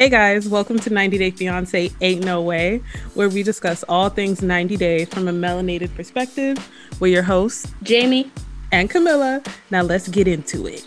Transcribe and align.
Hey 0.00 0.08
guys, 0.08 0.48
welcome 0.48 0.78
to 0.78 0.88
90 0.88 1.18
Day 1.18 1.30
Fiance 1.30 1.90
Ain't 2.00 2.24
No 2.24 2.40
Way, 2.40 2.78
where 3.12 3.28
we 3.28 3.42
discuss 3.42 3.82
all 3.86 4.08
things 4.08 4.40
90 4.40 4.78
Day 4.78 5.04
from 5.04 5.28
a 5.28 5.30
melanated 5.30 5.94
perspective. 5.94 6.56
We're 7.00 7.12
your 7.12 7.22
hosts, 7.22 7.70
Jamie 7.82 8.32
and 8.72 8.88
Camilla. 8.88 9.42
Now 9.70 9.82
let's 9.82 10.08
get 10.08 10.26
into 10.26 10.66
it. 10.66 10.86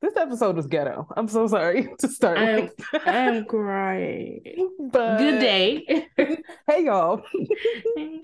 This 0.00 0.16
episode 0.16 0.56
was 0.56 0.66
ghetto. 0.66 1.06
I'm 1.14 1.28
so 1.28 1.46
sorry 1.46 1.90
to 1.98 2.08
start. 2.08 2.38
I'm. 2.38 2.70
I'm 3.04 3.44
crying. 3.50 4.70
but 4.78 5.18
Good 5.18 5.40
day. 5.40 6.06
hey 6.66 6.84
y'all. 6.86 7.22
Uh, 7.98 8.16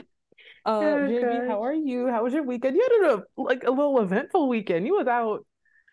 Oh, 0.65 1.09
Jamie, 1.09 1.49
how 1.49 1.65
are 1.65 1.75
you? 1.75 2.09
How 2.09 2.23
was 2.23 2.33
your 2.33 2.45
weekend? 2.45 2.77
You 2.77 2.83
had 3.03 3.11
a 3.19 3.25
like 3.37 3.65
a 3.65 3.71
little 3.71 4.01
eventful 4.01 4.49
weekend. 4.49 4.87
You 4.87 4.95
was 4.97 5.07
out, 5.07 5.45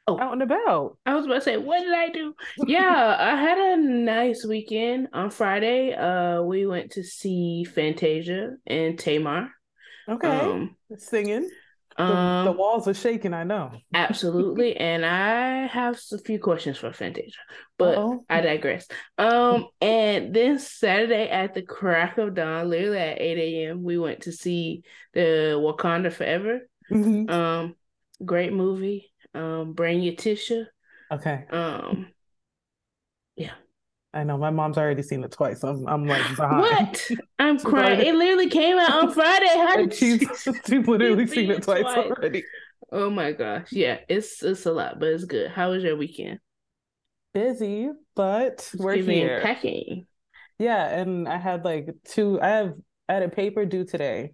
Oh. 0.10 0.20
out 0.20 0.34
and 0.34 0.42
about. 0.42 0.98
I 1.06 1.16
was 1.16 1.26
about 1.26 1.36
to 1.36 1.42
say, 1.42 1.58
what 1.58 1.80
did 1.80 1.94
I 1.94 2.10
do? 2.10 2.34
Yeah, 2.68 3.16
I 3.20 3.36
had 3.36 3.58
a 3.58 3.78
nice 3.78 4.46
weekend. 4.46 5.10
On 5.14 5.30
Friday, 5.30 5.94
uh, 5.94 6.42
we 6.42 6.66
went 6.66 6.92
to 6.94 7.04
see 7.04 7.64
Fantasia 7.64 8.52
and 8.66 8.98
Tamar. 8.98 9.50
Okay, 10.08 10.28
Um, 10.28 10.76
singing. 10.98 11.50
The, 11.98 12.04
um, 12.04 12.46
the 12.46 12.52
walls 12.54 12.88
are 12.88 12.94
shaking. 12.94 13.34
I 13.34 13.44
know. 13.44 13.72
absolutely. 13.94 14.76
And 14.80 15.06
I 15.06 15.68
have 15.68 16.00
a 16.14 16.18
few 16.18 16.40
questions 16.40 16.78
for 16.78 16.94
Fantasia, 16.94 17.38
but 17.78 17.98
Uh-oh. 17.98 18.24
I 18.30 18.40
digress. 18.42 18.88
Um, 19.18 19.68
and 19.82 20.34
then 20.34 20.60
Saturday 20.60 21.30
at 21.30 21.54
the 21.54 21.62
crack 21.62 22.18
of 22.18 22.36
dawn, 22.36 22.70
literally 22.70 22.98
at 23.00 23.20
8 23.22 23.38
a.m., 23.38 23.84
we 23.84 23.98
went 23.98 24.22
to 24.22 24.32
see 24.32 24.84
the 25.14 25.58
Wakanda 25.60 26.12
Forever. 26.14 26.62
Mhm. 26.90 27.30
Um, 27.30 27.76
great 28.24 28.54
movie. 28.54 29.09
Um, 29.34 29.74
bring 29.74 30.02
your 30.02 30.16
tissue. 30.16 30.66
Okay, 31.12 31.46
Um, 31.50 32.08
Yeah. 33.36 33.54
I 34.14 34.24
know. 34.24 34.38
My 34.38 34.50
mom's 34.50 34.78
already 34.78 35.04
seen 35.04 35.24
it 35.24 35.32
twice. 35.32 35.64
I'm, 35.64 35.88
I'm 35.88 36.08
like 36.08 36.28
behind. 36.36 36.62
what? 36.62 37.12
I'm 37.38 37.60
crying. 37.64 38.00
It 38.06 38.16
literally 38.16 38.50
came 38.50 38.78
out 38.78 38.92
on 38.92 39.12
Friday. 39.14 39.48
How 39.56 39.76
did 39.78 39.94
she's 39.94 40.20
she? 40.20 40.26
she's 40.68 40.88
literally 40.88 41.28
seen 41.28 41.48
seen 41.48 41.52
it 41.52 41.64
twice, 41.64 41.84
twice. 41.84 41.98
already. 41.98 42.44
Oh 42.92 43.10
my 43.10 43.32
gosh. 43.34 43.72
Yeah, 43.72 44.00
it's 44.10 44.42
it's 44.42 44.66
a 44.66 44.72
lot, 44.72 45.00
but 45.00 45.10
it's 45.10 45.26
good. 45.26 45.52
How 45.52 45.70
was 45.72 45.84
your 45.84 45.96
weekend? 45.96 46.40
Busy, 47.34 47.90
but 48.16 48.70
we're 48.76 48.96
here. 48.96 49.42
Packing. 49.42 50.08
Yeah, 50.58 50.88
and 50.90 51.28
I 51.28 51.38
had 51.38 51.64
like 51.64 51.90
two. 52.06 52.42
I 52.42 52.48
have 52.50 52.74
I 53.08 53.14
had 53.14 53.24
a 53.24 53.30
paper 53.30 53.66
due 53.66 53.86
today, 53.86 54.34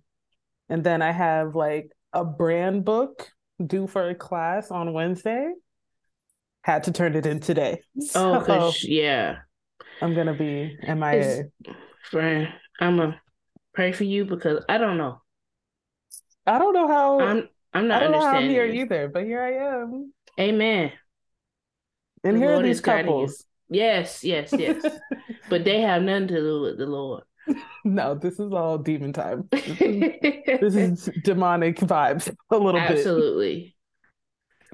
and 0.69 0.83
then 0.83 1.01
I 1.01 1.11
have 1.11 1.55
like 1.55 1.91
a 2.13 2.23
brand 2.23 2.85
book 2.85 3.29
due 3.63 3.87
for 3.87 4.09
a 4.09 4.15
class 4.15 4.71
on 4.71 4.93
Wednesday. 4.93 5.51
Had 6.63 6.85
to 6.85 6.91
turn 6.91 7.15
it 7.15 7.25
in 7.27 7.39
today, 7.39 7.81
Oh, 8.15 8.39
so 8.39 8.41
cause 8.41 8.83
yeah, 8.83 9.37
I'm 10.01 10.15
gonna 10.15 10.33
be 10.33 10.75
MIA. 10.81 11.13
It's- 11.13 11.45
friend, 12.09 12.47
I'm 12.79 12.99
a 12.99 13.19
pray 13.73 13.91
for 13.91 14.03
you 14.03 14.25
because 14.25 14.63
I 14.67 14.77
don't 14.79 14.97
know. 14.97 15.21
I 16.47 16.57
don't 16.59 16.73
know 16.73 16.87
how. 16.87 17.19
I'm 17.19 17.49
I'm 17.73 17.85
I 17.85 17.87
not 17.87 17.99
don't 17.99 18.11
know 18.11 18.19
how 18.21 18.27
I'm 18.29 18.35
understanding. 18.43 18.51
here 18.73 18.83
either, 18.83 19.07
but 19.09 19.23
here 19.25 19.41
I 19.41 19.81
am. 19.81 20.13
Amen. 20.39 20.91
And 22.23 22.35
The 22.35 22.39
here 22.39 22.53
are 22.55 22.63
these 22.63 22.81
couples. 22.81 23.43
Yes, 23.69 24.23
yes, 24.23 24.51
yes. 24.57 24.83
but 25.49 25.63
they 25.65 25.81
have 25.81 26.01
nothing 26.01 26.27
to 26.29 26.35
do 26.35 26.61
with 26.61 26.77
the 26.77 26.85
Lord. 26.87 27.23
No, 27.83 28.15
this 28.15 28.39
is 28.39 28.51
all 28.51 28.77
demon 28.77 29.13
time. 29.13 29.47
This 29.51 29.67
is, 29.81 29.99
this 30.61 30.75
is 30.75 31.09
demonic 31.23 31.77
vibes 31.77 32.33
a 32.51 32.57
little 32.57 32.79
Absolutely. 32.81 33.75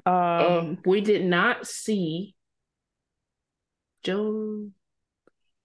bit. 0.04 0.12
Um, 0.12 0.14
Um, 0.14 0.78
we 0.86 1.00
did 1.00 1.24
not 1.24 1.66
see 1.66 2.34
Joe. 4.02 4.68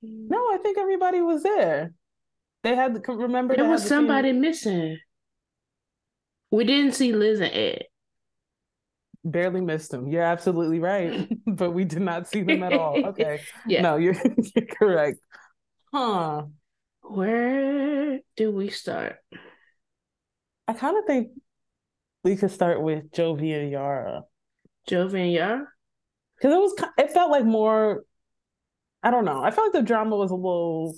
no, 0.02 0.38
I 0.38 0.58
think 0.62 0.78
everybody 0.78 1.22
was 1.22 1.44
there. 1.44 1.94
They 2.64 2.76
had 2.76 3.02
to 3.04 3.12
remember 3.14 3.56
there 3.56 3.70
was 3.70 3.86
somebody 3.86 4.30
scene- 4.32 4.42
missing. 4.42 4.98
We 6.52 6.64
didn't 6.66 6.94
see 6.94 7.14
Liz 7.14 7.40
and 7.40 7.54
Ed. 7.54 7.84
barely 9.24 9.62
missed 9.62 9.92
them. 9.92 10.08
You're 10.08 10.24
absolutely 10.24 10.80
right, 10.80 11.28
but 11.48 11.72
we 11.72 11.84
did 11.86 12.02
not 12.02 12.28
see 12.28 12.44
them 12.44 12.64
at 12.64 12.74
all. 12.74 13.06
Okay, 13.08 13.42
Yeah. 13.68 13.82
no, 13.82 13.96
you're 13.98 14.16
you're 14.56 14.66
correct. 14.66 15.20
Huh? 15.94 16.44
Where 17.10 18.20
do 18.36 18.52
we 18.52 18.70
start? 18.70 19.18
I 20.68 20.74
kind 20.74 20.98
of 20.98 21.06
think 21.06 21.30
we 22.24 22.36
could 22.36 22.52
start 22.52 22.82
with 22.82 23.12
Jovi 23.12 23.60
and 23.60 23.72
Yara 23.72 24.24
Jovi 24.90 25.22
and 25.22 25.32
Yara? 25.32 25.68
because 26.36 26.54
it 26.54 26.60
was 26.60 26.76
it 26.98 27.12
felt 27.12 27.32
like 27.32 27.46
more. 27.46 28.04
I 29.04 29.12
don't 29.12 29.26
know. 29.26 29.44
I 29.44 29.52
felt 29.52 29.68
like 29.68 29.82
the 29.82 29.88
drama 29.88 30.16
was 30.16 30.32
a 30.32 30.36
little 30.36 30.96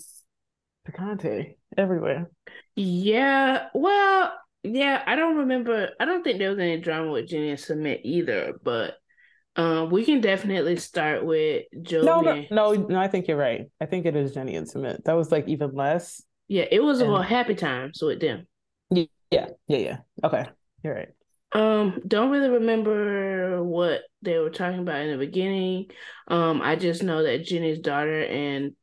picante 0.87 1.55
everywhere. 1.77 2.29
Yeah. 2.75 3.67
Well, 3.73 4.33
yeah. 4.63 5.03
I 5.05 5.15
don't 5.15 5.37
remember. 5.37 5.89
I 5.99 6.05
don't 6.05 6.23
think 6.23 6.39
there 6.39 6.49
was 6.49 6.59
any 6.59 6.79
drama 6.79 7.11
with 7.11 7.27
Jenny 7.27 7.49
and 7.49 7.59
Sumit 7.59 8.01
either. 8.03 8.53
But 8.63 8.95
um, 9.59 9.89
we 9.89 10.05
can 10.05 10.21
definitely 10.21 10.77
start 10.77 11.25
with 11.25 11.65
Jovi. 11.75 12.05
No, 12.05 12.21
no, 12.21 12.45
no, 12.49 12.73
no. 12.73 12.99
I 12.99 13.09
think 13.09 13.27
you're 13.27 13.37
right. 13.37 13.69
I 13.81 13.85
think 13.87 14.05
it 14.05 14.15
is 14.15 14.33
Jenny 14.33 14.55
and 14.55 14.65
Sumit. 14.65 15.03
That 15.03 15.17
was 15.17 15.31
like 15.31 15.47
even 15.49 15.73
less. 15.73 16.23
Yeah, 16.47 16.65
it 16.71 16.81
was 16.81 17.01
And- 17.01 17.09
about 17.09 17.25
happy 17.25 17.55
times 17.55 18.01
with 18.01 18.21
them. 18.21 18.47
Yeah, 18.89 19.49
yeah, 19.67 19.77
yeah. 19.77 19.97
Okay, 20.23 20.45
you're 20.83 20.95
right. 20.95 21.09
Um, 21.51 22.01
don't 22.07 22.31
really 22.31 22.49
remember 22.49 23.63
what 23.63 24.01
they 24.21 24.37
were 24.39 24.49
talking 24.49 24.79
about 24.79 25.01
in 25.01 25.11
the 25.11 25.23
beginning. 25.23 25.87
Um, 26.27 26.61
I 26.61 26.75
just 26.75 27.03
know 27.03 27.21
that 27.23 27.43
Jenny's 27.43 27.79
daughter 27.79 28.23
and 28.23 28.75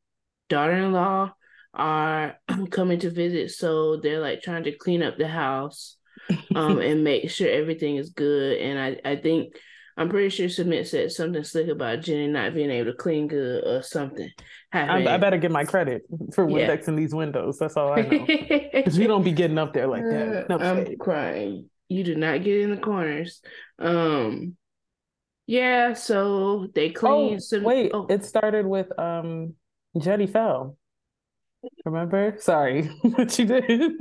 daughter-in-law 0.48 1.32
are 1.74 2.36
coming 2.70 3.00
to 3.00 3.10
visit, 3.10 3.50
so 3.52 3.96
they're 3.96 4.20
like 4.20 4.42
trying 4.42 4.64
to 4.64 4.72
clean 4.76 5.02
up 5.02 5.16
the 5.16 5.26
house, 5.26 5.96
um, 6.54 6.78
and 6.88 7.02
make 7.02 7.30
sure 7.30 7.48
everything 7.48 7.96
is 7.96 8.10
good. 8.10 8.58
And 8.58 8.78
I, 8.78 9.12
I 9.12 9.16
think 9.16 9.54
I'm 9.96 10.08
pretty 10.10 10.28
sure 10.28 10.46
Sumit 10.46 10.86
said 10.86 11.10
something 11.12 11.42
slick 11.42 11.68
about 11.68 12.02
Jenny 12.02 12.28
not 12.28 12.52
being 12.54 12.70
able 12.70 12.90
to 12.92 12.96
clean 12.96 13.28
good 13.28 13.64
or 13.64 13.82
something 13.82 14.30
I. 14.72 15.06
I 15.06 15.16
better 15.16 15.38
get 15.38 15.50
my 15.50 15.64
credit 15.64 16.02
for 16.34 16.48
Yeah. 16.50 16.76
These 16.76 17.14
windows. 17.14 17.58
That's 17.58 17.76
all 17.76 17.92
I 17.92 18.02
know. 18.02 18.26
Because 18.72 18.98
we 18.98 19.06
don't 19.06 19.22
be 19.24 19.32
getting 19.32 19.56
up 19.58 19.72
there 19.72 19.86
like 19.86 20.02
that. 20.04 20.46
No 20.50 20.58
I'm 20.58 20.84
shade. 20.84 20.98
crying. 20.98 21.70
You 21.88 22.04
do 22.04 22.14
not 22.14 22.44
get 22.44 22.60
in 22.60 22.70
the 22.70 22.76
corners. 22.76 23.40
Um, 23.78 24.56
yeah. 25.46 25.94
So 25.94 26.68
they 26.74 26.90
Oh, 26.90 26.92
clean 26.92 27.40
some. 27.40 27.62
wait. 27.62 27.90
oh, 27.94 28.06
It 28.10 28.24
started 28.24 28.66
with 28.66 28.96
um 28.98 29.54
Jenny 29.98 30.26
fell. 30.26 30.76
Remember? 31.84 32.36
Sorry. 32.38 32.82
what 33.02 33.38
you 33.38 33.46
did. 33.46 33.92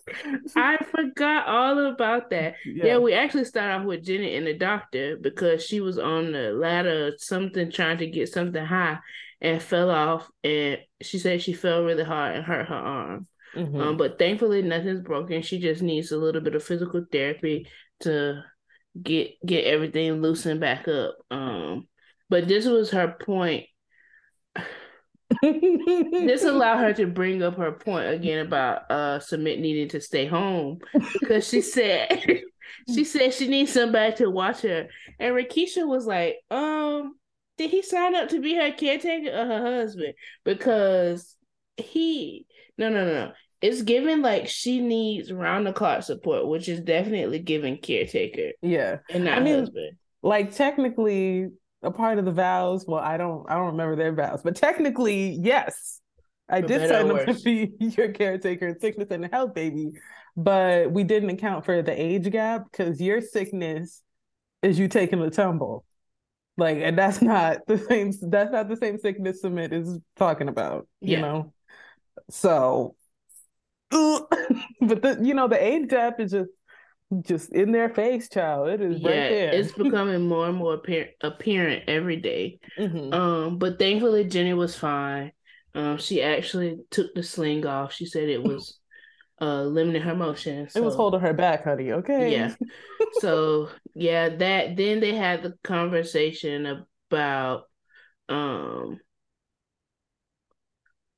I 0.56 0.76
forgot 0.84 1.48
all 1.48 1.86
about 1.86 2.30
that. 2.30 2.54
Yeah. 2.64 2.98
we 2.98 3.12
actually 3.14 3.44
start 3.44 3.70
off 3.70 3.86
with 3.86 4.04
Jenny 4.04 4.36
and 4.36 4.46
the 4.46 4.54
doctor 4.54 5.16
because 5.20 5.64
she 5.64 5.80
was 5.80 5.98
on 5.98 6.32
the 6.32 6.52
ladder, 6.52 7.12
something 7.18 7.70
trying 7.70 7.98
to 7.98 8.06
get 8.06 8.28
something 8.28 8.64
high, 8.64 8.98
and 9.40 9.62
fell 9.62 9.90
off. 9.90 10.30
And 10.44 10.78
she 11.02 11.18
said 11.18 11.42
she 11.42 11.52
fell 11.52 11.84
really 11.84 12.04
hard 12.04 12.36
and 12.36 12.44
hurt 12.44 12.68
her 12.68 12.74
arm. 12.74 13.26
Mhm. 13.54 13.80
Um, 13.80 13.96
but 13.96 14.18
thankfully 14.18 14.62
nothing's 14.62 15.00
broken. 15.00 15.42
She 15.42 15.58
just 15.58 15.82
needs 15.82 16.12
a 16.12 16.18
little 16.18 16.40
bit 16.40 16.54
of 16.54 16.62
physical 16.62 17.04
therapy 17.10 17.68
to 18.00 18.42
get 19.02 19.32
get 19.44 19.64
everything 19.64 20.20
loosened 20.22 20.60
back 20.60 20.88
up. 20.88 21.16
Um, 21.30 21.88
but 22.28 22.48
this 22.48 22.66
was 22.66 22.90
her 22.90 23.16
point. 23.20 23.66
This 25.42 26.44
allowed 26.44 26.78
her 26.78 26.92
to 26.94 27.06
bring 27.06 27.42
up 27.42 27.56
her 27.56 27.72
point 27.72 28.08
again 28.08 28.46
about 28.46 28.82
uh 28.90 29.18
Sumit 29.18 29.58
needing 29.60 29.88
to 29.90 30.00
stay 30.00 30.26
home 30.26 30.78
because 31.20 31.48
she 31.48 31.60
said 31.60 32.42
she 32.94 33.04
said 33.04 33.34
she 33.34 33.48
needs 33.48 33.72
somebody 33.72 34.14
to 34.16 34.30
watch 34.30 34.62
her. 34.62 34.88
And 35.18 35.34
Rakisha 35.34 35.86
was 35.86 36.06
like, 36.06 36.36
um, 36.50 37.16
did 37.58 37.70
he 37.70 37.82
sign 37.82 38.14
up 38.14 38.28
to 38.30 38.40
be 38.40 38.54
her 38.54 38.72
caretaker 38.72 39.30
or 39.30 39.46
her 39.46 39.78
husband? 39.78 40.14
Because 40.44 41.34
he 41.76 42.46
no 42.78 42.88
no 42.88 43.04
no 43.04 43.12
no. 43.12 43.32
It's 43.62 43.82
given 43.82 44.20
like 44.22 44.48
she 44.48 44.80
needs 44.80 45.32
round 45.32 45.66
the 45.66 45.72
clock 45.72 46.02
support, 46.02 46.46
which 46.46 46.68
is 46.68 46.80
definitely 46.80 47.38
given 47.38 47.78
caretaker 47.78 48.52
yeah. 48.62 48.98
and 49.10 49.24
not 49.24 49.38
I 49.38 49.40
mean, 49.40 49.58
husband. 49.58 49.96
Like 50.22 50.54
technically 50.54 51.50
a 51.86 51.90
part 51.90 52.18
of 52.18 52.24
the 52.24 52.32
vows. 52.32 52.84
Well, 52.86 53.00
I 53.00 53.16
don't 53.16 53.48
I 53.48 53.54
don't 53.54 53.66
remember 53.66 53.96
their 53.96 54.12
vows, 54.12 54.42
but 54.42 54.56
technically, 54.56 55.38
yes. 55.40 56.00
I 56.48 56.60
did 56.60 56.88
sign 56.88 57.10
up 57.10 57.26
to 57.26 57.34
be 57.42 57.72
your 57.80 58.12
caretaker 58.12 58.68
in 58.68 58.78
sickness 58.78 59.08
and 59.10 59.28
health, 59.32 59.54
baby. 59.54 59.92
But 60.36 60.92
we 60.92 61.02
didn't 61.02 61.30
account 61.30 61.64
for 61.64 61.82
the 61.82 62.00
age 62.00 62.30
gap 62.30 62.64
because 62.70 63.00
your 63.00 63.20
sickness 63.20 64.02
is 64.62 64.78
you 64.78 64.86
taking 64.86 65.20
a 65.22 65.30
tumble. 65.30 65.84
Like, 66.56 66.78
and 66.78 66.96
that's 66.96 67.20
not 67.20 67.58
the 67.66 67.78
same 67.78 68.12
that's 68.30 68.52
not 68.52 68.68
the 68.68 68.76
same 68.76 68.98
sickness 68.98 69.42
Sumit 69.42 69.72
is 69.72 69.98
talking 70.16 70.48
about, 70.48 70.86
you 71.00 71.18
know. 71.18 71.52
So 72.30 72.94
but 73.90 75.02
the 75.02 75.18
you 75.22 75.34
know, 75.34 75.48
the 75.48 75.62
age 75.62 75.88
gap 75.88 76.20
is 76.20 76.32
just 76.32 76.50
just 77.22 77.52
in 77.52 77.72
their 77.72 77.88
face, 77.88 78.28
child. 78.28 78.68
It 78.68 78.80
is 78.80 79.00
yeah, 79.00 79.08
right 79.08 79.30
there. 79.30 79.52
it's 79.52 79.72
becoming 79.78 80.26
more 80.26 80.48
and 80.48 80.56
more 80.56 80.74
apparent, 80.74 81.10
apparent 81.20 81.84
every 81.88 82.16
day. 82.16 82.58
Mhm. 82.78 83.12
Um, 83.12 83.58
but 83.58 83.78
thankfully 83.78 84.24
Jenny 84.24 84.54
was 84.54 84.76
fine. 84.76 85.32
Um, 85.74 85.98
she 85.98 86.22
actually 86.22 86.78
took 86.90 87.14
the 87.14 87.22
sling 87.22 87.66
off. 87.66 87.92
She 87.92 88.06
said 88.06 88.28
it 88.28 88.42
was 88.42 88.78
uh 89.40 89.62
limiting 89.62 90.02
her 90.02 90.14
motion. 90.14 90.66
it 90.74 90.82
was 90.82 90.94
holding 90.94 91.20
her 91.20 91.34
back, 91.34 91.64
honey. 91.64 91.92
Okay. 91.92 92.32
Yeah. 92.32 92.54
so 93.20 93.68
yeah, 93.94 94.30
that 94.30 94.76
then 94.76 95.00
they 95.00 95.14
had 95.14 95.42
the 95.42 95.54
conversation 95.62 96.84
about 97.10 97.64
um 98.28 98.98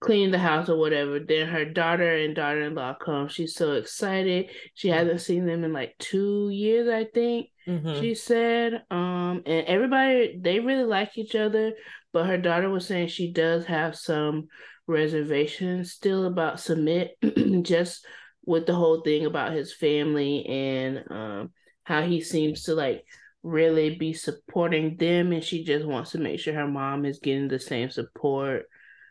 cleaning 0.08 0.30
the 0.30 0.38
house 0.38 0.70
or 0.70 0.78
whatever. 0.78 1.20
Then 1.20 1.48
her 1.48 1.66
daughter 1.66 2.16
and 2.16 2.34
daughter 2.34 2.62
in 2.62 2.74
law 2.74 2.94
come. 2.94 3.28
She's 3.28 3.54
so 3.54 3.72
excited. 3.72 4.48
She 4.72 4.88
hasn't 4.88 5.20
seen 5.20 5.44
them 5.44 5.64
in 5.64 5.74
like 5.74 5.96
two 5.98 6.48
years, 6.48 6.88
I 6.88 7.04
think. 7.04 7.48
Mhm. 7.66 8.00
She 8.00 8.14
said, 8.14 8.84
um, 8.90 9.42
and 9.44 9.66
everybody 9.66 10.38
they 10.40 10.60
really 10.60 10.84
like 10.84 11.18
each 11.18 11.34
other, 11.34 11.74
but 12.14 12.24
her 12.24 12.38
daughter 12.38 12.70
was 12.70 12.86
saying 12.86 13.08
she 13.08 13.30
does 13.32 13.66
have 13.66 13.96
some 13.96 14.48
reservations 14.86 15.92
still 15.92 16.24
about 16.24 16.56
Sumit, 16.56 17.10
just 17.66 18.06
with 18.46 18.64
the 18.64 18.74
whole 18.74 19.02
thing 19.02 19.26
about 19.26 19.52
his 19.52 19.74
family 19.74 20.46
and 20.46 21.04
um 21.10 21.52
how 21.84 22.00
he 22.00 22.22
seems 22.22 22.62
to 22.62 22.74
like 22.74 23.04
really 23.42 23.94
be 23.96 24.14
supporting 24.14 24.96
them 24.96 25.32
and 25.32 25.44
she 25.44 25.64
just 25.64 25.84
wants 25.84 26.12
to 26.12 26.18
make 26.18 26.40
sure 26.40 26.54
her 26.54 26.66
mom 26.66 27.04
is 27.04 27.18
getting 27.18 27.48
the 27.48 27.58
same 27.58 27.90
support 27.90 28.64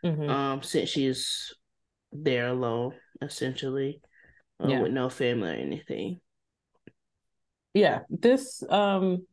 Mhm. 0.04 0.30
um 0.30 0.62
since 0.62 0.88
she's 0.88 1.54
there 2.12 2.48
alone 2.48 2.94
essentially 3.22 4.00
uh, 4.62 4.68
Yeah. 4.68 4.82
with 4.82 4.92
no 4.92 5.08
family 5.08 5.50
or 5.50 5.54
anything 5.54 6.20
yeah 7.74 8.00
this 8.08 8.62
um 8.70 9.26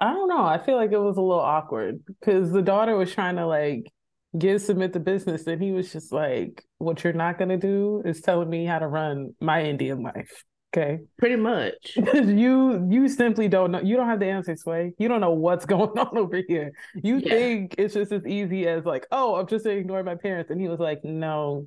i 0.00 0.12
don't 0.12 0.28
know 0.28 0.44
i 0.44 0.58
feel 0.58 0.76
like 0.76 0.92
it 0.92 0.98
was 0.98 1.16
a 1.16 1.20
little 1.22 1.40
awkward 1.40 2.00
because 2.06 2.50
the 2.50 2.62
daughter 2.62 2.96
was 2.96 3.12
trying 3.12 3.36
to 3.36 3.46
like 3.46 3.92
give 4.38 4.60
Sumit 4.60 4.92
the 4.92 5.00
business 5.00 5.46
and 5.46 5.62
he 5.62 5.72
was 5.72 5.92
just 5.92 6.12
like 6.12 6.64
what 6.78 7.02
you're 7.02 7.12
not 7.12 7.38
going 7.38 7.48
to 7.48 7.56
do 7.56 8.02
is 8.04 8.20
telling 8.20 8.48
me 8.48 8.64
how 8.64 8.78
to 8.78 8.86
run 8.86 9.34
my 9.40 9.64
indian 9.64 10.02
life 10.02 10.44
okay 10.72 11.00
pretty 11.18 11.36
much 11.36 11.96
you 12.14 12.86
you 12.90 13.08
simply 13.08 13.48
don't 13.48 13.72
know 13.72 13.80
you 13.80 13.96
don't 13.96 14.08
have 14.08 14.20
the 14.20 14.26
answer 14.26 14.54
sway 14.54 14.92
you 14.98 15.08
don't 15.08 15.20
know 15.20 15.32
what's 15.32 15.66
going 15.66 15.98
on 15.98 16.16
over 16.16 16.40
here 16.46 16.72
you 16.94 17.20
Yeah. 17.20 17.30
think 17.30 17.74
it's 17.78 17.94
just 17.94 18.12
as 18.12 18.24
easy 18.26 18.66
as 18.68 18.84
like 18.84 19.06
oh 19.10 19.34
i'm 19.36 19.46
just 19.46 19.66
ignoring 19.66 20.04
my 20.04 20.14
parents 20.14 20.50
and 20.50 20.60
he 20.60 20.68
was 20.68 20.78
like 20.78 21.00
no 21.04 21.66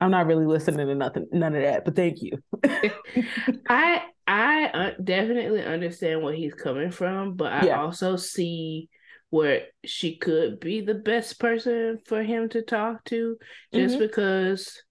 i'm 0.00 0.10
not 0.10 0.26
really 0.26 0.46
listening 0.46 0.86
to 0.86 0.94
nothing 0.94 1.26
none 1.32 1.54
of 1.56 1.62
that 1.62 1.84
but 1.84 1.96
thank 1.96 2.22
you 2.22 2.32
I 3.68 4.02
I 4.26 4.94
definitely 5.02 5.64
understand 5.64 6.22
where 6.22 6.34
he's 6.34 6.54
coming 6.54 6.90
from, 6.90 7.34
but 7.34 7.52
I 7.52 7.66
Yeah. 7.66 7.76
also 7.76 8.16
see 8.16 8.88
where 9.30 9.66
she 9.84 10.16
could 10.18 10.60
be 10.60 10.80
the 10.80 10.94
best 10.94 11.38
person 11.40 11.98
for 12.06 12.22
him 12.22 12.48
to 12.50 12.62
talk 12.62 13.04
to, 13.06 13.38
just 13.72 13.96
Mhm. 13.96 13.98
because. 13.98 14.82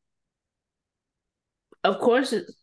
Of 1.84 2.00
course, 2.00 2.34
it's. 2.34 2.61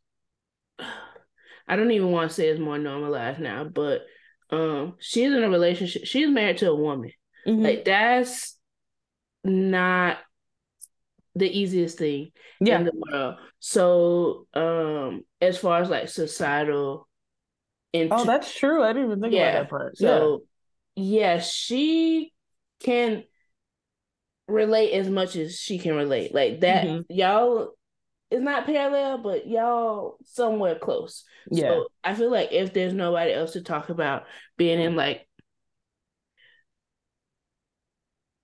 I 1.69 1.77
don't 1.77 1.91
even 1.91 2.11
want 2.11 2.31
to 2.31 2.35
say 2.35 2.49
it's 2.49 2.61
more 2.61 2.79
normalized 2.79 3.41
now, 3.41 3.65
but 3.65 4.03
um, 4.51 4.95
she's 4.99 5.33
in 5.33 5.43
a 5.43 5.51
relationship. 5.51 6.07
She's 6.07 6.29
married 6.29 6.59
to 6.59 6.71
a 6.71 6.75
woman. 6.75 7.13
Mhm. 7.47 7.63
Like 7.63 7.85
that's 7.85 8.57
not 9.45 10.19
the 11.35 11.47
easiest 11.49 11.99
thing 11.99 12.33
yeah 12.61 12.81
in 12.81 12.85
the 12.85 12.93
world. 12.95 13.37
So, 13.61 14.47
um, 14.55 15.23
as 15.41 15.59
far 15.59 15.81
as 15.81 15.91
like 15.91 16.09
societal, 16.09 17.09
into, 17.93 18.15
oh 18.15 18.25
that's 18.25 18.55
true 18.55 18.83
i 18.83 18.93
didn't 18.93 19.07
even 19.07 19.21
think 19.23 19.33
yeah. 19.33 19.51
about 19.51 19.63
that 19.63 19.71
part 19.71 19.97
So, 19.97 20.43
yeah, 20.95 21.39
she 21.39 22.33
can 22.81 23.25
relate 24.47 24.93
as 24.93 25.09
much 25.09 25.37
as 25.37 25.59
she 25.59 25.79
can 25.79 25.95
relate. 25.95 26.35
Like 26.35 26.61
that, 26.61 26.87
Mhm. 26.87 27.05
y'all. 27.09 27.78
It's 28.31 28.43
not 28.43 28.67
parallel, 28.67 29.19
but 29.19 29.47
y'all 29.47 30.19
somewhere 30.25 30.75
close. 30.79 31.25
Yeah. 31.51 31.69
So 31.69 31.87
I 32.05 32.15
feel 32.15 32.31
like 32.31 32.53
if 32.53 32.75
there's 32.75 32.93
nobody 32.93 33.33
else 33.33 33.53
to 33.53 33.63
talk 33.63 33.89
about 33.89 34.25
being 34.57 34.81
in 34.81 34.97
like 34.97 35.27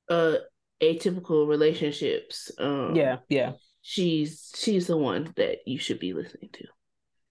uh 0.09 0.37
atypical 0.83 1.47
relationships, 1.49 2.51
um, 2.59 2.95
yeah 2.95 3.19
yeah 3.29 3.53
she's 3.85 4.51
she's 4.57 4.87
the 4.87 4.97
one 4.97 5.33
that 5.37 5.59
you 5.67 5.79
should 5.79 6.01
be 6.01 6.15
listening 6.15 6.51
to. 6.55 6.65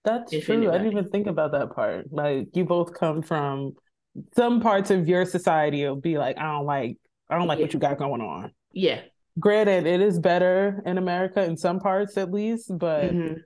That's 0.05 0.31
if 0.31 0.45
true. 0.45 0.69
I 0.69 0.77
didn't 0.77 0.91
even 0.91 1.09
think 1.09 1.27
about 1.27 1.51
that 1.53 1.73
part. 1.73 2.05
Like 2.11 2.50
you 2.53 2.65
both 2.65 2.94
come 2.94 3.21
from 3.21 3.73
some 4.35 4.61
parts 4.61 4.91
of 4.91 5.07
your 5.07 5.25
society 5.25 5.83
will 5.83 5.95
be 5.95 6.17
like, 6.17 6.38
I 6.38 6.44
don't 6.44 6.65
like 6.65 6.97
I 7.29 7.38
don't 7.38 7.47
like 7.47 7.59
what 7.59 7.73
you 7.73 7.79
got 7.79 7.97
going 7.97 8.21
on. 8.21 8.51
Yeah. 8.71 9.01
Granted, 9.39 9.88
it 9.88 10.00
is 10.01 10.19
better 10.19 10.81
in 10.85 10.97
America 10.97 11.44
in 11.44 11.57
some 11.57 11.80
parts 11.80 12.18
at 12.18 12.31
least, 12.31 12.71
but 12.77 13.12
Mhm. 13.12 13.38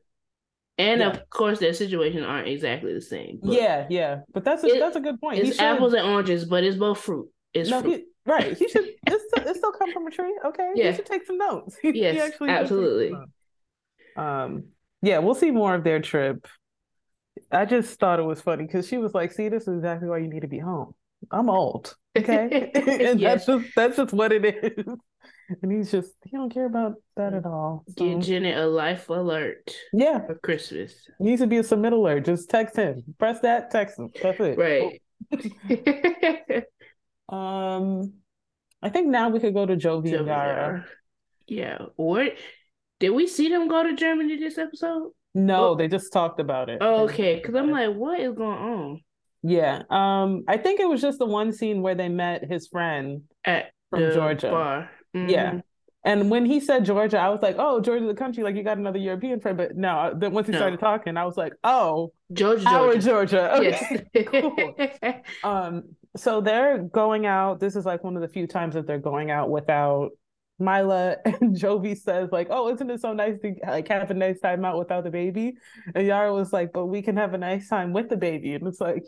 And 0.79 1.01
Yeah. 1.01 1.09
of 1.09 1.27
course, 1.31 1.59
their 1.59 1.73
situations 1.73 2.23
aren't 2.23 2.47
exactly 2.47 2.93
the 2.93 3.01
same. 3.01 3.39
but 3.41 3.51
yeah, 3.53 3.87
yeah. 3.89 4.19
But 4.33 4.43
that's 4.43 4.63
a 4.63 4.67
It- 4.67 4.79
that's 4.79 4.95
a 4.95 4.99
good 4.99 5.19
point. 5.19 5.39
It's 5.39 5.55
should- 5.55 5.61
apples 5.65 5.93
and 5.93 6.05
oranges, 6.07 6.45
but 6.45 6.63
it's 6.63 6.77
both 6.77 6.99
fruit. 6.99 7.29
It's 7.53 7.69
no, 7.71 7.81
fruit. 7.81 8.01
he, 8.25 8.31
right. 8.31 8.55
He 8.55 8.67
should 8.67 8.85
it 9.07 9.21
still, 9.27 9.47
it 9.47 9.55
still 9.55 9.71
come 9.71 9.91
from 9.91 10.05
a 10.05 10.11
tree. 10.11 10.37
Okay. 10.45 10.71
Yeah. 10.75 10.91
He 10.91 10.95
should 10.97 11.05
take 11.07 11.25
some 11.25 11.37
notes. 11.39 11.77
Yes, 11.83 11.95
actually 11.95 12.19
should 12.19 12.31
take 12.31 12.37
some 12.37 12.49
absolutely. 12.49 13.15
Um 14.15 14.65
yeah, 15.01 15.19
we'll 15.19 15.35
see 15.35 15.51
more 15.51 15.73
of 15.75 15.83
their 15.83 15.99
trip. 15.99 16.47
I 17.51 17.65
just 17.65 17.99
thought 17.99 18.19
it 18.19 18.23
was 18.23 18.41
funny 18.41 18.65
because 18.65 18.87
she 18.87 18.97
was 18.97 19.13
like, 19.13 19.31
see, 19.31 19.47
this 19.49 19.63
is 19.67 19.75
exactly 19.77 20.09
why 20.09 20.17
you 20.17 20.27
need 20.27 20.41
to 20.41 20.47
be 20.47 20.59
home. 20.59 20.93
I'm 21.31 21.49
old. 21.49 21.95
Okay. 22.17 22.71
and 22.75 23.19
Yeah. 23.19 23.35
that's 23.35 23.45
just 23.45 23.65
that's 23.75 23.97
just 23.97 24.13
what 24.13 24.31
it 24.31 24.45
is. 24.45 24.85
And 25.61 25.71
he's 25.71 25.91
just 25.91 26.11
he 26.25 26.35
don't 26.35 26.53
care 26.53 26.65
about 26.65 26.95
that 27.15 27.33
at 27.33 27.45
all. 27.45 27.85
So, 27.97 28.05
Get 28.05 28.19
Jenny 28.21 28.51
a 28.51 28.65
life 28.65 29.07
alert 29.09 29.73
yeah. 29.93 30.25
for 30.25 30.35
Christmas. 30.35 30.93
He 31.19 31.23
needs 31.25 31.41
to 31.41 31.47
be 31.47 31.57
a 31.57 31.63
Sumit 31.63 31.93
alert. 31.93 32.25
Just 32.25 32.49
text 32.49 32.75
him. 32.75 33.03
Press 33.17 33.39
that, 33.41 33.71
text 33.71 33.97
him. 33.97 34.09
That's 34.21 34.39
it. 34.39 34.57
Right. 34.57 35.01
Um 37.29 38.13
I 38.81 38.89
think 38.89 39.07
now 39.07 39.29
we 39.29 39.39
could 39.39 39.53
go 39.53 39.65
to 39.65 39.75
Jovi 39.75 40.17
and 40.17 40.27
Yara. 40.27 40.85
Yeah. 41.47 41.79
Or 41.97 42.27
did 42.99 43.09
we 43.09 43.27
see 43.27 43.49
them 43.49 43.67
go 43.67 43.83
to 43.83 43.95
Germany 43.95 44.37
this 44.37 44.57
episode? 44.57 45.11
No, 45.33 45.69
Oh. 45.69 45.75
they 45.75 45.87
just 45.87 46.13
talked 46.13 46.39
about 46.39 46.69
it. 46.69 46.77
Oh, 46.81 47.03
okay. 47.05 47.35
Because 47.35 47.55
I'm 47.55 47.71
like, 47.71 47.93
what 47.95 48.19
is 48.19 48.33
going 48.33 48.57
on 48.57 49.01
Yeah. 49.43 49.83
Um, 49.89 50.43
I 50.47 50.57
think 50.57 50.79
it 50.79 50.87
was 50.87 51.01
just 51.01 51.19
the 51.19 51.25
one 51.25 51.51
scene 51.53 51.81
where 51.81 51.95
they 51.95 52.09
met 52.09 52.43
his 52.49 52.67
friend 52.67 53.23
at 53.43 53.71
from 53.89 54.01
the 54.01 54.13
Georgia. 54.13 54.49
bar? 54.49 54.91
Yeah. 55.25 55.51
Mhm. 55.53 55.63
And 56.03 56.31
when 56.31 56.45
he 56.45 56.59
said 56.61 56.85
Georgia, 56.85 57.17
I 57.17 57.29
was 57.29 57.41
like, 57.41 57.57
oh, 57.59 57.81
Georgia, 57.81 58.05
the 58.05 58.13
country, 58.13 58.41
like 58.43 58.55
you 58.55 58.63
got 58.63 58.77
another 58.77 58.99
European 58.99 59.41
friend. 59.41 59.57
But 59.57 59.75
no, 59.75 60.13
then 60.15 60.31
once 60.31 60.47
he 60.47 60.53
No. 60.53 60.59
started 60.59 60.79
talking, 60.79 61.17
I 61.17 61.25
was 61.25 61.35
like, 61.35 61.53
oh, 61.63 62.13
Georgia, 62.31 62.65
our 62.67 62.97
Georgia. 62.97 63.01
Georgia. 63.01 63.53
Okay. 64.15 64.81
Yes. 64.93 65.21
Um, 65.43 65.95
so 66.15 66.41
they're 66.41 66.77
going 66.79 67.25
out. 67.25 67.59
This 67.59 67.75
is 67.75 67.85
like 67.85 68.03
one 68.03 68.15
of 68.15 68.21
the 68.21 68.27
few 68.29 68.47
times 68.47 68.75
that 68.75 68.87
they're 68.87 68.99
going 68.99 69.31
out 69.31 69.49
without 69.49 70.11
Mila. 70.59 71.17
And 71.25 71.55
Jovi 71.55 71.97
says, 71.97 72.29
like, 72.31 72.47
oh, 72.49 72.69
isn't 72.73 72.89
it 72.89 73.01
so 73.01 73.13
nice 73.13 73.39
to 73.41 73.55
like 73.67 73.87
have 73.89 74.09
a 74.09 74.13
nice 74.13 74.39
time 74.39 74.63
out 74.65 74.77
without 74.79 75.03
the 75.03 75.11
baby? 75.11 75.55
And 75.93 76.07
Yara 76.07 76.33
was 76.33 76.53
like, 76.53 76.71
but 76.73 76.85
we 76.85 77.01
can 77.01 77.17
have 77.17 77.33
a 77.33 77.37
nice 77.37 77.67
time 77.67 77.91
with 77.91 78.07
the 78.09 78.17
baby. 78.17 78.53
And 78.53 78.65
it's 78.67 78.79
like, 78.81 79.03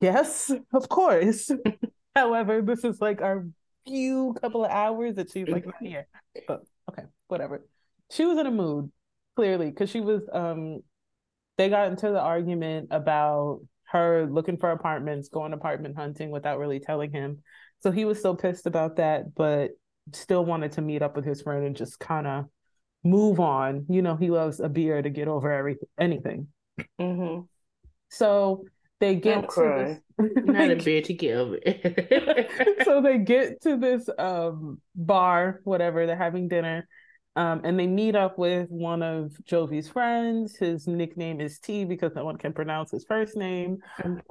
yes, 0.00 0.50
of 0.72 0.88
course. 0.88 1.50
However, 2.14 2.62
this 2.62 2.84
is 2.84 3.00
like 3.00 3.22
our 3.22 3.46
few 3.86 4.34
couple 4.40 4.64
of 4.64 4.70
hours 4.70 5.16
that 5.16 5.30
she's 5.30 5.48
like 5.48 5.66
not 5.66 5.76
here. 5.80 6.06
But 6.46 6.62
okay, 6.90 7.04
whatever. 7.28 7.64
She 8.10 8.24
was 8.24 8.38
in 8.38 8.46
a 8.46 8.50
mood, 8.50 8.90
clearly, 9.36 9.70
because 9.70 9.90
she 9.90 10.00
was 10.00 10.22
um 10.32 10.80
they 11.56 11.68
got 11.68 11.88
into 11.88 12.10
the 12.10 12.20
argument 12.20 12.88
about 12.90 13.60
her 13.86 14.26
looking 14.30 14.56
for 14.56 14.70
apartments, 14.70 15.28
going 15.28 15.52
apartment 15.52 15.96
hunting 15.96 16.30
without 16.30 16.58
really 16.58 16.80
telling 16.80 17.12
him. 17.12 17.42
So 17.80 17.90
he 17.90 18.04
was 18.04 18.18
still 18.18 18.34
pissed 18.34 18.66
about 18.66 18.96
that, 18.96 19.34
but 19.34 19.72
still 20.12 20.44
wanted 20.44 20.72
to 20.72 20.82
meet 20.82 21.02
up 21.02 21.16
with 21.16 21.24
his 21.24 21.42
friend 21.42 21.64
and 21.64 21.76
just 21.76 22.00
kind 22.00 22.26
of 22.26 22.46
move 23.04 23.38
on. 23.38 23.86
You 23.88 24.02
know, 24.02 24.16
he 24.16 24.30
loves 24.30 24.58
a 24.60 24.68
beer 24.68 25.00
to 25.00 25.10
get 25.10 25.28
over 25.28 25.52
everything, 25.52 25.88
anything. 25.98 26.48
Mhm. 27.00 27.46
So 28.08 28.64
they 29.04 29.14
get 29.16 29.34
Don't 29.34 29.42
to 29.42 29.48
cry. 29.48 29.84
this. 29.84 30.00
Not 30.44 30.70
a 30.70 30.76
beer 30.76 31.02
to 31.02 31.14
get 31.14 31.36
over 31.36 31.58
so 32.84 33.00
they 33.02 33.18
get 33.18 33.60
to 33.62 33.76
this 33.76 34.08
um 34.18 34.80
bar, 34.94 35.60
whatever, 35.64 36.06
they're 36.06 36.16
having 36.16 36.48
dinner. 36.48 36.88
Um, 37.36 37.62
and 37.64 37.78
they 37.78 37.88
meet 37.88 38.14
up 38.14 38.38
with 38.38 38.68
one 38.70 39.02
of 39.02 39.32
Jovi's 39.44 39.88
friends. 39.88 40.56
His 40.56 40.86
nickname 40.86 41.40
is 41.40 41.58
T 41.58 41.84
because 41.84 42.14
no 42.14 42.24
one 42.24 42.36
can 42.36 42.52
pronounce 42.52 42.92
his 42.92 43.04
first 43.04 43.36
name. 43.36 43.78
Um, 44.04 44.22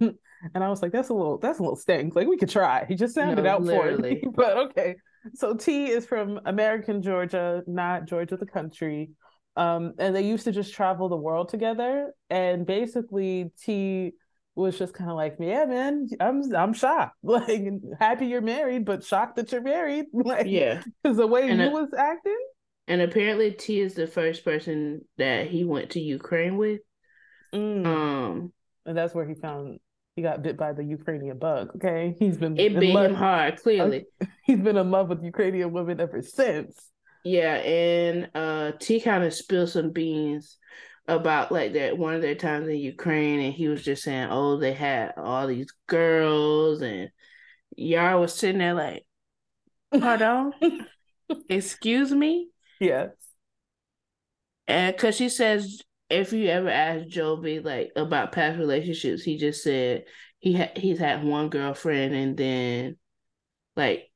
and 0.00 0.64
I 0.64 0.68
was 0.68 0.82
like, 0.82 0.92
that's 0.92 1.08
a 1.08 1.14
little 1.14 1.38
that's 1.38 1.58
a 1.58 1.62
little 1.62 1.76
stank. 1.76 2.14
Like 2.14 2.28
we 2.28 2.36
could 2.36 2.50
try. 2.50 2.84
He 2.86 2.94
just 2.94 3.14
sounded 3.14 3.44
No, 3.44 3.50
out 3.50 3.62
literally. 3.62 4.20
for 4.22 4.28
it. 4.28 4.36
but 4.36 4.56
okay. 4.58 4.96
So 5.34 5.54
T 5.54 5.86
is 5.86 6.06
from 6.06 6.40
American 6.44 7.02
Georgia, 7.02 7.62
not 7.66 8.06
Georgia 8.06 8.36
the 8.36 8.46
country. 8.46 9.10
Um, 9.56 9.94
and 9.98 10.14
they 10.14 10.22
used 10.22 10.44
to 10.44 10.52
just 10.52 10.72
travel 10.74 11.08
the 11.08 11.16
world 11.16 11.48
together. 11.48 12.12
And 12.30 12.64
basically, 12.66 13.52
T 13.62 14.12
was 14.54 14.78
just 14.78 14.94
kind 14.94 15.10
of 15.10 15.16
like, 15.16 15.36
yeah, 15.40 15.64
man, 15.64 16.08
I'm 16.20 16.42
I'm 16.54 16.72
shocked. 16.72 17.16
Like 17.22 17.62
happy 17.98 18.26
you're 18.26 18.40
married, 18.42 18.84
but 18.84 19.04
shocked 19.04 19.36
that 19.36 19.52
you're 19.52 19.62
married. 19.62 20.06
Like 20.12 20.46
yeah, 20.46 20.82
because 21.02 21.16
the 21.16 21.26
way 21.26 21.48
And 21.48 21.60
you 21.60 21.66
it- 21.66 21.72
was 21.72 21.88
acting. 21.96 22.38
and 22.88 23.00
apparently 23.00 23.52
T 23.52 23.80
is 23.80 23.94
the 23.94 24.06
first 24.06 24.44
person 24.44 25.02
that 25.18 25.46
he 25.48 25.64
went 25.64 25.90
to 25.90 26.00
Ukraine 26.00 26.56
with. 26.56 26.80
Mm. 27.54 27.86
Um, 27.86 28.52
and 28.86 28.96
that's 28.96 29.14
where 29.14 29.26
he 29.26 29.34
found 29.34 29.78
he 30.16 30.22
got 30.22 30.42
bit 30.42 30.56
by 30.56 30.72
the 30.72 30.84
Ukrainian 30.84 31.38
bug. 31.38 31.70
Okay, 31.76 32.14
he's 32.18 32.36
been 32.36 32.58
it 32.58 32.74
bit 32.78 32.94
love, 32.94 33.10
him 33.10 33.14
hard, 33.16 33.60
clearly. 33.62 34.06
he's 34.44 34.58
been 34.60 34.76
in 34.76 34.90
love 34.90 35.08
with 35.08 35.22
Ukrainian 35.24 35.72
women 35.72 36.00
ever 36.00 36.22
since. 36.22 36.76
Yeah, 37.24 37.54
and 37.56 38.30
uh 38.34 38.72
T 38.78 39.00
kind 39.00 39.24
of 39.24 39.34
spilled 39.34 39.70
some 39.70 39.90
beans 39.90 40.56
about 41.06 41.52
like 41.52 41.72
that 41.74 41.98
one 41.98 42.14
of 42.14 42.22
their 42.22 42.34
times 42.34 42.68
in 42.68 42.76
Ukraine 42.76 43.40
and 43.40 43.52
he 43.52 43.68
was 43.68 43.82
just 43.82 44.02
saying, 44.02 44.28
Oh, 44.30 44.56
they 44.58 44.72
had 44.72 45.14
all 45.16 45.46
these 45.46 45.72
girls 45.86 46.82
and 46.82 47.10
Yara 47.76 48.18
was 48.18 48.34
sitting 48.34 48.58
there 48.58 48.74
like, 48.74 49.06
Pardon? 49.98 50.52
Excuse 51.48 52.12
me? 52.12 52.48
Yeah. 52.78 53.08
And 54.68 54.96
cause 54.96 55.16
she 55.16 55.28
says 55.28 55.82
if 56.08 56.32
you 56.32 56.48
ever 56.48 56.68
ask 56.68 57.06
Jovi 57.06 57.64
like 57.64 57.92
about 57.96 58.32
past 58.32 58.58
relationships, 58.58 59.22
he 59.22 59.36
just 59.36 59.62
said 59.62 60.04
he 60.38 60.54
had 60.54 60.76
he's 60.78 60.98
had 60.98 61.24
one 61.24 61.48
girlfriend 61.48 62.14
and 62.14 62.36
then 62.36 62.96
like 63.76 64.10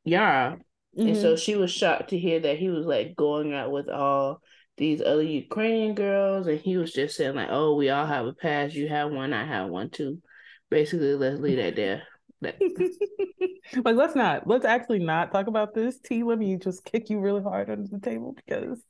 Yara 0.96 1.10
And 1.10 1.20
so 1.20 1.36
she 1.36 1.56
was 1.56 1.70
shocked 1.70 2.10
to 2.10 2.18
hear 2.18 2.40
that 2.40 2.58
he 2.58 2.68
was 2.68 2.86
like 2.86 3.16
going 3.16 3.54
out 3.54 3.70
with 3.70 3.88
all 3.88 4.40
these 4.76 5.00
other 5.00 5.22
Ukrainian 5.22 5.94
girls, 5.94 6.46
and 6.46 6.60
he 6.60 6.76
was 6.76 6.92
just 6.92 7.16
saying 7.16 7.34
like, 7.34 7.48
"Oh, 7.50 7.74
we 7.74 7.90
all 7.90 8.06
have 8.06 8.26
a 8.26 8.32
past. 8.32 8.74
You 8.74 8.88
have 8.88 9.10
one, 9.10 9.32
I 9.32 9.46
have 9.46 9.68
one 9.68 9.90
too." 9.90 10.20
Basically, 10.70 11.14
let's 11.14 11.40
leave 11.40 11.58
that 11.58 11.76
there. 11.76 12.02
Like, 12.40 12.60
like 13.84 13.94
let's 13.94 14.16
not 14.16 14.46
let's 14.46 14.64
actually 14.64 14.98
not 14.98 15.32
talk 15.32 15.46
about 15.46 15.74
this. 15.74 15.98
T, 16.00 16.22
let 16.22 16.38
me 16.38 16.56
just 16.56 16.84
kick 16.84 17.08
you 17.08 17.20
really 17.20 17.42
hard 17.42 17.70
under 17.70 17.88
the 17.88 18.00
table 18.00 18.34
because 18.44 18.82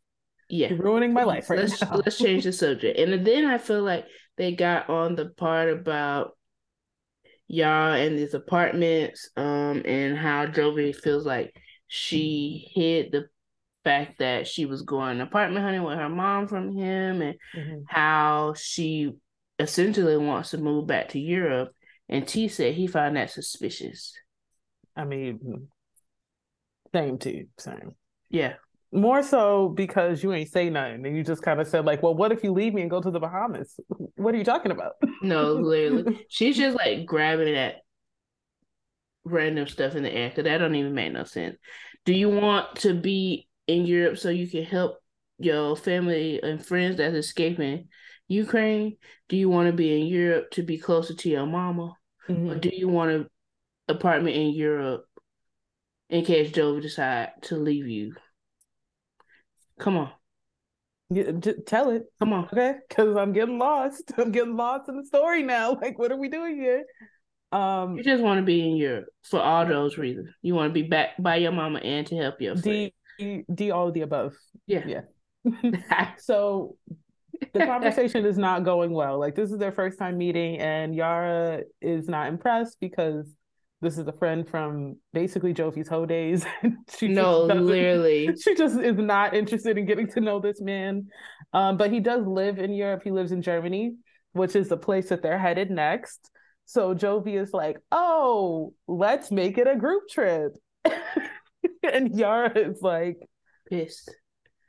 yeah, 0.48 0.68
you're 0.70 0.78
ruining 0.78 1.12
my 1.12 1.24
life 1.24 1.50
right 1.50 1.60
let's 1.60 1.80
now. 1.82 1.96
let's 1.96 2.18
change 2.18 2.44
the 2.44 2.52
subject. 2.64 2.98
And 2.98 3.26
then 3.26 3.44
I 3.44 3.58
feel 3.58 3.82
like 3.82 4.06
they 4.36 4.52
got 4.54 4.88
on 4.88 5.14
the 5.14 5.26
part 5.26 5.70
about 5.70 6.36
y'all 7.46 7.92
and 7.92 8.18
these 8.18 8.34
apartments, 8.34 9.28
um, 9.36 9.82
and 9.84 10.16
how 10.16 10.46
Jovi 10.46 10.94
feels 10.94 11.26
like 11.26 11.54
she 11.94 12.68
hid 12.74 13.12
the 13.12 13.28
fact 13.84 14.18
that 14.18 14.48
she 14.48 14.66
was 14.66 14.82
going 14.82 15.20
apartment 15.20 15.64
hunting 15.64 15.84
with 15.84 15.96
her 15.96 16.08
mom 16.08 16.48
from 16.48 16.76
him, 16.76 17.22
and 17.22 17.38
Mhm. 17.54 17.84
how 17.86 18.54
she 18.54 19.12
essentially 19.60 20.16
wants 20.16 20.50
to 20.50 20.58
move 20.58 20.88
back 20.88 21.10
to 21.10 21.20
Europe. 21.20 21.72
And 22.08 22.26
T 22.26 22.48
said 22.48 22.74
he 22.74 22.88
found 22.88 23.16
that 23.16 23.30
suspicious. 23.30 24.12
I 24.96 25.04
mean, 25.04 25.68
same 26.92 27.18
too, 27.18 27.46
same. 27.58 27.94
Yeah. 28.28 28.54
More 28.90 29.22
so 29.22 29.68
because 29.68 30.22
you 30.22 30.32
ain't 30.32 30.50
say 30.50 30.70
nothing 30.70 31.06
and 31.06 31.16
you 31.16 31.22
just 31.22 31.42
kind 31.42 31.60
of 31.60 31.68
said 31.68 31.84
like, 31.84 32.02
well, 32.02 32.14
what 32.14 32.32
if 32.32 32.42
you 32.42 32.52
leave 32.52 32.74
me 32.74 32.82
and 32.82 32.90
go 32.90 33.00
to 33.00 33.10
the 33.10 33.20
Bahamas? 33.20 33.78
What 34.16 34.34
are 34.34 34.38
you 34.38 34.44
talking 34.44 34.72
about? 34.72 34.94
No, 35.22 35.52
literally. 35.52 36.26
She's 36.28 36.56
just 36.56 36.76
like 36.76 37.06
grabbing 37.06 37.54
at 37.54 37.83
random 39.24 39.66
stuff 39.66 39.94
in 39.94 40.02
the 40.02 40.12
air 40.12 40.28
because 40.28 40.44
that 40.44 40.58
don't 40.58 40.74
even 40.74 40.94
make 40.94 41.12
no 41.12 41.24
sense. 41.24 41.56
Do 42.04 42.12
you 42.12 42.28
want 42.28 42.76
to 42.80 42.94
be 42.94 43.48
in 43.66 43.86
Europe 43.86 44.18
so 44.18 44.28
you 44.28 44.48
can 44.48 44.64
help 44.64 44.98
your 45.38 45.76
family 45.76 46.40
and 46.42 46.64
friends 46.64 46.98
that's 46.98 47.14
escaping 47.14 47.88
Ukraine? 48.28 48.96
Do 49.28 49.36
you 49.36 49.48
want 49.48 49.68
to 49.68 49.72
be 49.72 50.00
in 50.00 50.06
Europe 50.06 50.50
to 50.52 50.62
be 50.62 50.78
closer 50.78 51.14
to 51.14 51.28
your 51.28 51.46
mama? 51.46 51.96
Or 52.28 52.34
Mhm. 52.34 52.60
do 52.60 52.70
you 52.72 52.88
want 52.88 53.10
an 53.10 53.30
apartment 53.88 54.36
in 54.36 54.50
Europe 54.50 55.06
in 56.08 56.24
case 56.24 56.52
Joe 56.52 56.80
decide 56.80 57.32
to 57.42 57.56
leave 57.56 57.86
you? 57.86 58.14
Come 59.78 59.96
on. 59.96 60.12
Yeah, 61.10 61.32
tell 61.66 61.90
it, 61.90 62.04
Come 62.18 62.32
on. 62.32 62.44
okay? 62.46 62.76
Because 62.88 63.16
I'm 63.16 63.32
getting 63.32 63.58
lost. 63.58 64.12
I'm 64.18 64.32
getting 64.32 64.56
lost 64.56 64.88
in 64.88 64.96
the 64.96 65.04
story 65.04 65.42
now. 65.42 65.72
Like, 65.80 65.98
what 65.98 66.12
are 66.12 66.16
we 66.16 66.28
doing 66.28 66.56
here? 66.56 66.84
Um, 67.54 67.96
You 67.96 68.02
just 68.02 68.22
want 68.22 68.38
to 68.38 68.44
be 68.44 68.68
in 68.68 68.76
Europe 68.76 69.06
for 69.22 69.40
all 69.40 69.64
those 69.64 69.96
reasons. 69.96 70.28
You 70.42 70.54
want 70.54 70.74
to 70.74 70.74
be 70.74 70.88
back 70.88 71.10
by 71.20 71.36
your 71.36 71.52
mama 71.52 71.78
and 71.78 72.06
to 72.08 72.16
help 72.16 72.40
your 72.40 72.56
friends. 72.56 72.90
D, 73.18 73.44
D, 73.52 73.70
all 73.70 73.88
of 73.88 73.94
the 73.94 74.00
above. 74.00 74.34
Yeah. 74.66 74.84
Yeah. 74.86 76.14
so 76.18 76.76
the 77.52 77.60
conversation 77.60 78.24
is 78.24 78.38
not 78.38 78.64
going 78.64 78.92
well. 78.92 79.20
Like 79.20 79.36
this 79.36 79.52
is 79.52 79.58
their 79.58 79.70
first 79.70 79.98
time 79.98 80.18
meeting, 80.18 80.58
and 80.58 80.94
Yara 80.94 81.62
is 81.80 82.08
not 82.08 82.28
impressed 82.28 82.78
because 82.80 83.32
this 83.80 83.98
is 83.98 84.08
a 84.08 84.12
friend 84.12 84.48
from 84.48 84.96
basically 85.12 85.54
Jovi's 85.54 85.86
whole 85.86 86.06
days. 86.06 86.44
she 86.98 87.06
no, 87.06 87.42
literally. 87.44 88.30
She 88.42 88.56
just 88.56 88.78
is 88.80 88.96
not 88.96 89.34
interested 89.34 89.78
in 89.78 89.86
getting 89.86 90.08
to 90.08 90.20
know 90.20 90.40
this 90.40 90.60
man. 90.60 91.08
Um, 91.52 91.76
but 91.76 91.92
he 91.92 92.00
does 92.00 92.26
live 92.26 92.58
in 92.58 92.72
Europe. 92.72 93.02
He 93.04 93.12
lives 93.12 93.30
in 93.30 93.42
Germany, 93.42 93.94
which 94.32 94.56
is 94.56 94.68
the 94.68 94.76
place 94.76 95.10
that 95.10 95.22
they're 95.22 95.38
headed 95.38 95.70
next. 95.70 96.30
So 96.66 96.94
Jovi 96.94 97.40
is 97.40 97.52
like, 97.52 97.78
"Oh, 97.92 98.74
let's 98.88 99.30
make 99.30 99.58
it 99.58 99.66
a 99.66 99.76
group 99.76 100.04
trip," 100.08 100.52
and 101.82 102.14
Yara 102.14 102.56
is 102.58 102.80
like, 102.82 103.18
Pissed. 103.70 104.10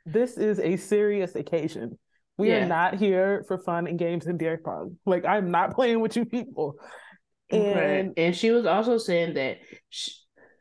this 0.04 0.36
is 0.36 0.58
a 0.58 0.76
serious 0.76 1.34
occasion. 1.34 1.98
We 2.38 2.48
Yeah. 2.50 2.64
are 2.64 2.68
not 2.68 2.94
here 2.94 3.44
for 3.48 3.58
fun 3.58 3.86
and 3.86 3.98
games 3.98 4.26
and 4.26 4.38
beer 4.38 4.60
pong. 4.62 4.98
Like 5.06 5.24
I'm 5.24 5.50
not 5.50 5.74
playing 5.74 6.00
with 6.00 6.16
you 6.16 6.24
people. 6.26 6.76
Okay. 7.52 8.00
And 8.00 8.12
And 8.18 8.36
she 8.36 8.50
was 8.50 8.66
also 8.66 8.98
saying 8.98 9.34
that 9.34 9.58
she, 9.88 10.12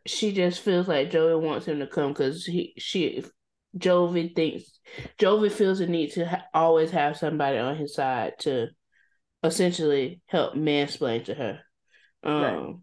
she 0.05 0.31
just 0.33 0.61
feels 0.61 0.87
like 0.87 1.09
Joey 1.11 1.35
wants 1.43 1.65
him 1.65 1.79
to 1.79 1.87
come 1.87 2.13
because 2.13 2.45
he 2.45 2.73
she 2.77 3.23
Jovi 3.77 4.33
thinks 4.33 4.79
Jovi 5.19 5.51
feels 5.51 5.79
the 5.79 5.87
need 5.87 6.11
to 6.13 6.25
ha- 6.25 6.45
always 6.53 6.91
have 6.91 7.17
somebody 7.17 7.57
on 7.57 7.75
his 7.75 7.93
side 7.95 8.33
to 8.39 8.67
essentially 9.45 10.21
help 10.27 10.53
mansplain 10.55 11.25
to 11.25 11.33
her. 11.33 11.59
Um, 12.23 12.41
Right. 12.41 12.75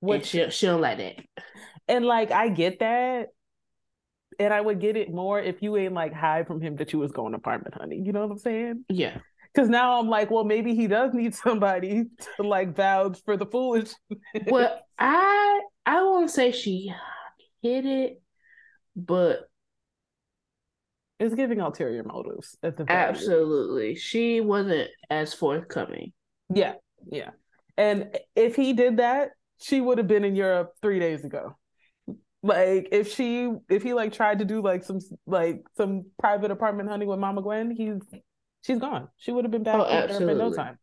which 0.00 0.26
she 0.26 0.50
she 0.50 0.66
don't 0.66 0.80
like 0.80 0.98
that. 0.98 1.16
and 1.88 2.04
like 2.04 2.30
I 2.30 2.48
get 2.48 2.80
that. 2.80 3.28
And 4.38 4.52
I 4.52 4.60
would 4.60 4.80
get 4.80 4.96
it 4.96 5.12
more 5.12 5.38
if 5.38 5.62
you 5.62 5.76
ain't 5.76 5.92
like 5.92 6.12
hide 6.14 6.46
from 6.46 6.60
him 6.60 6.76
that 6.76 6.92
you 6.92 6.98
was 6.98 7.12
going 7.12 7.34
apartment 7.34 7.74
hunting. 7.74 8.04
You 8.06 8.12
know 8.12 8.22
what 8.22 8.32
I'm 8.32 8.38
saying? 8.38 8.84
Yeah, 8.88 9.18
Because 9.52 9.68
now 9.68 10.00
I'm 10.00 10.08
like, 10.08 10.30
well, 10.30 10.42
maybe 10.44 10.74
he 10.74 10.86
does 10.86 11.12
need 11.12 11.34
somebody 11.34 12.04
to 12.36 12.42
like 12.42 12.74
vouch 12.74 13.18
for 13.24 13.36
the 13.36 13.46
foolish. 13.46 13.90
well, 14.48 14.80
I 14.98 15.60
I 15.84 16.02
won't 16.02 16.30
say 16.30 16.50
she 16.50 16.92
hit 17.60 17.84
it, 17.84 18.22
but 18.96 19.48
it's 21.22 21.34
giving 21.34 21.60
ulterior 21.60 22.02
motives 22.04 22.56
at 22.62 22.76
the 22.76 22.84
least. 22.84 22.90
absolutely 22.90 23.94
she 23.94 24.40
wasn't 24.40 24.88
as 25.10 25.32
forthcoming. 25.32 26.12
Yeah, 26.52 26.74
yeah. 27.10 27.30
And 27.76 28.18
if 28.36 28.56
he 28.56 28.72
did 28.72 28.98
that, 28.98 29.30
she 29.60 29.80
would 29.80 29.98
have 29.98 30.08
been 30.08 30.24
in 30.24 30.36
Europe 30.36 30.72
three 30.82 30.98
days 30.98 31.24
ago. 31.24 31.56
Like 32.42 32.88
if 32.90 33.12
she 33.14 33.50
if 33.70 33.82
he 33.82 33.94
like 33.94 34.12
tried 34.12 34.40
to 34.40 34.44
do 34.44 34.60
like 34.60 34.82
some 34.82 34.98
like 35.26 35.62
some 35.76 36.06
private 36.18 36.50
apartment 36.50 36.88
hunting 36.88 37.08
with 37.08 37.20
Mama 37.20 37.40
Gwen, 37.40 37.70
he's 37.70 38.00
she's 38.62 38.78
gone. 38.78 39.08
She 39.16 39.30
would 39.30 39.44
have 39.44 39.52
been 39.52 39.62
back 39.62 39.76
Oh, 39.76 39.84
in 39.84 40.08
Europe 40.08 40.10
in 40.22 40.38
no 40.38 40.52
time. 40.52 40.78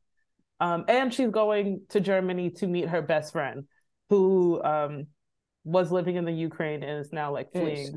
Um, 0.61 0.85
and 0.87 1.13
she's 1.13 1.29
going 1.29 1.81
to 1.89 1.99
Germany 1.99 2.51
to 2.51 2.67
meet 2.67 2.87
her 2.87 3.01
best 3.01 3.33
friend, 3.33 3.65
who 4.09 4.63
um 4.63 5.07
was 5.65 5.91
living 5.91 6.15
in 6.15 6.25
the 6.25 6.31
Ukraine 6.31 6.81
and 6.81 6.99
is 7.05 7.11
now 7.11 7.33
like 7.33 7.51
fleeing. 7.51 7.91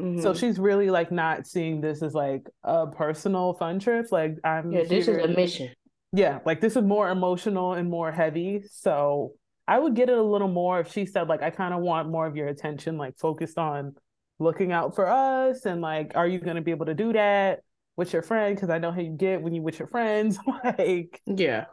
Escape. 0.00 0.22
So 0.22 0.30
mm-hmm. 0.30 0.38
she's 0.38 0.58
really 0.58 0.90
like 0.90 1.12
not 1.12 1.46
seeing 1.46 1.80
this 1.80 2.02
as 2.02 2.14
like 2.14 2.48
a 2.62 2.86
personal 2.86 3.54
fun 3.54 3.78
trip. 3.78 4.06
Like 4.10 4.36
I'm 4.44 4.72
yeah, 4.72 4.84
this 4.84 5.08
is 5.08 5.16
a 5.16 5.28
mission. 5.28 5.70
yeah, 6.12 6.40
like 6.44 6.60
this 6.60 6.76
is 6.76 6.82
more 6.82 7.10
emotional 7.10 7.74
and 7.74 7.88
more 7.88 8.10
heavy. 8.10 8.62
So 8.70 9.34
I 9.66 9.78
would 9.78 9.94
get 9.94 10.08
it 10.10 10.18
a 10.18 10.22
little 10.22 10.48
more 10.48 10.80
if 10.80 10.92
she 10.92 11.06
said, 11.06 11.28
like, 11.28 11.42
I 11.42 11.50
kind 11.50 11.72
of 11.72 11.80
want 11.80 12.10
more 12.10 12.26
of 12.26 12.36
your 12.36 12.48
attention, 12.48 12.98
like 12.98 13.16
focused 13.18 13.56
on 13.58 13.94
looking 14.38 14.72
out 14.72 14.94
for 14.94 15.08
us 15.08 15.64
and 15.64 15.80
like, 15.80 16.12
are 16.16 16.26
you 16.26 16.38
gonna 16.38 16.60
be 16.60 16.72
able 16.72 16.86
to 16.86 16.94
do 16.94 17.12
that 17.12 17.60
with 17.96 18.12
your 18.12 18.22
friend? 18.22 18.54
Because 18.54 18.70
I 18.70 18.78
know 18.78 18.90
how 18.90 19.00
you 19.00 19.16
get 19.16 19.42
when 19.42 19.54
you 19.54 19.62
with 19.62 19.78
your 19.78 19.88
friends. 19.88 20.38
like, 20.64 21.20
Yeah. 21.26 21.66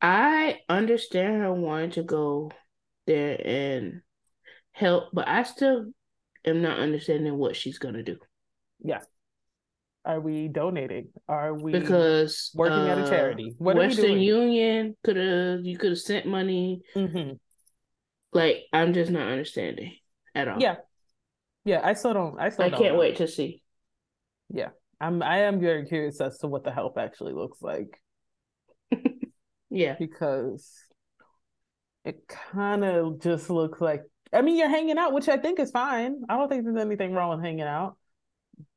I 0.00 0.60
understand 0.68 1.42
her 1.42 1.52
wanting 1.52 1.90
to 1.92 2.02
go 2.02 2.50
there 3.06 3.40
and 3.42 4.02
help, 4.72 5.04
but 5.12 5.26
I 5.26 5.42
still 5.42 5.86
am 6.46 6.62
not 6.62 6.78
understanding 6.78 7.36
what 7.36 7.56
she's 7.56 7.78
gonna 7.78 8.02
do 8.02 8.18
Yeah. 8.80 9.00
are 10.04 10.20
we 10.20 10.48
donating? 10.48 11.08
Are 11.28 11.52
we 11.52 11.72
because 11.72 12.50
working 12.54 12.88
at 12.88 12.98
a 12.98 13.02
uh, 13.02 13.08
charity? 13.10 13.54
What 13.58 13.76
Western? 13.76 14.18
Union 14.20 14.96
could 15.02 15.16
have 15.16 15.64
you 15.64 15.76
could 15.76 15.90
have 15.90 15.98
sent 15.98 16.26
money. 16.26 16.82
Mhm. 16.94 17.38
Like 18.32 18.64
I'm 18.72 18.92
just 18.92 19.10
not 19.10 19.28
understanding 19.28 19.94
at 20.34 20.46
all. 20.48 20.60
Yeah, 20.60 20.76
yeah. 21.64 21.80
I 21.82 21.94
still 21.94 22.14
don't. 22.14 22.38
I 22.38 22.50
still 22.50 22.66
I 22.66 22.70
can't 22.70 22.94
know. 22.94 23.00
wait 23.00 23.16
to 23.16 23.26
see. 23.26 23.62
Yeah, 24.48 24.70
I'm 25.00 25.22
I 25.22 25.38
am 25.38 25.58
very 25.60 25.86
curious 25.86 26.20
as 26.20 26.38
to 26.38 26.46
what 26.46 26.62
the 26.62 26.70
help 26.70 26.98
actually 26.98 27.32
looks 27.32 27.60
like. 27.60 28.00
yeah. 29.70 29.96
Because 29.98 30.70
it 32.04 32.28
kind 32.28 32.84
of 32.84 33.20
just 33.20 33.50
looks 33.50 33.80
like 33.80 34.02
I 34.36 34.42
mean 34.42 34.56
you're 34.56 34.68
hanging 34.68 34.98
out, 34.98 35.12
which 35.12 35.28
I 35.28 35.36
think 35.36 35.58
is 35.58 35.70
fine. 35.70 36.22
I 36.28 36.36
don't 36.36 36.48
think 36.48 36.64
there's 36.64 36.76
anything 36.76 37.12
wrong 37.12 37.30
with 37.30 37.44
hanging 37.44 37.62
out. 37.62 37.96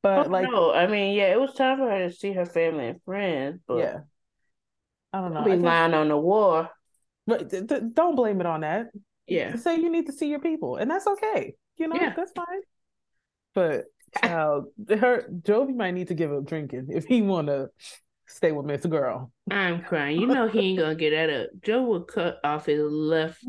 But 0.01 0.27
oh, 0.27 0.29
like 0.29 0.49
no, 0.49 0.73
I 0.73 0.87
mean, 0.87 1.15
yeah, 1.15 1.31
it 1.31 1.39
was 1.39 1.53
time 1.53 1.77
for 1.77 1.89
her 1.89 2.07
to 2.07 2.13
see 2.13 2.33
her 2.33 2.45
family 2.45 2.87
and 2.87 3.01
friends, 3.03 3.59
but 3.67 3.77
yeah. 3.77 3.99
I 5.11 5.21
don't 5.21 5.33
know. 5.33 5.43
Be 5.43 5.55
lying 5.55 5.93
on 5.93 6.07
the 6.07 6.17
war. 6.17 6.69
But 7.27 7.49
th- 7.49 7.67
th- 7.67 7.81
don't 7.93 8.15
blame 8.15 8.39
it 8.39 8.45
on 8.45 8.61
that. 8.61 8.87
Yeah. 9.27 9.55
Say 9.55 9.77
you 9.77 9.89
need 9.89 10.07
to 10.07 10.13
see 10.13 10.27
your 10.27 10.39
people, 10.39 10.77
and 10.77 10.89
that's 10.89 11.07
okay. 11.07 11.55
You 11.77 11.87
know, 11.87 11.95
yeah. 11.95 12.13
that's 12.15 12.31
fine. 12.31 12.61
But 13.53 13.85
child, 14.21 14.67
her 14.89 15.27
Jovi 15.29 15.75
might 15.75 15.91
need 15.91 16.07
to 16.07 16.13
give 16.13 16.31
up 16.31 16.45
drinking 16.45 16.87
if 16.89 17.05
he 17.05 17.21
want 17.21 17.47
to 17.47 17.69
stay 18.27 18.51
with 18.51 18.65
Miss 18.65 18.85
Girl. 18.85 19.31
I'm 19.49 19.81
crying. 19.81 20.19
You 20.19 20.27
know 20.27 20.47
he 20.47 20.59
ain't 20.59 20.79
gonna 20.79 20.95
get 20.95 21.11
that 21.11 21.29
up. 21.29 21.49
Joe 21.61 21.83
will 21.83 22.03
cut 22.03 22.39
off 22.43 22.65
his 22.65 22.81
left 22.81 23.43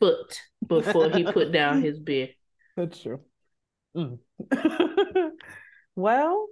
foot 0.00 0.40
before 0.66 1.10
he 1.10 1.22
put 1.24 1.52
down 1.52 1.82
his 1.82 1.98
beer. 2.08 2.30
That's 2.76 3.00
true. 3.00 3.20
Mm. 3.96 4.18
well, 5.96 6.46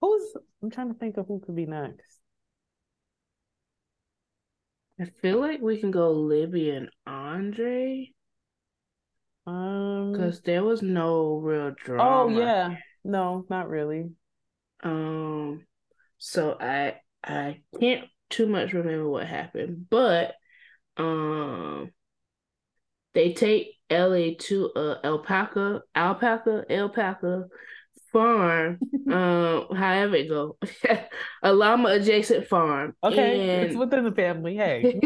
who's 0.00 0.22
I'm 0.62 0.70
trying 0.70 0.92
to 0.92 0.98
think 0.98 1.16
of 1.16 1.26
who 1.26 1.40
could 1.40 1.54
be 1.54 1.66
next. 1.66 2.18
I 5.00 5.04
feel 5.22 5.40
like 5.40 5.60
we 5.60 5.78
can 5.78 5.92
go 5.92 6.10
Libby 6.10 6.70
and 6.70 6.90
Andre. 7.06 8.10
Um, 9.46 10.12
because 10.12 10.40
there 10.42 10.64
was 10.64 10.82
no 10.82 11.36
real 11.36 11.70
drama. 11.70 12.10
Oh 12.10 12.28
yeah, 12.28 12.76
no, 13.04 13.46
not 13.48 13.68
really. 13.68 14.10
Um, 14.82 15.64
so 16.18 16.56
I 16.60 16.96
I 17.22 17.60
can't 17.80 18.08
too 18.28 18.46
much 18.46 18.72
remember 18.72 19.08
what 19.08 19.26
happened, 19.26 19.86
but 19.88 20.34
um, 20.96 21.92
they 23.18 23.32
take 23.32 23.74
Ellie 23.90 24.36
to 24.36 24.70
a 24.76 25.04
alpaca 25.04 25.82
alpaca 25.96 26.64
alpaca 26.70 27.46
farm. 28.12 28.78
um, 29.12 29.66
however 29.74 30.14
it 30.14 30.28
go, 30.28 30.56
a 31.42 31.52
llama 31.52 31.88
adjacent 31.88 32.46
farm. 32.46 32.94
Okay, 33.02 33.40
and... 33.40 33.66
it's 33.66 33.76
within 33.76 34.04
the 34.04 34.12
family. 34.12 34.54
Hey, 34.54 35.00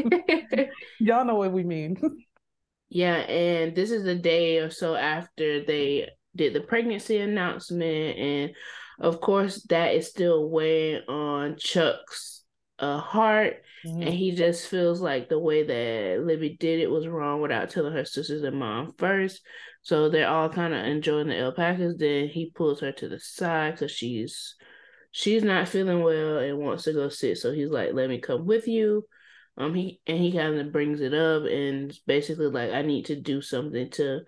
y'all 1.00 1.24
know 1.24 1.36
what 1.36 1.52
we 1.52 1.64
mean. 1.64 1.96
Yeah, 2.90 3.14
and 3.14 3.74
this 3.74 3.90
is 3.90 4.04
a 4.04 4.14
day 4.14 4.58
or 4.58 4.68
so 4.68 4.94
after 4.94 5.64
they 5.64 6.10
did 6.36 6.52
the 6.52 6.60
pregnancy 6.60 7.16
announcement, 7.16 8.18
and 8.18 8.50
of 9.00 9.22
course 9.22 9.62
that 9.70 9.94
is 9.94 10.10
still 10.10 10.50
weighing 10.50 11.00
on 11.08 11.56
Chuck's 11.56 12.41
uh, 12.82 12.98
heart, 12.98 13.62
mm-hmm. 13.86 14.02
and 14.02 14.12
he 14.12 14.32
just 14.32 14.66
feels 14.66 15.00
like 15.00 15.28
the 15.28 15.38
way 15.38 15.62
that 15.62 16.26
Libby 16.26 16.56
did 16.58 16.80
it 16.80 16.90
was 16.90 17.06
wrong 17.06 17.40
without 17.40 17.70
telling 17.70 17.92
her 17.92 18.04
sisters 18.04 18.42
and 18.42 18.58
mom 18.58 18.92
first. 18.98 19.40
So 19.82 20.08
they're 20.08 20.28
all 20.28 20.48
kind 20.48 20.74
of 20.74 20.84
enjoying 20.84 21.28
the 21.28 21.38
alpacas. 21.38 21.96
Then 21.96 22.28
he 22.28 22.50
pulls 22.50 22.80
her 22.80 22.92
to 22.92 23.08
the 23.08 23.20
side 23.20 23.74
because 23.74 23.92
she's 23.92 24.56
she's 25.12 25.44
not 25.44 25.68
feeling 25.68 26.02
well 26.02 26.38
and 26.38 26.58
wants 26.58 26.84
to 26.84 26.92
go 26.92 27.08
sit. 27.08 27.38
So 27.38 27.52
he's 27.52 27.70
like, 27.70 27.94
"Let 27.94 28.08
me 28.10 28.18
come 28.18 28.46
with 28.46 28.66
you." 28.66 29.06
Um, 29.56 29.74
he 29.74 30.00
and 30.06 30.18
he 30.18 30.32
kind 30.32 30.58
of 30.58 30.72
brings 30.72 31.00
it 31.00 31.14
up 31.14 31.44
and 31.44 31.96
basically 32.06 32.46
like 32.46 32.72
I 32.72 32.82
need 32.82 33.06
to 33.06 33.16
do 33.20 33.42
something 33.42 33.90
to 33.92 34.20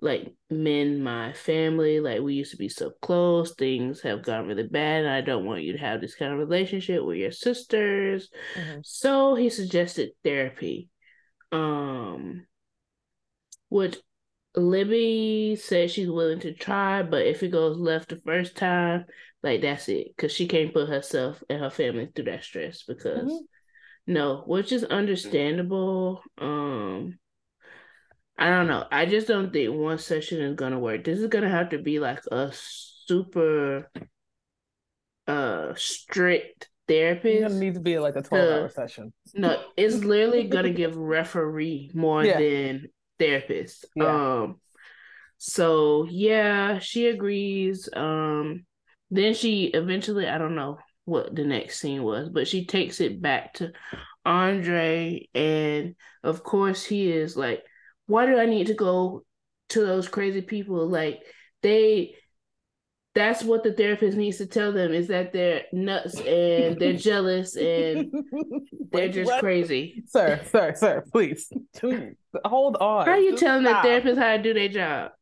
like 0.00 0.34
mend 0.50 1.02
my 1.02 1.32
family. 1.32 2.00
Like 2.00 2.20
we 2.20 2.34
used 2.34 2.52
to 2.52 2.56
be 2.56 2.68
so 2.68 2.92
close, 3.02 3.54
things 3.54 4.02
have 4.02 4.22
gone 4.22 4.46
really 4.46 4.66
bad, 4.66 5.04
and 5.04 5.10
I 5.10 5.20
don't 5.20 5.46
want 5.46 5.62
you 5.62 5.72
to 5.72 5.78
have 5.78 6.00
this 6.00 6.14
kind 6.14 6.32
of 6.32 6.38
relationship 6.38 7.04
with 7.04 7.18
your 7.18 7.32
sisters. 7.32 8.28
Mm-hmm. 8.54 8.80
So 8.84 9.34
he 9.34 9.48
suggested 9.48 10.10
therapy. 10.24 10.88
Um, 11.52 12.46
which 13.68 13.96
Libby 14.54 15.56
said 15.60 15.90
she's 15.90 16.10
willing 16.10 16.40
to 16.40 16.52
try, 16.52 17.02
but 17.02 17.26
if 17.26 17.42
it 17.42 17.48
goes 17.48 17.78
left 17.78 18.08
the 18.10 18.20
first 18.24 18.56
time, 18.56 19.04
like 19.42 19.62
that's 19.62 19.88
it, 19.88 20.08
because 20.16 20.32
she 20.32 20.48
can't 20.48 20.74
put 20.74 20.88
herself 20.88 21.42
and 21.48 21.60
her 21.60 21.70
family 21.70 22.08
through 22.14 22.24
that 22.24 22.44
stress 22.44 22.82
because. 22.82 23.30
Mm-hmm 23.30 23.44
no, 24.06 24.44
which 24.46 24.70
is 24.72 24.84
understandable. 24.84 26.22
Um 26.38 27.18
I 28.38 28.50
don't 28.50 28.66
know. 28.66 28.84
I 28.90 29.06
just 29.06 29.28
don't 29.28 29.52
think 29.52 29.74
one 29.74 29.98
session 29.98 30.42
is 30.42 30.56
gonna 30.56 30.78
work. 30.78 31.04
This 31.04 31.18
is 31.18 31.28
gonna 31.28 31.48
have 31.48 31.70
to 31.70 31.78
be 31.78 31.98
like 31.98 32.20
a 32.30 32.50
super 32.52 33.90
uh 35.26 35.72
strict 35.74 36.68
therapist. 36.86 37.44
It's 37.44 37.54
gonna 37.54 37.72
to 37.72 37.80
be 37.80 37.98
like 37.98 38.16
a 38.16 38.22
12 38.22 38.60
hour 38.60 38.68
session. 38.68 39.12
No, 39.34 39.62
it's 39.76 39.96
literally 40.04 40.44
gonna 40.44 40.70
give 40.70 40.96
referee 40.96 41.90
more 41.94 42.24
yeah. 42.24 42.38
than 42.38 42.86
therapist. 43.18 43.86
Yeah. 43.94 44.42
Um 44.42 44.60
so 45.38 46.06
yeah, 46.08 46.78
she 46.78 47.06
agrees. 47.06 47.88
Um 47.94 48.66
then 49.10 49.34
she 49.34 49.66
eventually, 49.66 50.26
I 50.26 50.38
don't 50.38 50.56
know, 50.56 50.78
what 51.04 51.34
the 51.34 51.44
next 51.44 51.80
scene 51.80 52.02
was, 52.02 52.28
but 52.28 52.48
she 52.48 52.66
takes 52.66 53.00
it 53.00 53.22
back 53.22 53.54
to 53.54 53.72
Andre, 54.24 55.28
and 55.34 55.94
of 56.24 56.42
course 56.42 56.84
he 56.84 57.10
is 57.10 57.36
like, 57.36 57.62
"Why 58.06 58.26
do 58.26 58.38
I 58.38 58.46
need 58.46 58.68
to 58.68 58.74
go 58.74 59.24
to 59.70 59.84
those 59.84 60.08
crazy 60.08 60.42
people? 60.42 60.88
Like 60.88 61.22
they." 61.62 62.14
That's 63.14 63.42
what 63.42 63.64
the 63.64 63.72
therapist 63.72 64.14
needs 64.14 64.36
to 64.36 64.46
tell 64.46 64.72
them 64.72 64.92
is 64.92 65.08
that 65.08 65.32
they're 65.32 65.62
nuts 65.72 66.20
and 66.20 66.78
they're 66.78 66.92
jealous 66.98 67.56
and 67.56 68.12
they're 68.92 69.08
just 69.08 69.30
what? 69.30 69.40
crazy. 69.40 70.04
Sir, 70.06 70.38
sir, 70.50 70.74
sir, 70.76 71.02
please. 71.10 71.50
Hold 72.44 72.76
on. 72.76 73.06
How 73.06 73.12
are 73.12 73.18
you 73.18 73.30
just 73.30 73.42
telling 73.42 73.64
stop. 73.64 73.82
the 73.82 73.88
therapist 73.88 74.18
how 74.18 74.36
to 74.36 74.42
do 74.42 74.52
their 74.52 74.68
job? 74.68 75.12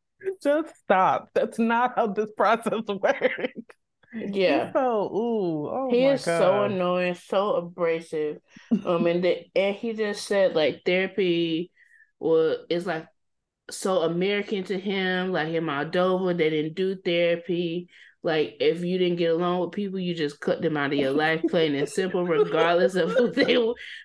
Just 0.43 0.77
stop. 0.77 1.29
That's 1.35 1.61
not 1.61 1.93
how 1.95 2.09
this 2.09 2.33
process 2.37 2.83
works. 2.89 3.55
Yeah. 4.15 4.73
So, 4.73 5.05
ooh, 5.15 5.69
oh 5.69 5.89
he 5.91 6.05
is 6.05 6.25
God. 6.25 6.39
so 6.39 6.63
annoying, 6.65 7.15
so 7.15 7.55
abrasive. 7.55 8.39
Um, 8.85 9.07
and 9.07 9.23
the, 9.23 9.45
and 9.55 9.75
he 9.75 9.93
just 9.93 10.27
said 10.27 10.55
like 10.55 10.83
therapy 10.85 11.71
was 12.25 12.59
it's 12.69 12.87
like 12.87 13.07
so 13.71 14.03
American 14.03 14.65
to 14.65 14.79
him. 14.79 15.33
Like 15.33 15.49
in 15.49 15.65
Moldova, 15.65 16.37
they 16.37 16.51
didn't 16.51 16.75
do 16.75 16.97
therapy. 16.97 17.89
Like 18.23 18.57
if 18.61 18.83
you 18.83 18.99
didn't 18.99 19.19
get 19.19 19.33
along 19.33 19.61
with 19.61 19.73
people, 19.73 19.99
you 19.99 20.15
just 20.15 20.41
cut 20.41 20.63
them 20.63 20.77
out 20.77 20.93
of 20.93 20.99
your 20.99 21.13
life, 21.13 21.43
plain 21.51 21.75
and 21.75 21.89
simple, 21.89 22.25
regardless 22.25 22.95
of 22.95 23.11
who 23.11 23.31
they, 23.31 23.59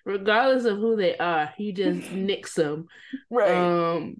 regardless 0.04 0.66
of 0.66 0.76
who 0.76 0.96
they 0.96 1.16
are. 1.16 1.52
You 1.56 1.72
just 1.72 2.12
nix 2.12 2.54
them. 2.54 2.86
Right. 3.30 3.50
Um, 3.50 4.16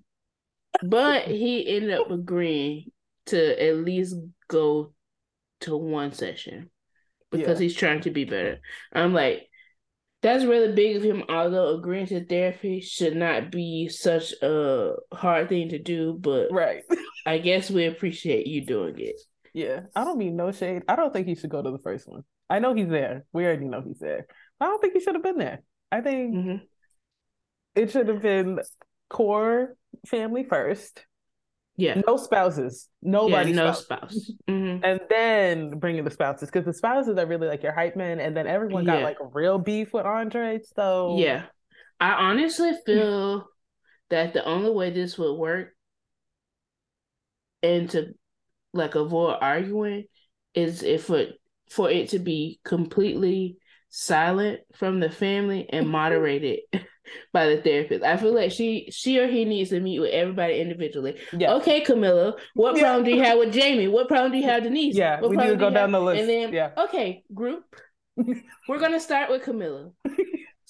but 0.82 1.26
he 1.26 1.68
ended 1.68 1.92
up 1.92 2.10
agreeing 2.10 2.90
to 3.26 3.62
at 3.62 3.76
least 3.76 4.16
go 4.48 4.94
to 5.60 5.76
one 5.76 6.12
session 6.12 6.70
because 7.30 7.60
yeah. 7.60 7.64
he's 7.64 7.76
trying 7.76 8.00
to 8.02 8.10
be 8.10 8.24
better. 8.24 8.60
I'm 8.92 9.12
like, 9.12 9.49
that's 10.22 10.44
really 10.44 10.72
big 10.72 10.96
of 10.96 11.02
him. 11.02 11.24
Although 11.28 11.76
agreeing 11.76 12.06
to 12.06 12.24
therapy 12.24 12.80
should 12.80 13.16
not 13.16 13.50
be 13.50 13.88
such 13.88 14.32
a 14.42 14.92
hard 15.12 15.48
thing 15.48 15.70
to 15.70 15.78
do, 15.78 16.16
but 16.18 16.48
right, 16.50 16.82
I 17.26 17.38
guess 17.38 17.70
we 17.70 17.86
appreciate 17.86 18.46
you 18.46 18.64
doing 18.64 18.94
it. 18.98 19.20
Yeah, 19.54 19.82
I 19.96 20.04
don't 20.04 20.18
mean 20.18 20.36
no 20.36 20.52
shade. 20.52 20.82
I 20.88 20.96
don't 20.96 21.12
think 21.12 21.26
he 21.26 21.34
should 21.34 21.50
go 21.50 21.62
to 21.62 21.70
the 21.70 21.78
first 21.78 22.08
one. 22.08 22.22
I 22.48 22.58
know 22.58 22.74
he's 22.74 22.88
there. 22.88 23.24
We 23.32 23.44
already 23.44 23.66
know 23.66 23.80
he's 23.80 23.98
there. 23.98 24.26
I 24.60 24.66
don't 24.66 24.80
think 24.80 24.94
he 24.94 25.00
should 25.00 25.14
have 25.14 25.22
been 25.22 25.38
there. 25.38 25.62
I 25.90 26.00
think 26.00 26.34
mm-hmm. 26.34 26.56
it 27.74 27.90
should 27.90 28.08
have 28.08 28.22
been 28.22 28.60
core 29.08 29.76
family 30.06 30.44
first. 30.44 31.04
Yeah. 31.80 32.00
No 32.06 32.16
spouses. 32.16 32.88
Nobody. 33.02 33.50
Yeah, 33.50 33.56
no 33.56 33.72
spouse. 33.72 34.30
Mm-hmm. 34.50 34.84
And 34.84 35.00
then 35.08 35.78
bringing 35.78 36.02
the 36.02 36.10
spouses 36.10 36.50
because 36.50 36.64
the 36.64 36.72
spouses 36.72 37.16
are 37.16 37.26
really 37.26 37.46
like 37.46 37.62
your 37.62 37.72
hype 37.72 37.94
men, 37.94 38.18
and 38.18 38.36
then 38.36 38.48
everyone 38.48 38.84
got 38.84 38.98
yeah. 38.98 39.04
like 39.04 39.16
real 39.32 39.58
beef 39.58 39.92
with 39.92 40.04
Andre. 40.04 40.60
So 40.74 41.16
yeah, 41.18 41.44
I 42.00 42.12
honestly 42.12 42.72
feel 42.84 43.46
that 44.10 44.32
the 44.32 44.44
only 44.44 44.70
way 44.70 44.90
this 44.90 45.16
would 45.18 45.34
work 45.34 45.68
and 47.62 47.88
to 47.90 48.14
like 48.72 48.94
avoid 48.96 49.36
arguing 49.40 50.04
is 50.54 50.82
if 50.82 51.10
it 51.10 51.34
for 51.70 51.90
it 51.90 52.10
to 52.10 52.18
be 52.18 52.60
completely 52.64 53.58
silent 53.90 54.60
from 54.74 55.00
the 55.00 55.10
family 55.10 55.68
and 55.70 55.88
moderated 55.88 56.60
by 57.32 57.46
the 57.46 57.62
therapist. 57.62 58.04
I 58.04 58.16
feel 58.16 58.34
like 58.34 58.52
she 58.52 58.88
she 58.90 59.18
or 59.18 59.26
he 59.26 59.44
needs 59.44 59.70
to 59.70 59.80
meet 59.80 60.00
with 60.00 60.10
everybody 60.10 60.60
individually. 60.60 61.16
Yeah. 61.32 61.54
Okay, 61.54 61.80
Camilla, 61.80 62.36
what 62.54 62.76
yeah. 62.76 62.82
problem 62.82 63.04
do 63.04 63.10
you 63.12 63.22
have 63.22 63.38
with 63.38 63.52
Jamie? 63.52 63.88
What 63.88 64.08
problem 64.08 64.32
do 64.32 64.38
you 64.38 64.44
have 64.44 64.62
Denise? 64.62 64.96
Yeah, 64.96 65.20
what 65.20 65.30
we 65.30 65.36
need 65.36 65.48
to 65.48 65.56
go 65.56 65.70
down 65.70 65.92
have? 65.92 65.92
the 65.92 66.00
list. 66.00 66.20
And 66.20 66.28
then 66.28 66.52
yeah. 66.52 66.70
okay, 66.76 67.24
group. 67.34 67.64
We're 68.68 68.78
gonna 68.78 69.00
start 69.00 69.30
with 69.30 69.42
Camilla. 69.42 69.90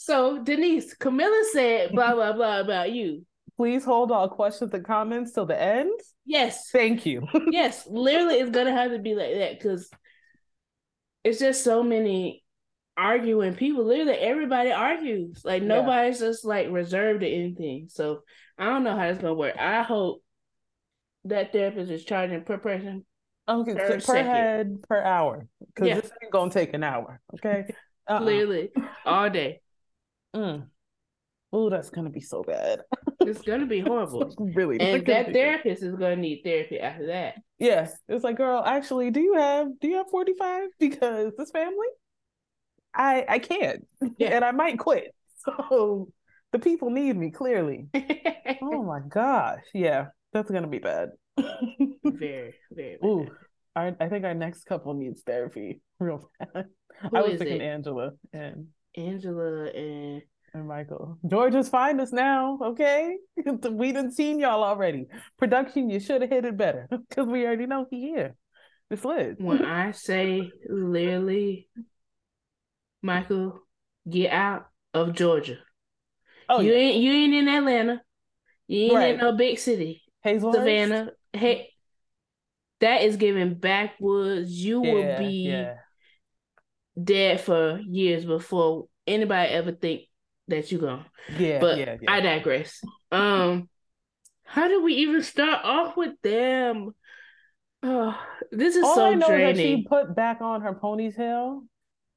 So 0.02 0.42
Denise, 0.42 0.94
Camilla 0.94 1.44
said 1.52 1.92
blah 1.92 2.14
blah 2.14 2.32
blah 2.32 2.60
about 2.60 2.90
you. 2.90 3.26
please 3.58 3.84
hold 3.84 4.10
all 4.10 4.30
questions 4.30 4.72
and 4.72 4.82
comments 4.82 5.32
till 5.32 5.44
the 5.44 5.62
end. 5.62 5.92
Yes. 6.24 6.70
Thank 6.72 7.04
you. 7.04 7.28
yes. 7.50 7.86
Literally, 7.86 8.36
it's 8.36 8.50
gonna 8.50 8.72
have 8.72 8.92
to 8.92 8.98
be 8.98 9.14
like 9.14 9.34
that 9.34 9.58
because 9.58 9.90
it's 11.22 11.38
just 11.38 11.62
so 11.62 11.82
many 11.82 12.42
arguing 12.96 13.54
people. 13.54 13.84
Literally, 13.84 14.18
everybody 14.18 14.72
argues. 14.72 15.42
Like 15.44 15.62
nobody's 15.62 16.20
yeah. 16.20 16.28
just 16.28 16.44
like 16.44 16.68
reserved 16.70 17.20
to 17.20 17.28
anything. 17.28 17.88
So 17.88 18.22
I 18.58 18.66
don't 18.66 18.84
know 18.84 18.96
how 18.96 19.04
it's 19.04 19.20
gonna 19.20 19.34
work. 19.34 19.56
I 19.58 19.82
hope 19.82 20.22
that 21.24 21.52
therapist 21.52 21.90
is 21.90 22.04
charging 22.04 22.44
per 22.44 22.58
person. 22.58 23.04
Okay, 23.48 23.74
per, 23.74 24.00
per 24.00 24.22
head 24.22 24.82
per 24.88 25.02
hour 25.02 25.46
because 25.74 25.88
yeah. 25.88 25.94
this 26.00 26.10
ain't 26.22 26.32
gonna 26.32 26.50
take 26.50 26.72
an 26.74 26.84
hour. 26.84 27.20
Okay, 27.34 27.64
uh-uh. 28.08 28.20
clearly 28.20 28.70
all 29.04 29.28
day. 29.28 29.60
Mm. 30.34 30.66
Oh, 31.52 31.68
that's 31.68 31.90
gonna 31.90 32.10
be 32.10 32.20
so 32.20 32.44
bad. 32.44 32.82
it's 33.20 33.42
gonna 33.42 33.66
be 33.66 33.80
horrible. 33.80 34.32
really, 34.38 34.78
and 34.78 35.04
that 35.06 35.32
therapist 35.32 35.82
is 35.82 35.96
gonna 35.96 36.16
need 36.16 36.42
therapy 36.44 36.78
after 36.78 37.08
that. 37.08 37.34
Yes, 37.58 37.92
it's 38.08 38.22
like, 38.22 38.36
girl, 38.36 38.62
actually, 38.64 39.10
do 39.10 39.20
you 39.20 39.34
have 39.34 39.66
do 39.80 39.88
you 39.88 39.96
have 39.96 40.10
forty 40.10 40.34
five? 40.38 40.68
Because 40.78 41.32
this 41.36 41.50
family, 41.50 41.88
I 42.94 43.24
I 43.28 43.38
can't, 43.38 43.86
yeah. 44.18 44.28
and 44.28 44.44
I 44.44 44.52
might 44.52 44.78
quit. 44.78 45.14
So 45.44 46.08
the 46.52 46.58
people 46.58 46.90
need 46.90 47.16
me 47.16 47.30
clearly. 47.30 47.86
oh 48.62 48.82
my 48.82 49.00
gosh, 49.08 49.62
yeah, 49.72 50.06
that's 50.32 50.50
gonna 50.50 50.68
be 50.68 50.78
bad. 50.78 51.10
very, 52.04 52.54
very. 52.70 52.98
Ooh, 53.04 53.26
I 53.74 53.94
I 54.00 54.08
think 54.08 54.24
our 54.24 54.34
next 54.34 54.64
couple 54.64 54.94
needs 54.94 55.22
therapy 55.22 55.80
real 55.98 56.30
bad. 56.38 56.66
Who 57.10 57.16
I 57.16 57.22
was 57.22 57.38
thinking 57.38 57.60
it? 57.60 57.64
Angela 57.64 58.10
and 58.32 58.68
Angela 58.96 59.66
and 59.70 60.22
and 60.52 60.66
Michael. 60.66 61.18
Georgia's 61.26 61.68
find 61.68 62.00
us 62.00 62.12
now, 62.12 62.58
okay? 62.62 63.16
we 63.70 63.92
didn't 63.92 64.12
seen 64.12 64.38
y'all 64.40 64.64
already. 64.64 65.06
Production, 65.38 65.90
you 65.90 66.00
should 66.00 66.22
have 66.22 66.30
hit 66.30 66.44
it 66.44 66.56
better 66.56 66.88
because 66.90 67.26
we 67.26 67.46
already 67.46 67.66
know 67.66 67.86
he 67.90 68.00
here. 68.00 68.34
It's 68.90 69.04
lit. 69.04 69.40
When 69.40 69.64
I 69.64 69.92
say 69.92 70.50
literally, 70.68 71.68
Michael, 73.02 73.60
get 74.08 74.32
out 74.32 74.66
of 74.94 75.14
Georgia. 75.14 75.58
Oh, 76.48 76.60
you 76.60 76.72
yeah. 76.72 76.78
ain't 76.78 76.96
you 76.96 77.12
ain't 77.12 77.34
in 77.34 77.48
Atlanta. 77.48 78.02
You 78.66 78.84
ain't 78.84 78.94
right. 78.94 79.14
in 79.14 79.20
no 79.20 79.32
big 79.32 79.58
city. 79.58 80.02
Hazel 80.22 80.52
Savannah. 80.52 81.10
Hey, 81.32 81.70
that 82.80 83.02
is 83.02 83.16
giving 83.16 83.54
backwoods. 83.54 84.50
You 84.50 84.84
yeah, 84.84 84.92
will 84.92 85.18
be 85.18 85.32
yeah. 85.48 85.74
dead 87.02 87.40
for 87.40 87.80
years 87.80 88.24
before 88.24 88.86
anybody 89.06 89.52
ever 89.52 89.72
think 89.72 90.02
that 90.48 90.70
you 90.70 90.78
go. 90.78 91.00
Yeah, 91.38 91.60
but 91.60 91.78
yeah, 91.78 91.96
yeah. 92.00 92.12
I 92.12 92.20
digress. 92.20 92.80
Um, 93.12 93.68
how 94.44 94.68
do 94.68 94.82
we 94.82 94.94
even 94.94 95.22
start 95.22 95.64
off 95.64 95.96
with 95.96 96.20
them? 96.22 96.90
Oh, 97.82 98.18
this 98.50 98.76
is 98.76 98.84
All 98.84 98.94
so 98.94 99.06
I 99.06 99.14
know 99.14 99.28
draining. 99.28 99.56
That 99.56 99.62
she 99.62 99.86
put 99.88 100.14
back 100.14 100.40
on 100.40 100.62
her 100.62 100.74
ponytail. 100.74 101.62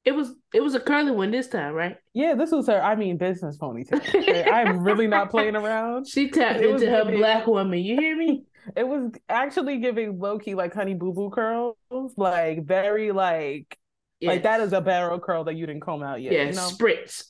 It 0.05 0.11
was 0.13 0.33
it 0.53 0.61
was 0.61 0.75
a 0.75 0.81
curly 0.81 1.11
one 1.11 1.31
this 1.31 1.47
time, 1.47 1.73
right? 1.73 1.95
Yeah, 2.13 2.35
this 2.35 2.51
was 2.51 2.67
her. 2.67 2.81
I 2.81 2.95
mean, 2.95 3.17
business 3.17 3.57
ponytail. 3.57 4.47
I'm 4.51 4.79
really 4.79 5.07
not 5.07 5.29
playing 5.29 5.55
around. 5.55 6.07
She 6.07 6.29
tapped 6.29 6.59
it 6.59 6.69
into 6.69 6.89
her 6.89 7.05
giving, 7.05 7.19
black 7.19 7.47
woman. 7.47 7.79
You 7.79 7.99
hear 7.99 8.15
me? 8.15 8.43
It 8.77 8.87
was 8.87 9.11
actually 9.27 9.79
giving 9.79 10.19
low 10.19 10.39
key 10.39 10.55
like 10.55 10.73
honey 10.73 10.93
boo 10.93 11.11
boo 11.11 11.29
curls, 11.29 11.75
like 12.15 12.65
very 12.65 13.11
like 13.11 13.77
yes. 14.21 14.29
like 14.29 14.43
that 14.43 14.61
is 14.61 14.71
a 14.71 14.79
barrel 14.79 15.19
curl 15.19 15.43
that 15.43 15.55
you 15.55 15.65
didn't 15.65 15.81
comb 15.81 16.01
out 16.01 16.21
yet. 16.21 16.31
Yeah, 16.31 16.43
you 16.43 16.53
know? 16.53 16.69
spritz. 16.69 17.25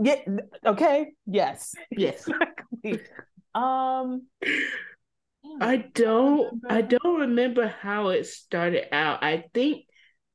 Yeah. 0.00 0.22
Okay. 0.64 1.14
Yes. 1.26 1.74
Yes. 1.90 2.28
um. 3.56 4.28
I 5.60 5.78
don't. 5.78 6.62
I 6.70 6.82
don't 6.82 7.20
remember 7.22 7.66
how 7.66 8.10
it 8.10 8.26
started 8.26 8.94
out. 8.94 9.24
I 9.24 9.46
think 9.52 9.87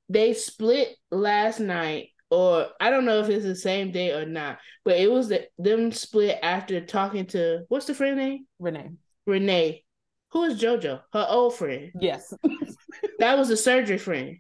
they 0.10 0.34
split 0.34 0.96
last 1.12 1.60
night, 1.60 2.10
or 2.30 2.68
I 2.80 2.90
don't 2.90 3.06
know 3.06 3.20
if 3.20 3.30
it's 3.30 3.46
the 3.46 3.56
same 3.56 3.92
day 3.92 4.12
or 4.12 4.26
not. 4.26 4.60
But 4.86 4.98
it 4.98 5.12
was 5.12 5.30
the, 5.30 5.48
them 5.58 5.92
split 5.92 6.40
after 6.42 6.82
talking 6.82 7.26
to 7.28 7.64
what's 7.70 7.86
the 7.86 7.96
friend 7.96 8.18
name? 8.18 8.48
Renee. 8.60 8.92
Renee. 9.26 9.84
Who 10.32 10.44
is 10.44 10.62
JoJo? 10.62 11.02
Her 11.14 11.28
old 11.30 11.56
friend. 11.56 11.92
Yes. 12.00 12.34
that 13.20 13.38
was 13.38 13.50
a 13.50 13.58
surgery 13.58 13.98
friend. 13.98 14.38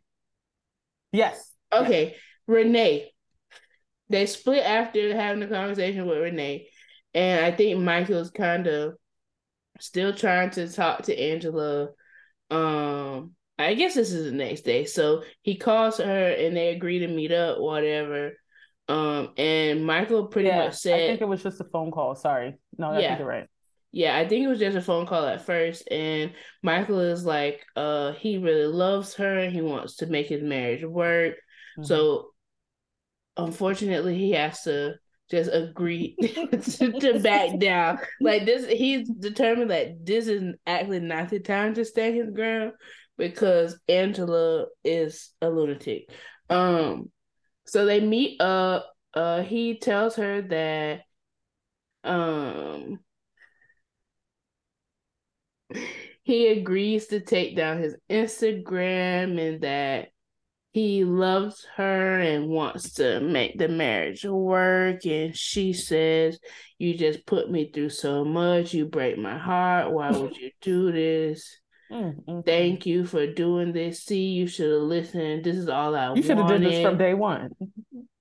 Yes. 1.11 1.51
Okay. 1.71 2.11
Yes. 2.11 2.19
Renee 2.47 3.13
they 4.13 4.25
split 4.27 4.63
after 4.63 5.15
having 5.15 5.43
a 5.43 5.47
conversation 5.47 6.05
with 6.05 6.19
Renee, 6.19 6.67
and 7.13 7.43
I 7.43 7.51
think 7.51 7.79
Michael's 7.79 8.29
kind 8.29 8.67
of 8.67 8.93
still 9.79 10.13
trying 10.13 10.51
to 10.51 10.71
talk 10.71 11.03
to 11.03 11.19
Angela. 11.19 11.89
Um, 12.51 13.31
I 13.65 13.73
guess 13.73 13.95
this 13.95 14.11
is 14.11 14.25
the 14.25 14.37
next 14.37 14.61
day, 14.61 14.85
so 14.85 15.23
he 15.41 15.55
calls 15.55 15.97
her 15.97 16.27
and 16.29 16.55
they 16.55 16.69
agree 16.69 16.99
to 16.99 17.07
meet 17.07 17.31
up, 17.31 17.59
whatever. 17.59 18.33
Um, 18.87 19.29
and 19.37 19.85
Michael 19.85 20.27
pretty 20.27 20.49
yeah, 20.49 20.65
much 20.65 20.75
said, 20.75 20.99
"I 20.99 21.07
think 21.07 21.21
it 21.21 21.27
was 21.27 21.43
just 21.43 21.61
a 21.61 21.65
phone 21.65 21.91
call." 21.91 22.15
Sorry, 22.15 22.55
no, 22.77 22.91
I 22.91 22.99
yeah. 22.99 23.07
think 23.09 23.19
you're 23.19 23.27
right. 23.27 23.47
Yeah, 23.91 24.17
I 24.17 24.27
think 24.27 24.43
it 24.43 24.47
was 24.47 24.59
just 24.59 24.75
a 24.75 24.81
phone 24.81 25.05
call 25.05 25.25
at 25.25 25.45
first, 25.45 25.89
and 25.91 26.33
Michael 26.63 26.99
is 26.99 27.25
like, 27.25 27.63
uh, 27.75 28.13
he 28.13 28.39
really 28.39 28.65
loves 28.65 29.13
her 29.15 29.37
and 29.37 29.53
he 29.53 29.61
wants 29.61 29.97
to 29.97 30.07
make 30.07 30.27
his 30.27 30.41
marriage 30.41 30.83
work. 30.83 31.35
Mm-hmm. 31.77 31.83
So 31.83 32.33
unfortunately 33.37 34.17
he 34.17 34.31
has 34.31 34.63
to 34.63 34.95
just 35.29 35.49
agree 35.53 36.15
to, 36.21 36.91
to, 36.99 37.19
back 37.19 37.59
down. 37.59 37.99
Like 38.21 38.45
this, 38.45 38.67
he's 38.67 39.09
determined 39.09 39.71
that 39.71 40.05
this 40.05 40.27
is 40.27 40.55
actually 40.65 40.99
not 40.99 41.29
the 41.29 41.39
time 41.39 41.73
to 41.75 41.85
stand 41.85 42.15
his 42.15 42.29
ground 42.29 42.73
because 43.17 43.79
Angela 43.87 44.67
is 44.83 45.31
a 45.41 45.49
lunatic. 45.49 46.09
Um, 46.49 47.11
so 47.65 47.85
they 47.85 47.99
meet 47.99 48.41
up. 48.41 48.91
Uh, 49.13 49.43
he 49.43 49.77
tells 49.77 50.15
her 50.15 50.41
that 50.41 51.01
um 52.03 52.99
he 56.23 56.47
agrees 56.47 57.07
to 57.07 57.19
take 57.19 57.55
down 57.55 57.81
his 57.81 57.95
Instagram 58.09 59.39
and 59.39 59.61
that 59.61 60.09
he 60.71 61.03
loves 61.03 61.67
her 61.75 62.19
and 62.19 62.47
wants 62.47 62.93
to 62.93 63.19
make 63.19 63.59
the 63.59 63.67
marriage 63.67 64.25
work. 64.25 65.05
And 65.05 65.35
she 65.37 65.71
says, 65.73 66.39
You 66.79 66.97
just 66.97 67.27
put 67.27 67.51
me 67.51 67.71
through 67.71 67.89
so 67.89 68.25
much. 68.25 68.73
You 68.73 68.85
break 68.85 69.17
my 69.17 69.37
heart. 69.37 69.91
Why 69.91 70.11
would 70.11 70.35
you 70.35 70.49
do 70.61 70.91
this? 70.91 71.59
Mm-hmm. 71.93 72.41
Thank 72.41 72.85
you 72.85 73.05
for 73.05 73.27
doing 73.27 73.71
this. 73.71 74.03
See, 74.03 74.29
you 74.29 74.47
should 74.47 74.71
have 74.71 74.81
listened. 74.81 75.43
This 75.43 75.57
is 75.57 75.69
all 75.69 75.95
I 75.95 76.13
You 76.13 76.23
should 76.23 76.37
have 76.37 76.47
done 76.47 76.63
this 76.63 76.83
from 76.83 76.97
day 76.97 77.13
one. 77.13 77.51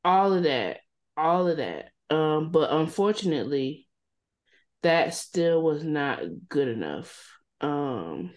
all 0.04 0.32
of 0.32 0.42
that. 0.42 0.80
All 1.16 1.48
of 1.48 1.56
that. 1.56 1.90
Um, 2.10 2.50
but 2.50 2.70
unfortunately, 2.70 3.88
that 4.82 5.14
still 5.14 5.62
was 5.62 5.82
not 5.82 6.20
good 6.48 6.68
enough. 6.68 7.26
Um, 7.60 8.32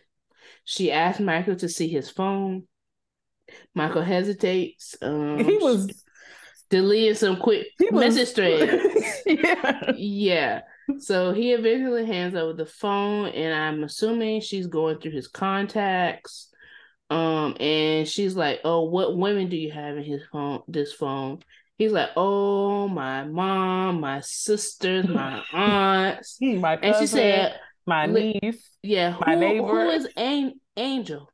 she 0.63 0.91
asked 0.91 1.19
Michael 1.19 1.55
to 1.57 1.67
see 1.67 1.89
his 1.89 2.09
phone 2.09 2.67
Michael 3.73 4.01
hesitates. 4.01 4.95
Um, 5.01 5.39
he 5.39 5.57
was 5.57 6.03
deleting 6.69 7.15
some 7.15 7.37
quick 7.37 7.67
message 7.91 8.31
threads. 8.31 8.83
yeah. 9.25 9.91
yeah. 9.95 10.61
So 10.99 11.33
he 11.33 11.53
eventually 11.53 12.05
hands 12.05 12.35
over 12.35 12.53
the 12.53 12.65
phone, 12.65 13.27
and 13.29 13.53
I'm 13.53 13.83
assuming 13.83 14.41
she's 14.41 14.67
going 14.67 14.99
through 14.99 15.11
his 15.11 15.27
contacts. 15.27 16.49
Um, 17.09 17.55
and 17.59 18.07
she's 18.07 18.35
like, 18.35 18.61
"Oh, 18.63 18.83
what 18.83 19.17
women 19.17 19.49
do 19.49 19.57
you 19.57 19.71
have 19.71 19.97
in 19.97 20.03
his 20.03 20.21
phone? 20.31 20.61
This 20.67 20.93
phone?" 20.93 21.39
He's 21.77 21.91
like, 21.91 22.09
"Oh, 22.15 22.87
my 22.87 23.23
mom, 23.25 23.99
my 23.99 24.21
sisters, 24.21 25.07
my 25.07 25.43
aunts." 25.53 26.37
my 26.41 26.77
cousin, 26.77 26.83
and 26.83 26.95
she 26.95 27.07
said, 27.07 27.59
"My 27.85 28.05
niece, 28.05 28.77
yeah, 28.81 29.17
my 29.25 29.33
who, 29.33 29.39
neighbor." 29.39 29.67
Who 29.67 29.89
is 29.89 30.07
An- 30.15 30.59
Angel? 30.77 31.31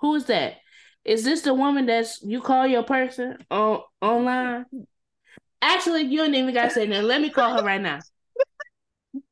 Who 0.00 0.14
is 0.14 0.26
that? 0.26 0.56
Is 1.04 1.24
this 1.24 1.42
the 1.42 1.54
woman 1.54 1.86
that's 1.86 2.22
you 2.22 2.40
call 2.40 2.66
your 2.66 2.82
person 2.82 3.38
on 3.50 3.80
online? 4.00 4.66
Actually, 5.60 6.02
you 6.02 6.18
don't 6.18 6.34
even 6.34 6.52
gotta 6.52 6.70
say 6.70 6.86
nothing. 6.86 7.06
Let 7.06 7.20
me 7.20 7.30
call 7.30 7.56
her 7.56 7.62
right 7.64 7.80
now. 7.80 8.00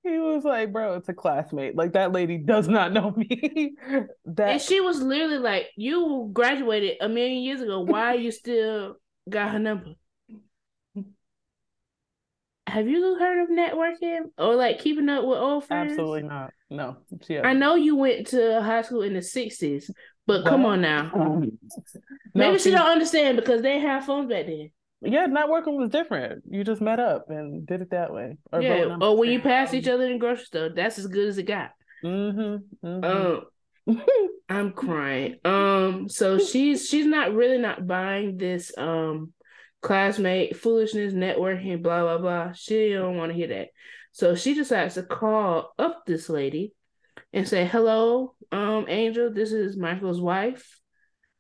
He 0.03 0.19
was 0.19 0.45
like, 0.45 0.73
bro, 0.73 0.95
it's 0.95 1.09
a 1.09 1.15
classmate. 1.15 1.77
Like 1.77 1.93
that 1.93 2.13
lady 2.13 2.39
does 2.39 2.67
not 2.67 2.93
know 2.93 3.13
me. 3.13 3.75
that 4.25 4.49
and 4.49 4.61
she 4.61 4.81
was 4.81 5.01
literally 5.01 5.39
like, 5.39 5.69
You 5.77 6.29
graduated 6.33 6.97
a 7.01 7.09
million 7.09 7.43
years 7.43 7.61
ago. 7.61 7.81
Why 7.81 8.15
you 8.15 8.33
still 8.33 8.97
got 9.29 9.53
her 9.53 9.59
number? 9.59 9.95
Have 12.67 12.89
you 12.89 13.17
heard 13.19 13.43
of 13.43 13.51
networking 13.51 14.31
or 14.39 14.55
like 14.55 14.81
keeping 14.81 15.09
up 15.09 15.25
with 15.25 15.39
old 15.39 15.67
friends? 15.67 15.93
Absolutely 15.93 16.23
not. 16.23 16.53
No. 16.71 16.97
I 17.45 17.53
know 17.53 17.75
you 17.75 17.97
went 17.97 18.29
to 18.29 18.63
high 18.63 18.83
school 18.83 19.03
in 19.03 19.13
the 19.13 19.23
sixties, 19.23 19.91
but 20.27 20.45
come 20.47 20.65
on 20.65 20.81
now. 20.81 21.11
Um, 21.15 21.59
Maybe 22.35 22.53
no, 22.53 22.57
she, 22.57 22.65
she 22.65 22.71
don't 22.71 22.89
understand 22.89 23.37
because 23.37 23.61
they 23.61 23.79
have 23.79 24.07
phones 24.07 24.31
back 24.31 24.47
then. 24.47 24.71
Yeah, 25.05 25.27
networking 25.27 25.77
was 25.77 25.91
different. 25.91 26.45
You 26.49 26.63
just 26.63 26.81
met 26.81 27.01
up 27.01 27.29
and 27.29 27.67
did 27.67 27.83
it 27.83 27.91
that 27.91 28.13
way. 28.13 28.37
Or 28.53 28.63
yeah, 28.63 28.97
or 29.01 29.17
when 29.17 29.31
you 29.31 29.41
pass 29.41 29.75
each 29.75 29.89
other 29.89 30.05
in 30.05 30.13
the 30.13 30.19
grocery 30.19 30.45
store, 30.45 30.69
that's 30.69 30.99
as 30.99 31.07
good 31.07 31.29
as 31.29 31.39
it 31.39 31.45
got. 31.45 31.73
Mm-hmm, 32.05 32.87
mm-hmm. 32.87 33.05
Um, 33.05 34.03
I'm 34.49 34.73
crying. 34.73 35.37
Um, 35.45 36.09
so 36.09 36.39
she's 36.39 36.89
she's 36.89 37.07
not 37.07 37.35
really 37.35 37.59
not 37.59 37.87
buying 37.87 38.37
this 38.37 38.71
um 38.79 39.33
classmate 39.81 40.57
foolishness, 40.57 41.13
networking, 41.13 41.83
blah 41.83 42.03
blah 42.03 42.19
blah. 42.19 42.53
She 42.53 42.93
don't 42.93 43.17
want 43.17 43.31
to 43.33 43.37
hear 43.37 43.49
that. 43.49 43.69
So 44.13 44.35
she 44.35 44.55
decides 44.55 44.95
to 44.95 45.03
call 45.03 45.73
up 45.79 46.05
this 46.07 46.29
lady 46.29 46.75
and 47.33 47.49
say, 47.49 47.67
"Hello, 47.67 48.35
um, 48.53 48.87
Angel. 48.89 49.33
This 49.33 49.53
is 49.53 49.77
Michael's 49.77 50.21
wife. 50.21 50.79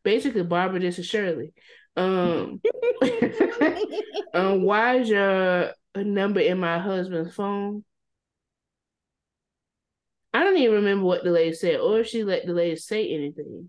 Basically, 0.03 0.43
Barbara. 0.43 0.81
This 0.81 0.99
is 0.99 1.07
Shirley. 1.07 1.53
Um, 1.97 2.61
um, 4.35 4.63
why 4.63 4.99
is 4.99 5.09
your 5.09 5.73
number 5.97 6.41
in 6.41 6.59
my 6.59 6.79
husband's 6.79 7.35
phone?" 7.35 7.85
I 10.35 10.45
don't 10.45 10.57
even 10.57 10.77
remember 10.77 11.05
what 11.05 11.25
the 11.25 11.31
lady 11.31 11.55
said, 11.55 11.81
or 11.81 12.01
if 12.01 12.09
she 12.09 12.25
let 12.25 12.47
the 12.47 12.55
lady 12.55 12.77
say 12.77 13.09
anything. 13.13 13.69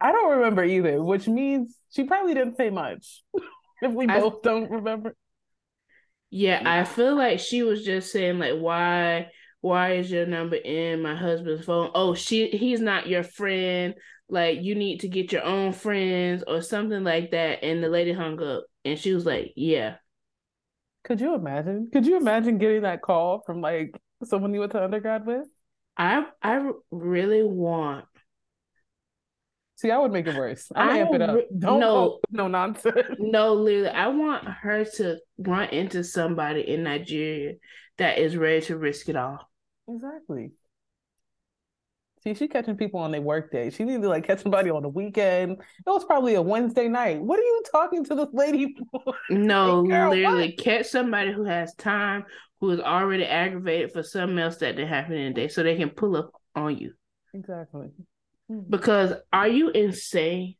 I 0.00 0.10
don't 0.10 0.36
remember 0.38 0.64
either, 0.64 1.00
which 1.00 1.28
means 1.28 1.76
she 1.90 2.04
probably 2.04 2.34
didn't 2.34 2.56
say 2.56 2.70
much. 2.70 3.22
if 3.82 3.92
we 3.92 4.06
both 4.06 4.38
I, 4.44 4.48
don't 4.48 4.70
remember. 4.70 5.14
Yeah, 6.30 6.62
I 6.64 6.84
feel 6.84 7.14
like 7.14 7.38
she 7.38 7.62
was 7.62 7.84
just 7.84 8.10
saying 8.10 8.40
like, 8.40 8.58
why, 8.58 9.28
why 9.60 9.92
is 9.92 10.10
your 10.10 10.26
number 10.26 10.56
in 10.56 11.02
my 11.02 11.14
husband's 11.14 11.64
phone? 11.64 11.90
Oh, 11.94 12.14
she, 12.14 12.48
he's 12.48 12.80
not 12.80 13.06
your 13.06 13.22
friend. 13.22 13.94
Like 14.32 14.62
you 14.62 14.74
need 14.74 15.00
to 15.00 15.08
get 15.08 15.30
your 15.30 15.44
own 15.44 15.72
friends 15.72 16.42
or 16.46 16.62
something 16.62 17.04
like 17.04 17.32
that. 17.32 17.62
And 17.62 17.84
the 17.84 17.88
lady 17.88 18.12
hung 18.14 18.42
up, 18.42 18.64
and 18.84 18.98
she 18.98 19.12
was 19.12 19.26
like, 19.26 19.52
yeah. 19.54 19.96
Could 21.04 21.20
you 21.20 21.34
imagine? 21.34 21.90
Could 21.92 22.06
you 22.06 22.16
imagine 22.16 22.56
getting 22.56 22.82
that 22.82 23.02
call 23.02 23.42
from 23.44 23.60
like 23.60 23.94
someone 24.24 24.54
you 24.54 24.60
went 24.60 24.72
to 24.72 24.82
undergrad 24.82 25.26
with? 25.26 25.46
I 25.98 26.24
I 26.42 26.70
really 26.90 27.42
want 27.42 28.06
See, 29.82 29.90
I 29.90 29.98
would 29.98 30.12
make 30.12 30.28
it 30.28 30.36
worse. 30.36 30.70
I 30.76 30.98
amp 30.98 31.12
it 31.12 31.22
up. 31.22 31.40
Don't 31.58 31.80
no, 31.80 32.20
no 32.30 32.46
nonsense. 32.46 32.94
No, 33.18 33.54
literally, 33.54 33.88
I 33.88 34.06
want 34.06 34.46
her 34.46 34.84
to 34.84 35.18
run 35.38 35.70
into 35.70 36.04
somebody 36.04 36.60
in 36.60 36.84
Nigeria 36.84 37.54
that 37.98 38.18
is 38.18 38.36
ready 38.36 38.64
to 38.66 38.78
risk 38.78 39.08
it 39.08 39.16
all. 39.16 39.40
Exactly. 39.88 40.52
See, 42.22 42.34
she 42.34 42.46
catching 42.46 42.76
people 42.76 43.00
on 43.00 43.10
their 43.10 43.20
work 43.20 43.50
day. 43.50 43.70
She 43.70 43.82
needed 43.84 44.02
to 44.02 44.08
like 44.08 44.24
catch 44.24 44.42
somebody 44.42 44.70
on 44.70 44.82
the 44.82 44.88
weekend. 44.88 45.52
It 45.52 45.60
was 45.86 46.04
probably 46.04 46.34
a 46.34 46.42
Wednesday 46.42 46.86
night. 46.86 47.20
What 47.20 47.40
are 47.40 47.42
you 47.42 47.62
talking 47.72 48.04
to 48.04 48.14
this 48.14 48.28
lady 48.32 48.76
for? 48.92 49.14
No, 49.28 49.80
like, 49.80 49.90
girl, 49.90 50.10
literally, 50.10 50.54
what? 50.56 50.64
catch 50.64 50.86
somebody 50.86 51.32
who 51.32 51.44
has 51.44 51.74
time, 51.74 52.24
who 52.60 52.70
is 52.70 52.80
already 52.80 53.24
aggravated 53.24 53.92
for 53.92 54.04
something 54.04 54.38
else 54.38 54.58
that 54.58 54.76
did 54.76 54.86
happen 54.86 55.14
in 55.14 55.34
the 55.34 55.40
day, 55.40 55.48
so 55.48 55.62
they 55.64 55.76
can 55.76 55.90
pull 55.90 56.16
up 56.16 56.30
on 56.54 56.78
you. 56.78 56.92
Exactly. 57.34 57.88
Hmm. 58.48 58.60
Because 58.70 59.14
are 59.32 59.48
you 59.48 59.70
insane? 59.70 60.54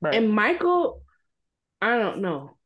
Right. 0.00 0.14
And 0.14 0.30
Michael, 0.30 1.02
I 1.82 1.98
don't 1.98 2.22
know. 2.22 2.56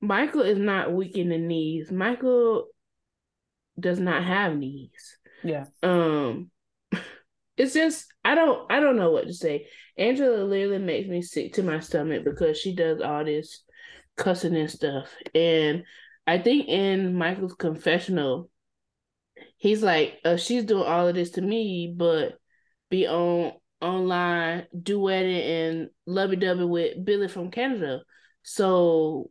Michael 0.00 0.42
is 0.42 0.58
not 0.58 0.92
weak 0.92 1.18
in 1.18 1.28
the 1.28 1.38
knees. 1.38 1.92
Michael 1.92 2.68
does 3.78 4.00
not 4.00 4.24
have 4.24 4.56
knees. 4.56 5.18
Yeah. 5.44 5.66
Um 5.82 6.50
it's 7.58 7.74
just 7.74 8.06
I 8.24 8.34
don't 8.34 8.70
I 8.70 8.80
don't 8.80 8.96
know 8.96 9.10
what 9.10 9.26
to 9.26 9.34
say. 9.34 9.66
Angela 9.96 10.44
literally 10.44 10.78
makes 10.78 11.08
me 11.08 11.22
sick 11.22 11.54
to 11.54 11.62
my 11.62 11.80
stomach 11.80 12.24
because 12.24 12.56
she 12.56 12.74
does 12.74 13.00
all 13.00 13.24
this 13.24 13.64
cussing 14.16 14.56
and 14.56 14.70
stuff. 14.70 15.08
And 15.34 15.84
I 16.26 16.38
think 16.38 16.68
in 16.68 17.14
Michael's 17.14 17.54
confessional, 17.54 18.48
he's 19.56 19.82
like, 19.82 20.18
uh, 20.24 20.36
she's 20.36 20.64
doing 20.64 20.86
all 20.86 21.08
of 21.08 21.14
this 21.14 21.30
to 21.32 21.42
me, 21.42 21.92
but 21.96 22.34
be 22.90 23.08
on 23.08 23.52
online 23.80 24.66
duetting 24.76 25.70
and 25.70 25.90
lovey 26.06 26.36
dovey 26.36 26.64
with 26.64 27.04
Billy 27.04 27.28
from 27.28 27.50
Canada. 27.50 28.02
So 28.42 29.30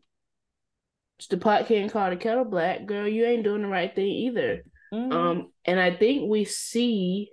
the 1.29 1.37
pot 1.37 1.67
can't 1.67 1.91
call 1.91 2.09
the 2.09 2.17
kettle 2.17 2.45
black, 2.45 2.85
girl. 2.85 3.07
You 3.07 3.25
ain't 3.25 3.43
doing 3.43 3.61
the 3.61 3.67
right 3.67 3.93
thing 3.93 4.07
either. 4.07 4.63
Mm-hmm. 4.93 5.11
Um, 5.11 5.51
and 5.65 5.79
I 5.79 5.95
think 5.95 6.29
we 6.29 6.45
see 6.45 7.29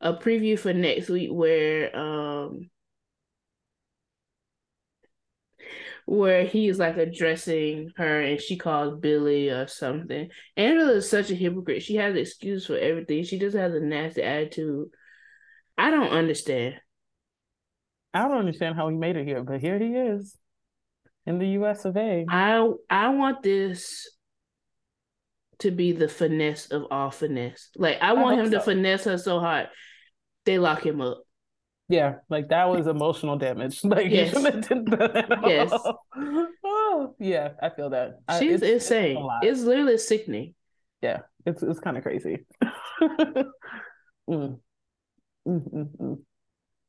a 0.00 0.14
preview 0.14 0.58
for 0.58 0.72
next 0.72 1.08
week 1.08 1.30
where 1.30 1.96
um 1.96 2.70
where 6.06 6.44
he's 6.44 6.78
like 6.78 6.96
addressing 6.96 7.90
her 7.96 8.20
and 8.20 8.40
she 8.40 8.56
calls 8.56 9.00
Billy 9.00 9.48
or 9.48 9.66
something. 9.66 10.28
Angela 10.56 10.92
is 10.92 11.08
such 11.08 11.30
a 11.30 11.34
hypocrite. 11.34 11.82
She 11.82 11.96
has 11.96 12.12
an 12.12 12.20
excuse 12.20 12.66
for 12.66 12.76
everything. 12.76 13.24
She 13.24 13.38
just 13.38 13.56
has 13.56 13.74
a 13.74 13.80
nasty 13.80 14.22
attitude. 14.22 14.88
I 15.78 15.90
don't 15.90 16.10
understand. 16.10 16.74
I 18.12 18.28
don't 18.28 18.38
understand 18.38 18.76
how 18.76 18.88
he 18.88 18.96
made 18.96 19.16
it 19.16 19.26
here, 19.26 19.42
but 19.42 19.60
here 19.60 19.78
he 19.78 19.94
is 19.94 20.36
in 21.26 21.38
the 21.38 21.48
US 21.60 21.84
of 21.84 21.96
A. 21.96 22.26
I 22.28 22.68
I 22.90 23.08
want 23.08 23.42
this 23.42 24.08
to 25.60 25.70
be 25.70 25.92
the 25.92 26.08
finesse 26.08 26.70
of 26.70 26.86
all 26.90 27.10
finesse. 27.10 27.70
Like 27.76 27.98
I 28.00 28.12
want 28.12 28.38
I 28.38 28.42
him 28.42 28.50
so. 28.50 28.58
to 28.58 28.60
finesse 28.60 29.04
her 29.04 29.18
so 29.18 29.40
hard 29.40 29.68
they 30.44 30.58
lock 30.58 30.84
him 30.84 31.00
up. 31.00 31.22
Yeah, 31.88 32.16
like 32.30 32.48
that 32.48 32.68
was 32.70 32.86
emotional 32.86 33.36
damage. 33.36 33.80
Like 33.84 34.10
yes. 34.10 34.34
yes. 35.44 35.72
oh, 36.64 37.14
yeah, 37.18 37.50
I 37.62 37.70
feel 37.70 37.90
that. 37.90 38.20
She's 38.38 38.62
it's, 38.62 38.84
insane. 38.84 39.18
It's, 39.42 39.58
it's, 39.58 39.66
literally 39.66 39.98
sickening. 39.98 40.54
Yeah, 41.02 41.20
it's 41.44 41.62
it's 41.62 41.80
kind 41.80 41.98
of 41.98 42.02
crazy. 42.02 42.46
mm. 44.30 44.58
Mm-mm-mm. 45.46 46.18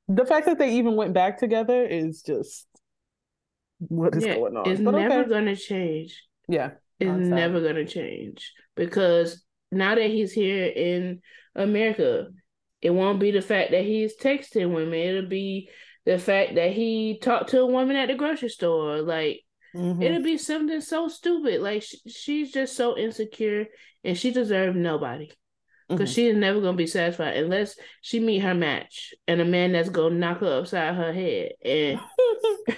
The 0.08 0.26
fact 0.26 0.46
that 0.46 0.58
they 0.58 0.76
even 0.76 0.96
went 0.96 1.14
back 1.14 1.40
together 1.40 1.86
is 1.86 2.22
just 2.22 2.68
what 3.80 4.16
is 4.16 4.26
yeah, 4.26 4.36
going 4.36 4.56
on. 4.56 4.70
It's 4.70 4.80
but 4.80 4.92
never 4.92 5.22
okay. 5.22 5.30
gonna 5.30 5.56
change. 5.58 6.24
Yeah. 6.48 6.72
It's 7.00 7.28
never 7.28 7.62
gonna 7.62 7.86
change 7.86 8.54
because 8.76 9.44
now 9.72 9.96
that 9.96 10.10
he's 10.10 10.32
here 10.32 10.66
in 10.66 11.22
America, 11.56 12.28
it 12.82 12.92
won't 12.92 13.20
be 13.20 13.32
the 13.32 13.42
fact 13.42 13.72
that 13.72 13.84
he's 13.84 14.18
texting 14.18 14.74
women. 14.74 14.94
It'll 14.94 15.30
be 15.30 15.70
the 16.06 16.18
fact 16.18 16.56
that 16.56 16.72
he 16.72 17.20
talked 17.22 17.50
to 17.50 17.62
a 17.62 17.66
woman 17.66 17.96
at 17.96 18.08
the 18.08 18.16
grocery 18.16 18.50
store. 18.50 19.02
Like 19.02 19.42
mm-hmm. 19.76 20.02
it'll 20.02 20.24
be 20.24 20.38
something 20.38 20.82
so 20.82 21.08
stupid. 21.08 21.62
Like 21.62 21.84
sh- 21.84 21.96
she's 22.08 22.52
just 22.52 22.76
so 22.76 22.98
insecure, 22.98 23.66
and 24.04 24.18
she 24.18 24.32
deserves 24.32 24.78
nobody 24.78 25.32
because 25.90 26.10
mm-hmm. 26.10 26.16
she 26.16 26.28
is 26.28 26.38
never 26.38 26.62
gonna 26.62 26.78
be 26.78 26.88
satisfied 26.88 27.38
unless 27.38 27.76
she 28.02 28.20
meet 28.20 28.40
her 28.40 28.56
match 28.56 29.14
and 29.28 29.42
a 29.42 29.46
man 29.46 29.72
that's 29.72 29.90
gonna 29.90 30.16
knock 30.16 30.40
her 30.40 30.60
upside 30.60 30.96
her 30.96 31.14
head 31.14 31.52
and 31.64 32.00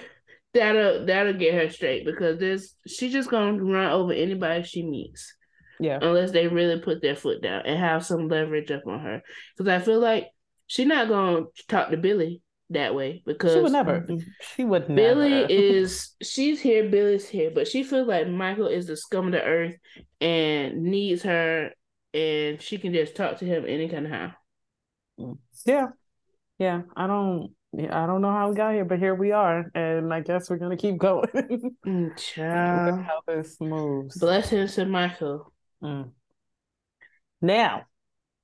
that'll 0.54 1.06
that'll 1.06 1.34
get 1.34 1.54
her 1.54 1.70
straight 1.70 2.04
because 2.04 2.38
this 2.38 2.74
she's 2.86 3.12
just 3.12 3.30
gonna 3.30 3.62
run 3.62 3.90
over 3.90 4.12
anybody 4.12 4.62
she 4.62 4.82
meets. 4.82 5.34
Yeah. 5.80 5.98
Unless 6.02 6.32
they 6.32 6.48
really 6.48 6.80
put 6.80 7.02
their 7.02 7.14
foot 7.14 7.42
down 7.42 7.62
and 7.64 7.78
have 7.78 8.04
some 8.04 8.28
leverage 8.28 8.70
up 8.70 8.86
on 8.86 9.00
her. 9.00 9.22
Because 9.56 9.68
I 9.70 9.84
feel 9.84 10.00
like 10.00 10.28
she's 10.66 10.86
not 10.86 11.08
gonna 11.08 11.44
talk 11.68 11.90
to 11.90 11.96
Billy 11.96 12.42
that 12.70 12.94
way 12.94 13.22
because 13.24 13.54
she 13.54 13.60
would 13.60 13.72
never. 13.72 14.00
Mm-hmm. 14.00 14.28
She 14.56 14.64
would 14.64 14.88
Billy 14.88 15.30
never. 15.30 15.46
is 15.48 16.14
she's 16.22 16.60
here, 16.60 16.88
Billy's 16.88 17.28
here, 17.28 17.50
but 17.54 17.68
she 17.68 17.82
feels 17.82 18.08
like 18.08 18.28
Michael 18.28 18.66
is 18.66 18.86
the 18.86 18.96
scum 18.96 19.26
of 19.26 19.32
the 19.32 19.42
earth 19.42 19.76
and 20.20 20.82
needs 20.82 21.22
her 21.22 21.70
and 22.14 22.60
she 22.60 22.78
can 22.78 22.92
just 22.92 23.16
talk 23.16 23.38
to 23.38 23.44
him 23.44 23.64
any 23.66 23.88
kind 23.88 24.06
of 24.06 24.12
how. 24.12 24.32
Yeah, 25.66 25.88
yeah. 26.58 26.82
I 26.96 27.06
don't. 27.06 27.52
I 27.76 28.06
don't 28.06 28.22
know 28.22 28.32
how 28.32 28.48
we 28.48 28.56
got 28.56 28.72
here, 28.72 28.84
but 28.84 28.98
here 28.98 29.14
we 29.14 29.32
are, 29.32 29.70
and 29.74 30.12
I 30.12 30.20
guess 30.20 30.48
we're 30.48 30.56
gonna 30.56 30.76
keep 30.76 30.96
going. 30.96 31.76
child. 32.16 33.02
how 33.02 33.20
this 33.26 33.60
moves. 33.60 34.18
Blessings 34.18 34.74
to 34.76 34.86
Michael. 34.86 35.52
Mm. 35.82 36.12
Now, 37.42 37.82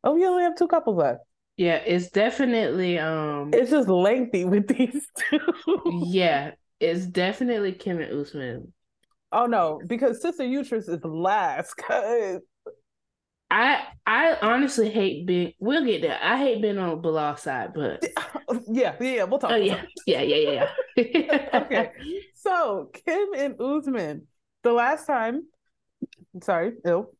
oh, 0.05 0.15
we 0.15 0.27
only 0.27 0.43
have 0.43 0.57
two 0.57 0.69
couples 0.69 0.99
left. 0.99 1.21
Yeah, 1.57 1.77
it's 1.77 2.11
definitely 2.11 2.99
um. 2.99 3.51
It's 3.55 3.71
just 3.71 3.89
lengthy 3.89 4.45
with 4.45 4.69
these 4.69 5.07
two. 5.31 6.03
yeah, 6.05 6.53
it's 6.79 7.07
definitely 7.07 7.73
Kim 7.73 8.01
and 8.01 8.13
Usman. 8.13 8.73
Oh 9.33 9.47
no, 9.47 9.81
because 9.87 10.21
Sister 10.21 10.45
Uterus 10.45 10.87
is 10.87 11.03
last. 11.03 11.75
Cause 11.75 12.41
I 13.55 13.85
I 14.05 14.37
honestly 14.43 14.91
hate 14.91 15.27
being. 15.27 15.53
We'll 15.61 15.85
get 15.85 16.03
there. 16.03 16.19
I 16.21 16.37
hate 16.39 16.61
being 16.61 16.77
on 16.77 16.91
the 16.91 16.97
Bilal 16.97 17.37
side, 17.37 17.73
but 17.73 18.05
yeah, 18.69 18.97
yeah, 19.01 19.23
we'll 19.25 19.39
talk. 19.39 19.53
Oh 19.53 19.55
yeah, 19.55 19.83
yeah, 20.09 20.23
yeah, 20.23 20.37
yeah, 20.37 20.69
yeah. 20.97 21.49
okay, 21.55 21.93
so 22.35 22.91
Kim 22.93 23.29
and 23.37 23.61
Usman. 23.61 24.27
The 24.65 24.73
last 24.73 25.07
time, 25.07 25.45
sorry, 26.43 26.73
ill. 26.85 27.13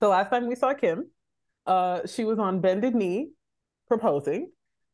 The 0.00 0.08
last 0.08 0.30
time 0.30 0.48
we 0.48 0.54
saw 0.54 0.72
Kim, 0.72 1.10
uh, 1.66 2.06
she 2.06 2.24
was 2.24 2.38
on 2.38 2.60
bended 2.60 2.94
knee, 2.94 3.28
proposing, 3.88 4.50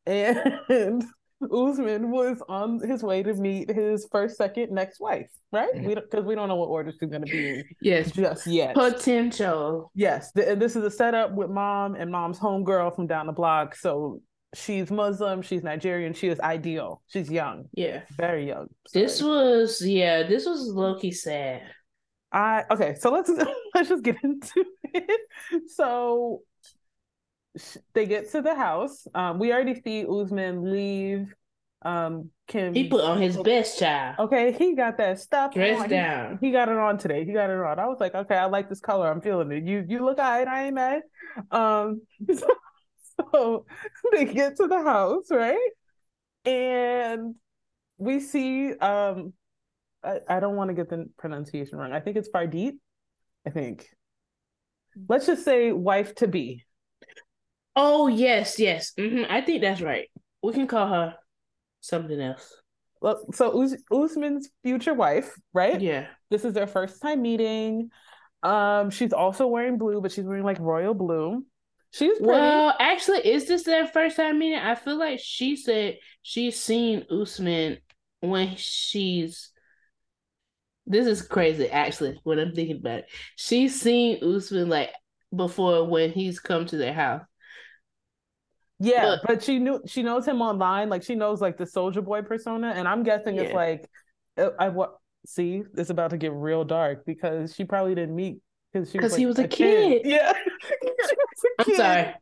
and 0.07 1.05
Usman 1.43 2.11
was 2.11 2.43
on 2.49 2.81
his 2.81 3.03
way 3.03 3.23
to 3.23 3.33
meet 3.35 3.71
his 3.71 4.09
first, 4.11 4.37
second, 4.37 4.73
next 4.73 5.01
wife, 5.01 5.29
right? 5.53 5.73
Mhm. 5.75 5.87
We 5.87 5.95
because 5.95 6.25
we 6.25 6.35
don't 6.35 6.49
know 6.49 6.57
what 6.57 6.67
order 6.69 6.91
she's 6.91 7.09
going 7.09 7.25
to 7.25 7.31
be 7.31 7.49
in 7.61 7.65
Yes. 7.81 8.11
just 8.11 8.47
yet. 8.47 8.75
Potential. 8.75 9.91
Yes, 9.95 10.33
th- 10.33 10.49
and 10.49 10.61
this 10.61 10.75
is 10.77 10.85
a 10.85 10.91
setup 10.91 11.33
with 11.35 11.51
mom 11.51 11.95
and 11.95 12.11
mom's 12.11 12.39
homegirl 12.41 12.95
from 12.97 13.07
down 13.07 13.27
the 13.27 13.33
block. 13.33 13.77
So 13.77 14.21
she's 14.55 14.91
Muslim, 14.91 15.43
she's 15.43 15.63
Nigerian, 15.63 16.13
she 16.13 16.29
is 16.29 16.41
ideal. 16.41 17.03
She's 17.09 17.31
young, 17.31 17.67
Yeah. 17.73 18.03
very 18.17 18.47
young. 18.47 18.69
This 18.93 19.23
was 19.23 19.81
yeah, 19.85 20.25
this 20.25 20.45
was 20.47 20.67
low 20.69 20.99
key 20.99 21.13
sad. 21.13 21.63
I 22.33 22.65
okay. 22.71 22.95
So 22.99 23.11
let's 23.13 23.31
let's 23.75 23.89
just 23.89 24.03
get 24.03 24.17
into 24.25 24.65
it. 24.93 25.21
So 25.69 26.43
they 27.95 28.07
get 28.07 28.31
to 28.33 28.43
the 28.43 28.55
house. 28.55 29.07
Um, 29.15 29.39
we 29.39 29.53
already 29.53 29.81
see 29.81 30.07
Usman 30.09 30.71
leave. 30.71 31.35
Um, 31.83 32.31
Kim. 32.49 32.75
He 32.75 32.89
put 32.89 33.03
on 33.05 33.21
his 33.21 33.37
best 33.37 33.79
child. 33.79 34.17
Okay, 34.19 34.53
he 34.53 34.75
got 34.75 34.99
that 34.99 35.21
stuff 35.21 35.55
Dress 35.55 35.79
on. 35.79 35.85
He- 35.85 35.91
down. 35.91 36.39
He, 36.41 36.51
got 36.51 36.69
it 36.69 36.77
on 36.77 36.99
today. 36.99 37.25
He 37.25 37.33
got 37.33 37.51
it 37.51 37.59
on. 37.59 37.79
I 37.79 37.87
was 37.87 38.01
like, 38.01 38.15
okay, 38.15 38.37
I 38.37 38.47
like 38.47 38.69
this 38.69 38.81
color. 38.81 39.11
I'm 39.11 39.21
feeling 39.21 39.53
it. 39.53 39.65
You 39.65 39.85
you 39.89 40.05
look 40.05 40.19
alright. 40.19 40.49
I 40.49 40.67
ain't 40.67 40.75
mad. 40.75 41.03
Um, 41.51 42.03
so, 42.35 42.49
so 43.33 43.67
they 44.13 44.25
get 44.25 44.57
to 44.57 44.67
the 44.67 44.83
house, 44.83 45.31
right? 45.31 45.71
And 46.45 47.35
we 47.97 48.21
see 48.21 48.73
um, 48.75 49.33
I, 50.03 50.21
I 50.29 50.41
don't 50.41 50.57
want 50.57 50.71
to 50.71 50.75
get 50.75 50.89
the 50.89 51.09
pronunciation 51.19 51.79
wrong. 51.79 51.93
I 51.93 52.01
think 52.01 52.17
it's 52.17 52.29
Fardit. 52.29 52.73
I 53.47 53.51
think. 53.51 53.89
Let's 55.09 55.27
just 55.27 55.45
say 55.45 55.71
wife 55.73 56.15
to 56.17 56.29
be. 56.29 56.65
Oh 57.81 58.09
yes, 58.09 58.59
yes. 58.59 58.93
hmm 58.99 59.23
I 59.29 59.41
think 59.41 59.63
that's 59.63 59.81
right. 59.81 60.09
We 60.43 60.53
can 60.53 60.67
call 60.67 60.89
her 60.89 61.15
something 61.81 62.21
else. 62.21 62.53
Well, 63.01 63.25
so 63.33 63.63
Us- 63.63 63.77
Usman's 63.93 64.49
future 64.65 64.95
wife, 64.95 65.33
right? 65.53 65.81
Yeah. 65.81 66.09
This 66.29 66.45
is 66.45 66.55
their 66.55 66.67
first 66.67 67.01
time 67.01 67.23
meeting. 67.23 67.91
Um, 68.43 68.91
she's 68.91 69.13
also 69.13 69.47
wearing 69.47 69.79
blue, 69.79 70.01
but 70.01 70.11
she's 70.11 70.25
wearing 70.25 70.43
like 70.43 70.59
royal 70.59 70.93
blue. 70.93 71.45
She's 71.93 72.19
pretty. 72.19 72.33
Well, 72.33 72.75
actually, 72.81 73.27
is 73.29 73.47
this 73.47 73.63
their 73.63 73.87
first 73.87 74.17
time 74.17 74.41
meeting? 74.41 74.59
I 74.59 74.75
feel 74.75 74.99
like 74.99 75.21
she 75.23 75.55
said 75.55 75.99
she's 76.23 76.59
seen 76.61 77.07
Usman 77.11 77.79
when 78.21 78.57
she's. 78.57 79.53
This 80.85 81.07
is 81.07 81.23
crazy, 81.23 81.71
actually. 81.71 82.19
When 82.25 82.41
I'm 82.41 82.55
thinking 82.55 82.79
about 82.79 83.01
it, 83.01 83.11
she's 83.37 83.81
seen 83.81 84.19
Usman 84.25 84.69
like 84.69 84.91
before 85.35 85.87
when 85.87 86.11
he's 86.11 86.41
come 86.41 86.67
to 86.67 86.77
their 86.77 86.93
house. 86.95 87.23
Yeah, 88.79 89.17
but- 89.23 89.27
but 89.27 89.43
she 89.43 89.59
knew 89.59 89.81
she 89.87 90.03
knows 90.03 90.27
him 90.27 90.41
online. 90.43 90.89
Like 90.89 91.03
she 91.03 91.15
knows 91.15 91.41
like 91.41 91.57
the 91.57 91.67
soldier 91.67 92.03
boy 92.03 92.23
persona, 92.23 92.73
and 92.77 92.87
I'm 92.89 93.03
guessing 93.03 93.37
it's 93.37 93.53
like 93.55 93.89
uh, 94.37 94.51
I 94.59 94.69
what 94.69 94.97
see 95.27 95.63
it's 95.77 95.91
about 95.91 96.11
to 96.11 96.17
get 96.17 96.33
real 96.33 96.65
dark 96.65 97.05
because 97.05 97.55
she 97.55 97.65
probably 97.65 97.95
didn't 97.95 98.15
meet 98.15 98.39
because 98.73 98.91
she 98.91 98.99
'Cause 98.99 99.11
was 99.13 99.17
he 99.19 99.27
was 99.27 99.39
a 99.39 99.49
kid. 99.49 100.03
Yeah, 100.05 100.33
She 100.63 100.89
was 100.89 101.11
a 101.11 101.63
I'm 101.71 101.75
sorry. 101.77 102.15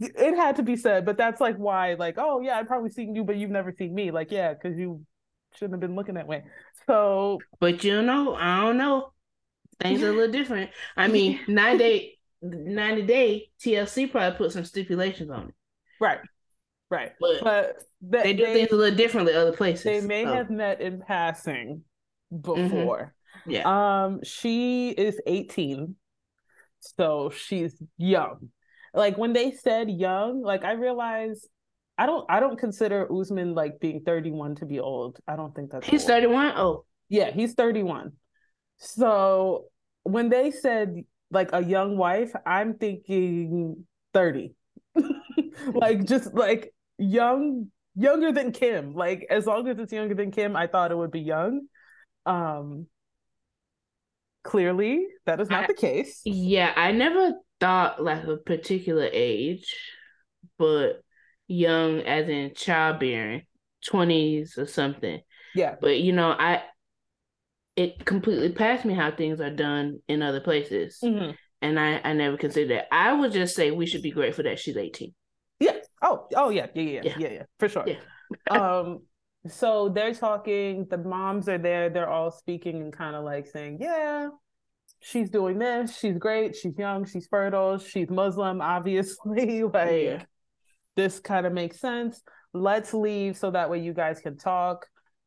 It 0.00 0.36
had 0.36 0.56
to 0.56 0.62
be 0.62 0.76
said, 0.76 1.06
but 1.06 1.16
that's 1.16 1.40
like 1.40 1.56
why, 1.56 1.94
like, 1.94 2.16
oh 2.18 2.40
yeah, 2.40 2.58
I've 2.58 2.66
probably 2.66 2.90
seen 2.90 3.14
you, 3.14 3.24
but 3.24 3.36
you've 3.36 3.50
never 3.50 3.72
seen 3.72 3.94
me. 3.94 4.10
Like, 4.10 4.30
yeah, 4.32 4.52
because 4.52 4.78
you 4.78 5.06
shouldn't 5.54 5.74
have 5.74 5.80
been 5.80 5.94
looking 5.94 6.16
that 6.16 6.26
way. 6.26 6.42
So 6.86 7.38
But 7.60 7.84
you 7.84 8.02
know, 8.02 8.34
I 8.34 8.60
don't 8.60 8.76
know. 8.76 9.12
Things 9.80 10.02
are 10.02 10.08
a 10.08 10.12
little 10.12 10.32
different. 10.32 10.70
I 10.96 11.08
mean, 11.08 11.40
90 11.48 11.78
day, 11.78 12.18
nine 12.42 12.74
90 12.74 13.02
day 13.02 13.50
TLC 13.60 14.10
probably 14.10 14.36
put 14.36 14.52
some 14.52 14.64
stipulations 14.64 15.30
on 15.30 15.48
it. 15.48 15.54
Right, 16.00 16.18
right, 16.90 17.12
But 17.20 17.42
but 17.42 17.76
that, 18.10 18.24
They 18.24 18.32
do 18.34 18.44
things 18.46 18.70
a 18.72 18.76
little 18.76 18.96
differently 18.96 19.34
other 19.34 19.52
places. 19.52 19.84
they 19.84 20.00
may 20.00 20.24
so, 20.24 20.32
have 20.34 20.50
met 20.50 20.80
in 20.80 21.00
passing 21.00 21.82
before. 22.30 23.14
yeah. 23.46 23.62
Um, 24.04 24.20
she 24.24 24.90
is 24.90 25.20
18, 25.26 25.94
so 26.80 27.30
she's 27.30 27.80
young. 27.96 28.50
Like 28.94 29.18
when 29.18 29.32
they 29.32 29.52
said 29.52 29.90
young, 29.90 30.42
like 30.42 30.64
I 30.64 30.72
realized 30.72 31.46
I 31.98 32.06
don't 32.06 32.24
I 32.30 32.40
don't 32.40 32.58
consider 32.58 33.10
Usman 33.12 33.54
like 33.54 33.78
being 33.80 34.00
31 34.04 34.56
to 34.56 34.66
be 34.66 34.80
old. 34.80 35.18
I 35.28 35.36
don't 35.36 35.54
think 35.54 35.70
that's 35.70 35.86
He's 35.86 36.02
old. 36.02 36.08
31. 36.08 36.52
Oh, 36.56 36.84
Yeah, 37.08 37.30
he's 37.30 37.54
31. 37.54 38.12
So 38.78 39.66
when 40.02 40.28
they 40.28 40.50
said 40.50 41.04
like 41.30 41.50
a 41.52 41.62
young 41.62 41.96
wife, 41.96 42.32
I'm 42.46 42.74
thinking 42.78 43.84
30. 44.14 44.54
like 45.74 46.04
just 46.04 46.34
like 46.34 46.72
young 46.98 47.70
younger 47.94 48.32
than 48.32 48.52
Kim. 48.52 48.94
Like 48.94 49.26
as 49.30 49.46
long 49.46 49.68
as 49.68 49.78
it's 49.78 49.92
younger 49.92 50.14
than 50.14 50.30
Kim, 50.30 50.56
I 50.56 50.66
thought 50.66 50.90
it 50.92 50.96
would 50.96 51.10
be 51.10 51.20
young. 51.20 51.62
Um 52.24 52.86
clearly 54.44 55.06
that 55.26 55.40
is 55.40 55.48
not 55.50 55.64
I- 55.64 55.66
the 55.68 55.74
case. 55.74 56.20
yeah. 56.24 56.72
I 56.76 56.92
never 56.92 57.32
thought 57.60 58.02
like 58.02 58.24
a 58.24 58.36
particular 58.36 59.08
age, 59.12 59.74
but 60.58 61.02
young 61.48 62.00
as 62.00 62.28
in 62.28 62.52
childbearing, 62.54 63.42
20s 63.90 64.58
or 64.58 64.66
something. 64.66 65.20
Yeah. 65.54 65.76
But 65.80 65.98
you 66.00 66.12
know, 66.12 66.30
I 66.30 66.62
it 67.76 68.04
completely 68.06 68.52
passed 68.52 68.84
me 68.84 68.94
how 68.94 69.10
things 69.10 69.40
are 69.40 69.50
done 69.50 70.00
in 70.08 70.22
other 70.22 70.40
places. 70.40 70.98
Mhm. 71.02 71.36
And 71.62 71.80
I, 71.80 72.00
I 72.04 72.12
never 72.12 72.36
considered 72.36 72.70
that. 72.70 72.94
I 72.94 73.12
would 73.12 73.32
just 73.32 73.56
say 73.56 73.70
we 73.70 73.86
should 73.86 74.02
be 74.02 74.10
grateful 74.10 74.44
that 74.44 74.58
she's 74.58 74.76
18. 74.76 75.14
Yeah. 75.58 75.72
Oh, 76.02 76.26
oh 76.36 76.50
yeah, 76.50 76.66
yeah, 76.74 76.82
yeah, 76.82 77.00
Yeah. 77.04 77.14
yeah, 77.18 77.28
yeah, 77.28 77.42
for 77.58 77.68
sure. 77.68 77.84
Yeah. 77.86 77.96
um, 78.50 79.00
so 79.48 79.88
they're 79.88 80.14
talking, 80.14 80.86
the 80.90 80.98
moms 80.98 81.48
are 81.48 81.58
there, 81.58 81.88
they're 81.88 82.08
all 82.08 82.30
speaking 82.30 82.82
and 82.82 82.92
kind 82.92 83.16
of 83.16 83.24
like 83.24 83.46
saying, 83.46 83.78
Yeah, 83.80 84.28
she's 85.00 85.30
doing 85.30 85.58
this, 85.58 85.96
she's 85.96 86.18
great, 86.18 86.56
she's 86.56 86.76
young, 86.76 87.06
she's 87.06 87.26
fertile, 87.28 87.78
she's 87.78 88.10
Muslim, 88.10 88.60
obviously. 88.60 89.62
like 89.72 90.02
Yeah. 90.02 90.22
this 90.96 91.20
kind 91.20 91.46
of 91.46 91.52
makes 91.52 91.80
sense. 91.80 92.22
Let's 92.52 92.92
leave 92.92 93.36
so 93.36 93.50
that 93.50 93.70
way 93.70 93.80
you 93.80 93.92
guys 93.94 94.20
can 94.20 94.36
talk. 94.36 94.86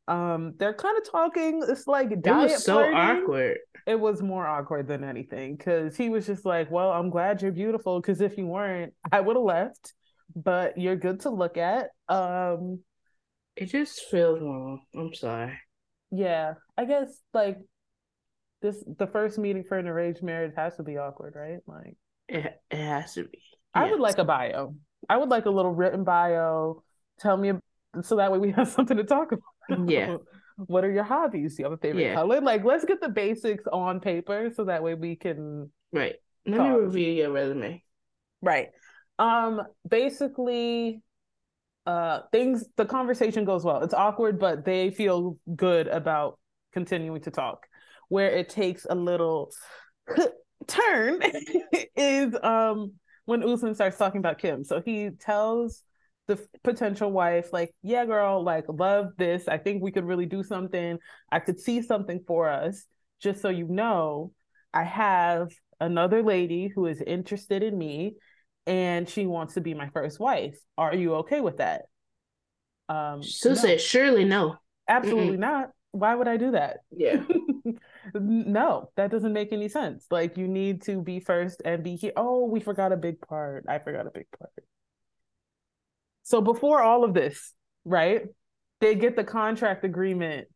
Um, 0.10 0.54
they're 0.58 0.74
kind 0.74 0.98
of 0.98 1.10
talking. 1.10 1.62
It's 1.68 1.88
like 1.88 2.12
It 2.12 2.22
diet 2.24 2.52
was 2.52 2.64
so 2.64 2.92
flirting. 2.92 2.96
awkward. 2.98 3.58
It 3.86 4.00
was 4.00 4.22
more 4.22 4.46
awkward 4.48 4.88
than 4.88 5.04
anything 5.04 5.56
because 5.56 5.96
he 5.96 6.10
was 6.10 6.26
just 6.26 6.46
like, 6.46 6.70
"Well, 6.72 6.92
I'm 6.92 7.10
glad 7.12 7.42
you're 7.42 7.52
beautiful 7.52 8.02
because 8.02 8.20
if 8.22 8.38
you 8.38 8.48
weren't, 8.48 8.94
I 9.12 9.22
would 9.22 9.36
have 9.36 9.44
left. 9.46 9.94
But 10.36 10.78
you're 10.78 10.96
good 10.96 11.22
to 11.22 11.30
look 11.30 11.58
at." 11.58 11.90
Um, 12.08 12.80
It 13.56 13.68
just 13.68 14.02
feels 14.12 14.42
wrong. 14.42 14.82
I'm 14.96 15.14
sorry. 15.14 15.58
yeah, 16.12 16.56
I 16.78 16.86
guess 16.86 17.10
like 17.34 17.58
this 18.62 18.84
the 18.98 19.08
first 19.08 19.38
meeting 19.38 19.64
for 19.64 19.78
an 19.78 19.88
arranged 19.88 20.24
marriage 20.24 20.54
has 20.58 20.76
to 20.78 20.84
be 20.84 20.98
awkward, 20.98 21.34
right? 21.36 21.60
Like, 21.68 21.96
It, 22.28 22.60
it 22.72 22.78
has 22.78 23.14
to 23.14 23.24
be. 23.26 23.40
I 23.74 23.90
would 23.92 24.00
like 24.00 24.18
a 24.18 24.24
bio. 24.26 24.76
I 25.08 25.18
would 25.18 25.30
like 25.30 25.46
a 25.46 25.50
little 25.52 25.72
written 25.74 26.04
bio. 26.04 26.84
Tell 27.20 27.38
me 27.38 27.54
so 28.02 28.18
that 28.18 28.32
way 28.32 28.38
we 28.40 28.52
have 28.52 28.68
something 28.78 28.98
to 28.98 29.04
talk 29.04 29.32
about. 29.32 29.44
Yeah. 29.88 30.18
What 30.66 30.84
are 30.84 30.92
your 30.92 31.06
hobbies? 31.06 31.56
Do 31.56 31.62
you 31.62 31.70
have 31.70 31.72
a 31.72 31.78
favorite 31.78 32.02
Yeah. 32.04 32.14
color? 32.16 32.42
Like, 32.42 32.66
let's 32.66 32.84
get 32.84 33.00
the 33.00 33.08
basics 33.08 33.64
on 33.72 34.02
paper 34.02 34.52
so 34.54 34.66
that 34.66 34.84
way 34.84 34.94
we 34.94 35.16
can 35.16 35.72
Right. 35.94 36.16
Let 36.46 36.60
me 36.60 36.70
review 36.70 37.12
your 37.14 37.32
resume. 37.32 37.82
Right. 38.42 38.68
Um 39.18 39.62
basically 39.88 41.02
uh 41.86 42.24
things 42.34 42.66
the 42.76 42.86
conversation 42.86 43.46
goes 43.46 43.64
well. 43.64 43.82
It's 43.84 43.94
awkward 43.94 44.38
but 44.38 44.66
they 44.66 44.92
feel 44.92 45.38
good 45.56 45.88
about 45.88 46.40
continuing 46.74 47.22
to 47.22 47.32
talk. 47.32 47.66
Where 48.10 48.30
it 48.30 48.50
takes 48.50 48.86
a 48.90 48.96
little 48.96 49.52
turn 50.68 51.22
is 51.96 52.36
um 52.44 52.96
when 53.24 53.44
Usman 53.44 53.76
starts 53.76 53.98
talking 53.98 54.20
about 54.20 54.40
Kim. 54.40 54.66
So 54.66 54.82
he 54.82 55.12
tells 55.12 55.84
the 56.30 56.48
potential 56.64 57.12
wife 57.12 57.52
like, 57.52 57.74
"Yeah, 57.82 58.06
girl, 58.06 58.44
like 58.44 58.66
love 58.70 59.14
this. 59.18 59.48
I 59.48 59.58
think 59.58 59.82
we 59.82 59.92
could 59.92 60.06
really 60.06 60.28
do 60.28 60.44
something. 60.44 61.00
I 61.32 61.40
could 61.40 61.60
see 61.60 61.82
something 61.82 62.24
for 62.26 62.48
us. 62.48 62.86
Just 63.20 63.42
so 63.42 63.50
you 63.50 63.68
know, 63.68 64.32
I 64.74 64.84
have 64.84 65.50
another 65.82 66.22
lady 66.22 66.68
who 66.68 66.86
is 66.86 67.02
interested 67.02 67.64
in 67.64 67.78
me 67.78 68.16
and 68.68 69.10
she 69.10 69.26
wants 69.26 69.56
to 69.56 69.62
be 69.62 69.74
my 69.74 69.90
first 69.90 70.20
wife. 70.20 70.58
Are 70.78 70.94
you 70.94 71.16
okay 71.16 71.42
with 71.42 71.58
that? 71.58 71.86
Um 72.88 73.24
Sue 73.24 73.50
no, 73.50 73.56
said, 73.56 73.82
surely 73.82 74.24
no. 74.24 74.58
absolutely 74.88 75.38
not. 75.38 75.72
Why 75.92 76.14
would 76.14 76.28
I 76.28 76.38
do 76.38 76.52
that? 76.52 76.78
Yeah. 76.92 77.24
no, 78.14 78.92
that 78.96 79.10
doesn't 79.10 79.34
make 79.34 79.52
any 79.52 79.68
sense. 79.68 80.06
Like 80.12 80.38
you 80.38 80.48
need 80.48 80.84
to 80.84 81.02
be 81.02 81.20
first 81.20 81.64
and 81.66 81.84
be 81.84 81.96
here. 81.96 82.14
Oh, 82.16 82.46
we 82.46 82.60
forgot 82.60 82.92
a 82.92 82.98
big 82.98 83.20
part. 83.22 83.66
I 83.68 83.80
forgot 83.80 84.06
a 84.06 84.12
big 84.12 84.28
part. 84.38 84.54
So 86.30 86.42
before 86.42 86.84
all 86.84 87.04
of 87.04 87.16
this, 87.16 87.54
right? 87.86 88.22
They 88.82 88.94
get 88.94 89.16
the 89.16 89.24
contract 89.24 89.84
agreement. 89.84 90.48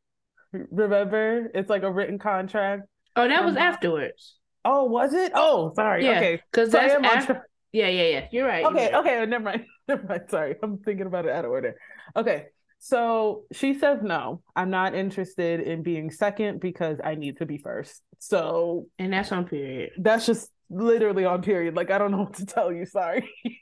Remember? 0.51 1.49
It's 1.55 1.67
like 1.67 1.81
a 1.81 1.91
written 1.91 2.19
contract. 2.19 2.83
Oh, 3.15 3.27
that 3.27 3.43
was 3.43 3.55
Uh-huh. 3.55 3.65
afterwards. 3.65 4.35
Oh, 4.63 4.83
was 4.85 5.15
it? 5.15 5.31
Oh, 5.33 5.73
sorry. 5.75 6.05
Yeah, 6.05 6.17
Okay. 6.17 6.41
Because 6.51 6.71
So 6.71 6.77
that's 6.77 6.93
after. 6.93 7.33
track. 7.33 7.43
Yeah, 7.71 7.87
yeah, 7.87 8.03
yeah. 8.03 8.27
You're 8.31 8.45
right. 8.47 8.63
Okay, 8.65 8.83
you're 8.91 9.01
right. 9.01 9.21
okay, 9.23 9.25
never 9.87 10.03
mind. 10.05 10.29
Sorry, 10.29 10.55
I'm 10.61 10.77
thinking 10.77 11.07
about 11.07 11.25
it 11.25 11.31
out 11.31 11.43
of 11.43 11.49
order. 11.49 11.75
Okay. 12.15 12.45
So 12.77 13.45
she 13.51 13.73
says 13.79 13.99
no. 14.03 14.41
I'm 14.55 14.69
not 14.69 14.93
interested 14.93 15.59
in 15.61 15.81
being 15.81 16.11
second 16.11 16.59
because 16.59 16.99
I 17.03 17.15
need 17.15 17.37
to 17.37 17.47
be 17.47 17.57
first. 17.57 17.99
So 18.19 18.85
and 18.99 19.11
that's 19.11 19.31
on 19.31 19.45
period. 19.45 19.89
That's 19.97 20.27
just 20.27 20.51
literally 20.69 21.25
on 21.25 21.41
period. 21.41 21.75
Like 21.75 21.89
I 21.89 21.97
don't 21.97 22.11
know 22.11 22.19
what 22.19 22.35
to 22.35 22.45
tell 22.45 22.71
you. 22.71 22.85
Sorry. 22.85 23.27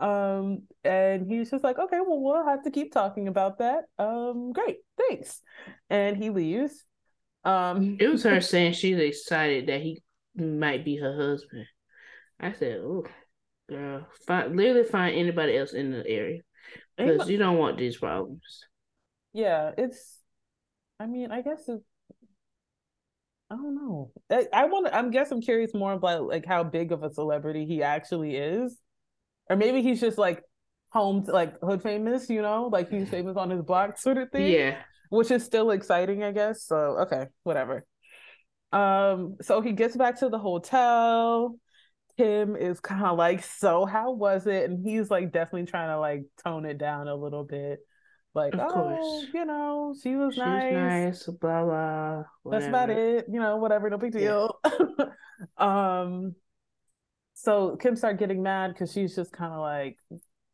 um, 0.00 0.62
and 0.82 1.30
he's 1.30 1.50
just 1.50 1.64
like, 1.64 1.78
okay, 1.78 1.98
well, 2.00 2.20
we'll 2.20 2.44
have 2.44 2.64
to 2.64 2.70
keep 2.70 2.92
talking 2.92 3.28
about 3.28 3.58
that. 3.58 3.84
Um, 3.98 4.52
great, 4.52 4.78
thanks. 4.98 5.40
And 5.88 6.16
he 6.16 6.30
leaves. 6.30 6.84
Um, 7.44 7.96
it 8.00 8.08
was 8.08 8.22
her 8.24 8.40
saying 8.40 8.72
she's 8.72 8.98
excited 8.98 9.68
that 9.68 9.82
he 9.82 10.02
might 10.34 10.84
be 10.84 10.96
her 10.96 11.14
husband. 11.14 11.66
I 12.40 12.52
said, 12.52 12.78
"Oh, 12.78 13.04
girl, 13.68 14.06
find 14.26 14.56
literally 14.56 14.88
find 14.88 15.16
anybody 15.16 15.56
else 15.56 15.72
in 15.72 15.92
the 15.92 16.06
area 16.06 16.40
because 16.96 17.28
you 17.30 17.38
don't 17.38 17.58
want 17.58 17.78
these 17.78 17.98
problems." 17.98 18.64
Yeah, 19.32 19.72
it's. 19.78 20.20
I 20.98 21.06
mean, 21.06 21.30
I 21.30 21.42
guess 21.42 21.68
it's. 21.68 21.84
I 23.50 23.56
don't 23.56 23.74
know. 23.76 24.10
I, 24.30 24.46
I 24.52 24.64
want. 24.64 24.92
I 24.92 25.08
guess 25.08 25.30
I'm 25.30 25.40
curious 25.40 25.72
more 25.72 25.92
about 25.92 26.26
like 26.26 26.46
how 26.46 26.64
big 26.64 26.90
of 26.90 27.04
a 27.04 27.12
celebrity 27.12 27.66
he 27.66 27.82
actually 27.82 28.36
is, 28.36 28.76
or 29.48 29.56
maybe 29.56 29.82
he's 29.82 30.00
just 30.00 30.18
like 30.18 30.42
home, 30.90 31.24
like 31.26 31.60
hood 31.60 31.82
famous. 31.82 32.28
You 32.30 32.42
know, 32.42 32.68
like 32.72 32.90
he's 32.90 33.08
famous 33.08 33.36
on 33.36 33.50
his 33.50 33.62
block, 33.62 33.98
sort 33.98 34.18
of 34.18 34.30
thing. 34.30 34.52
Yeah, 34.52 34.76
which 35.10 35.30
is 35.30 35.44
still 35.44 35.70
exciting, 35.70 36.22
I 36.22 36.32
guess. 36.32 36.64
So 36.64 36.76
okay, 37.02 37.26
whatever. 37.42 37.84
Um, 38.72 39.36
so 39.40 39.60
he 39.60 39.72
gets 39.72 39.96
back 39.96 40.18
to 40.20 40.28
the 40.28 40.38
hotel. 40.38 41.56
Kim 42.16 42.56
is 42.56 42.80
kind 42.80 43.04
of 43.04 43.18
like, 43.18 43.42
so 43.42 43.86
how 43.86 44.12
was 44.12 44.46
it? 44.46 44.68
And 44.68 44.86
he's 44.86 45.10
like 45.10 45.32
definitely 45.32 45.66
trying 45.66 45.88
to 45.88 45.98
like 45.98 46.24
tone 46.44 46.64
it 46.64 46.78
down 46.78 47.08
a 47.08 47.14
little 47.14 47.44
bit. 47.44 47.80
Like, 48.34 48.54
of 48.54 48.60
oh, 48.60 48.68
course. 48.68 49.26
you 49.32 49.44
know, 49.44 49.94
she 50.00 50.16
was 50.16 50.36
nice. 50.36 50.72
nice, 50.72 51.26
blah 51.26 51.64
blah. 51.64 52.24
Whatever. 52.42 52.60
That's 52.60 52.68
about 52.68 52.90
it. 52.90 53.26
You 53.30 53.38
know, 53.38 53.56
whatever, 53.58 53.88
no 53.90 53.98
big 53.98 54.12
deal. 54.12 54.58
Yeah. 54.64 55.06
um 55.58 56.34
so 57.44 57.76
Kim 57.76 57.94
started 57.94 58.18
getting 58.18 58.42
mad 58.42 58.72
because 58.72 58.90
she's 58.90 59.14
just 59.14 59.30
kind 59.30 59.52
of 59.52 59.60
like, 59.60 59.98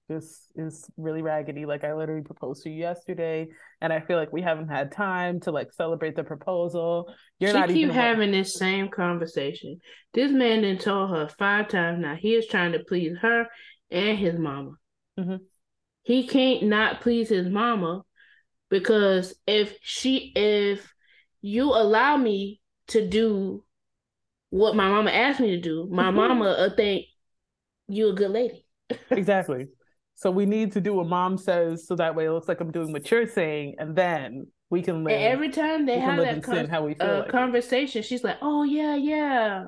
this 0.09 0.43
is 0.57 0.91
really 0.97 1.22
raggedy. 1.22 1.64
Like 1.64 1.84
I 1.84 1.95
literally 1.95 2.22
proposed 2.22 2.64
to 2.64 2.70
you 2.70 2.80
yesterday, 2.80 3.47
and 3.80 3.93
I 3.93 4.01
feel 4.01 4.16
like 4.16 4.32
we 4.32 4.43
haven't 4.43 4.68
had 4.68 4.91
time 4.91 5.38
to 5.43 5.53
like 5.53 5.72
celebrate 5.72 6.16
the 6.16 6.24
proposal. 6.24 7.14
You're 7.38 7.53
she 7.53 7.59
not 7.59 7.68
keep 7.68 7.91
having 7.91 8.32
this 8.32 8.55
same 8.55 8.88
conversation. 8.88 9.78
This 10.12 10.32
man 10.32 10.62
then 10.62 10.78
told 10.78 11.11
her 11.11 11.28
five 11.38 11.68
times 11.68 12.01
now 12.01 12.16
he 12.16 12.34
is 12.34 12.49
trying 12.49 12.72
to 12.72 12.80
please 12.80 13.16
her 13.22 13.47
and 13.93 14.18
his 14.18 14.36
mama. 14.36 14.72
Mm-hmm. 15.16 15.36
He 16.03 16.26
can't 16.26 16.64
not 16.64 17.03
please 17.03 17.28
his 17.28 17.49
mama 17.49 18.03
because 18.68 19.32
if 19.47 19.76
she 19.80 20.32
if 20.34 20.93
you 21.41 21.66
allow 21.66 22.16
me 22.16 22.61
to 22.88 23.07
do 23.07 23.62
what 24.51 24.76
my 24.76 24.88
mama 24.88 25.11
asked 25.11 25.40
me 25.40 25.51
to 25.53 25.61
do, 25.61 25.88
my 25.90 26.11
mama 26.11 26.44
will 26.44 26.70
think 26.76 27.07
you 27.88 28.11
a 28.11 28.12
good 28.12 28.30
lady. 28.30 28.66
exactly. 29.11 29.68
So 30.16 30.30
we 30.30 30.44
need 30.44 30.72
to 30.72 30.80
do 30.80 30.94
what 30.94 31.07
mom 31.07 31.38
says 31.38 31.86
so 31.86 31.96
that 31.96 32.14
way 32.14 32.26
it 32.26 32.30
looks 32.30 32.48
like 32.48 32.61
I'm 32.61 32.70
doing 32.70 32.92
what 32.92 33.11
you're 33.11 33.26
saying 33.26 33.76
and 33.78 33.96
then 33.96 34.46
we 34.68 34.82
can 34.82 35.03
live. 35.03 35.14
And 35.14 35.24
every 35.24 35.48
time 35.48 35.86
they 35.86 35.98
have 35.98 36.18
that 36.18 36.42
con- 36.42 36.68
how 36.68 36.84
we 36.84 36.94
feel 36.94 37.07
uh, 37.09 37.18
like 37.20 37.30
conversation, 37.30 38.01
it. 38.01 38.05
she's 38.05 38.22
like, 38.22 38.36
Oh 38.42 38.62
yeah, 38.64 38.96
yeah. 38.96 39.64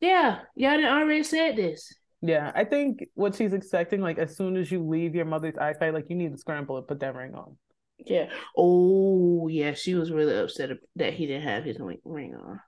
Yeah, 0.00 0.40
y'all 0.56 0.76
didn't 0.76 0.92
already 0.92 1.22
said 1.22 1.56
this. 1.56 1.94
Yeah, 2.22 2.52
I 2.54 2.64
think 2.64 3.04
what 3.14 3.34
she's 3.34 3.52
expecting, 3.52 4.00
like 4.00 4.18
as 4.18 4.36
soon 4.36 4.56
as 4.56 4.70
you 4.70 4.86
leave 4.86 5.14
your 5.14 5.24
mother's 5.24 5.56
eyesight, 5.56 5.94
like 5.94 6.06
you 6.10 6.16
need 6.16 6.32
to 6.32 6.38
scramble 6.38 6.76
and 6.76 6.86
put 6.86 7.00
that 7.00 7.14
ring 7.14 7.34
on. 7.34 7.56
Yeah. 7.98 8.30
Oh, 8.56 9.48
yeah. 9.48 9.74
She 9.74 9.94
was 9.94 10.10
really 10.10 10.36
upset 10.36 10.70
that 10.96 11.14
he 11.14 11.26
didn't 11.26 11.48
have 11.48 11.64
his 11.64 11.78
ring 11.78 12.34
on. 12.34 12.60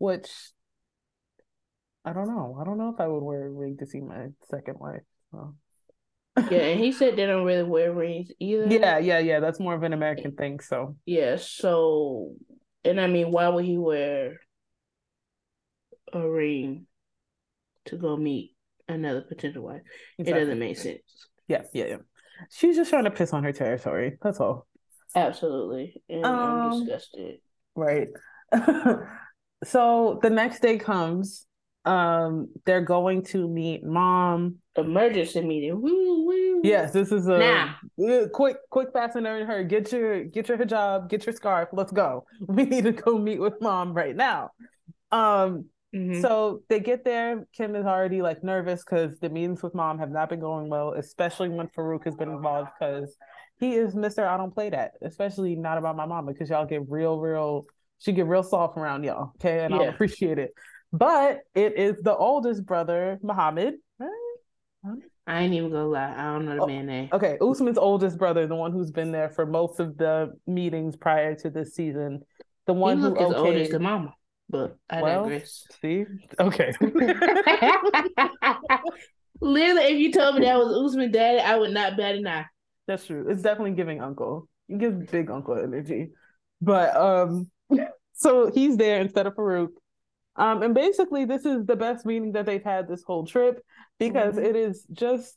Which 0.00 0.30
I 2.06 2.14
don't 2.14 2.26
know. 2.26 2.56
I 2.58 2.64
don't 2.64 2.78
know 2.78 2.88
if 2.88 2.98
I 2.98 3.06
would 3.06 3.22
wear 3.22 3.46
a 3.46 3.50
ring 3.50 3.76
to 3.80 3.86
see 3.86 4.00
my 4.00 4.28
second 4.50 4.78
wife. 4.80 5.02
So 5.30 5.54
yeah, 6.50 6.60
and 6.60 6.80
he 6.80 6.90
said 6.90 7.16
they 7.16 7.26
don't 7.26 7.44
really 7.44 7.64
wear 7.64 7.92
rings 7.92 8.30
either. 8.38 8.66
Yeah, 8.66 8.96
yeah, 8.96 9.18
yeah. 9.18 9.40
That's 9.40 9.60
more 9.60 9.74
of 9.74 9.82
an 9.82 9.92
American 9.92 10.32
thing. 10.32 10.60
So 10.60 10.96
yeah, 11.04 11.36
so 11.36 12.32
and 12.82 12.98
I 12.98 13.08
mean, 13.08 13.30
why 13.30 13.48
would 13.48 13.66
he 13.66 13.76
wear 13.76 14.40
a 16.14 16.26
ring 16.26 16.86
to 17.84 17.96
go 17.98 18.16
meet 18.16 18.56
another 18.88 19.20
potential 19.20 19.64
wife? 19.64 19.82
Exactly. 20.18 20.40
It 20.40 20.44
doesn't 20.44 20.58
make 20.58 20.78
sense. 20.78 21.28
Yeah, 21.46 21.62
yeah, 21.74 21.84
yeah. 21.84 21.96
She's 22.50 22.76
just 22.76 22.88
trying 22.88 23.04
to 23.04 23.10
piss 23.10 23.34
on 23.34 23.44
her 23.44 23.52
territory. 23.52 24.16
That's 24.22 24.40
all. 24.40 24.66
Absolutely, 25.14 26.02
and 26.08 26.24
um, 26.24 26.38
I'm 26.38 26.80
disgusted. 26.80 27.40
Right. 27.76 28.08
so 29.64 30.18
the 30.22 30.30
next 30.30 30.60
day 30.60 30.78
comes 30.78 31.46
um 31.86 32.48
they're 32.66 32.82
going 32.82 33.22
to 33.22 33.48
meet 33.48 33.82
mom. 33.84 34.56
Emergency 34.76 35.40
meeting. 35.40 35.80
Woo, 35.80 36.26
woo. 36.26 36.60
yes 36.62 36.92
this 36.92 37.10
is 37.10 37.26
a 37.26 37.38
now. 37.38 38.26
quick 38.32 38.58
quick 38.70 38.88
fastener 38.92 39.38
in 39.38 39.46
her 39.46 39.64
get 39.64 39.90
your 39.90 40.24
get 40.24 40.48
your 40.48 40.58
hijab 40.58 41.08
get 41.08 41.24
your 41.24 41.34
scarf. 41.34 41.70
Let's 41.72 41.92
go. 41.92 42.26
We 42.46 42.64
need 42.64 42.84
to 42.84 42.92
go 42.92 43.18
meet 43.18 43.40
with 43.40 43.60
mom 43.60 43.94
right 43.94 44.14
now. 44.14 44.50
Um 45.10 45.66
mm-hmm. 45.94 46.20
so 46.20 46.62
they 46.68 46.80
get 46.80 47.02
there. 47.04 47.46
Kim 47.54 47.74
is 47.74 47.86
already 47.86 48.20
like 48.20 48.44
nervous 48.44 48.84
because 48.84 49.18
the 49.18 49.30
meetings 49.30 49.62
with 49.62 49.74
mom 49.74 49.98
have 49.98 50.10
not 50.10 50.28
been 50.28 50.40
going 50.40 50.68
well 50.68 50.92
especially 50.92 51.48
when 51.48 51.68
farouk 51.68 52.04
has 52.04 52.14
been 52.14 52.30
involved 52.30 52.70
because 52.78 53.16
he 53.58 53.74
is 53.74 53.94
mr 53.94 54.26
i 54.26 54.36
don't 54.36 54.54
play 54.54 54.70
that 54.70 54.92
especially 55.02 55.54
not 55.54 55.76
about 55.76 55.96
my 55.96 56.06
mama 56.06 56.32
because 56.32 56.48
y'all 56.48 56.64
get 56.64 56.82
real 56.88 57.18
real 57.18 57.64
she 58.00 58.12
get 58.12 58.26
real 58.26 58.42
soft 58.42 58.76
around 58.76 59.04
y'all 59.04 59.32
okay 59.36 59.64
and 59.64 59.74
yeah. 59.74 59.82
i 59.82 59.84
appreciate 59.84 60.38
it 60.38 60.52
but 60.92 61.42
it 61.54 61.78
is 61.78 62.02
the 62.02 62.16
oldest 62.16 62.66
brother, 62.66 63.20
Muhammad. 63.22 63.74
I 65.26 65.42
ain't 65.42 65.54
even 65.54 65.70
gonna 65.70 65.86
lie. 65.86 66.14
I 66.16 66.32
don't 66.32 66.46
know 66.46 66.56
the 66.56 66.62
oh, 66.62 66.66
man 66.66 66.86
name. 66.86 67.10
Okay, 67.12 67.38
Usman's 67.40 67.78
oldest 67.78 68.18
brother, 68.18 68.48
the 68.48 68.56
one 68.56 68.72
who's 68.72 68.90
been 68.90 69.12
there 69.12 69.28
for 69.28 69.46
most 69.46 69.78
of 69.78 69.96
the 69.96 70.32
meetings 70.46 70.96
prior 70.96 71.36
to 71.36 71.50
this 71.50 71.74
season. 71.74 72.22
The 72.66 72.72
one 72.72 72.98
he 72.98 73.04
who 73.04 73.16
as 73.16 73.34
old 73.34 73.54
as 73.54 73.68
the 73.68 73.78
mama, 73.78 74.14
but 74.48 74.76
I 74.88 75.02
well, 75.02 75.22
digress. 75.24 75.64
See, 75.80 76.06
okay. 76.40 76.72
Literally, 79.40 79.82
if 79.92 79.98
you 79.98 80.12
told 80.12 80.34
me 80.36 80.44
that 80.44 80.58
was 80.58 80.90
Usman 80.90 81.12
daddy, 81.12 81.38
I 81.38 81.56
would 81.56 81.72
not 81.72 81.96
bat 81.96 82.16
an 82.16 82.26
eye. 82.26 82.46
That's 82.86 83.06
true. 83.06 83.26
It's 83.28 83.42
definitely 83.42 83.72
giving 83.72 84.00
uncle. 84.02 84.48
It 84.68 84.78
gives 84.78 85.10
big 85.10 85.30
uncle 85.30 85.56
energy. 85.56 86.10
But 86.60 86.96
um, 86.96 87.50
so 88.14 88.50
he's 88.50 88.76
there 88.76 89.00
instead 89.00 89.26
of 89.26 89.34
Farouk. 89.34 89.68
Um, 90.36 90.62
and 90.62 90.74
basically, 90.74 91.24
this 91.24 91.44
is 91.44 91.66
the 91.66 91.76
best 91.76 92.06
meeting 92.06 92.32
that 92.32 92.46
they've 92.46 92.62
had 92.62 92.88
this 92.88 93.02
whole 93.02 93.26
trip 93.26 93.62
because 93.98 94.34
mm-hmm. 94.34 94.44
it 94.44 94.56
is 94.56 94.86
just 94.92 95.36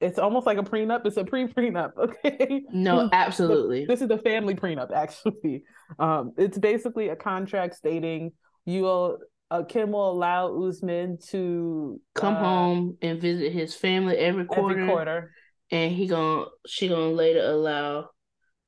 it's 0.00 0.18
almost 0.18 0.46
like 0.46 0.58
a 0.58 0.62
prenup. 0.62 1.04
It's 1.06 1.16
a 1.16 1.24
pre-prenup, 1.24 1.92
okay? 1.98 2.62
No, 2.70 3.08
absolutely. 3.12 3.84
this 3.86 4.00
is 4.00 4.08
the 4.08 4.18
family 4.18 4.54
prenup, 4.54 4.92
actually. 4.94 5.64
Um, 5.98 6.32
it's 6.36 6.58
basically 6.58 7.08
a 7.08 7.16
contract 7.16 7.74
stating 7.74 8.32
you 8.64 8.82
will 8.82 9.18
uh, 9.50 9.62
Kim 9.62 9.92
will 9.92 10.10
allow 10.10 10.54
Usman 10.66 11.18
to 11.30 12.00
come 12.14 12.34
uh, 12.34 12.38
home 12.38 12.98
and 13.00 13.20
visit 13.20 13.50
his 13.50 13.74
family 13.74 14.16
every 14.16 14.44
quarter. 14.44 14.78
Every 14.78 14.86
quarter, 14.86 15.32
and 15.70 15.90
he 15.90 16.06
gonna 16.06 16.44
she 16.66 16.88
gonna 16.88 17.08
later 17.08 17.40
allow 17.40 18.10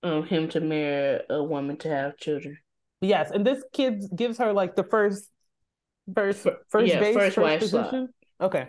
um 0.03 0.25
him 0.25 0.49
to 0.49 0.61
marry 0.61 1.21
a 1.29 1.45
woman 1.45 1.77
to 1.79 1.91
have 1.91 2.17
children. 2.17 2.57
Yes, 3.01 3.31
and 3.31 3.47
this 3.47 3.63
kid 3.73 4.05
gives 4.15 4.39
her 4.39 4.53
like 4.53 4.77
the 4.77 4.85
first 4.85 5.31
First, 6.15 6.47
first 6.69 6.93
yeah, 6.93 7.01
base, 7.01 7.15
first, 7.15 7.37
first 7.37 7.61
position. 7.61 8.09
Slot. 8.39 8.55
Okay. 8.55 8.69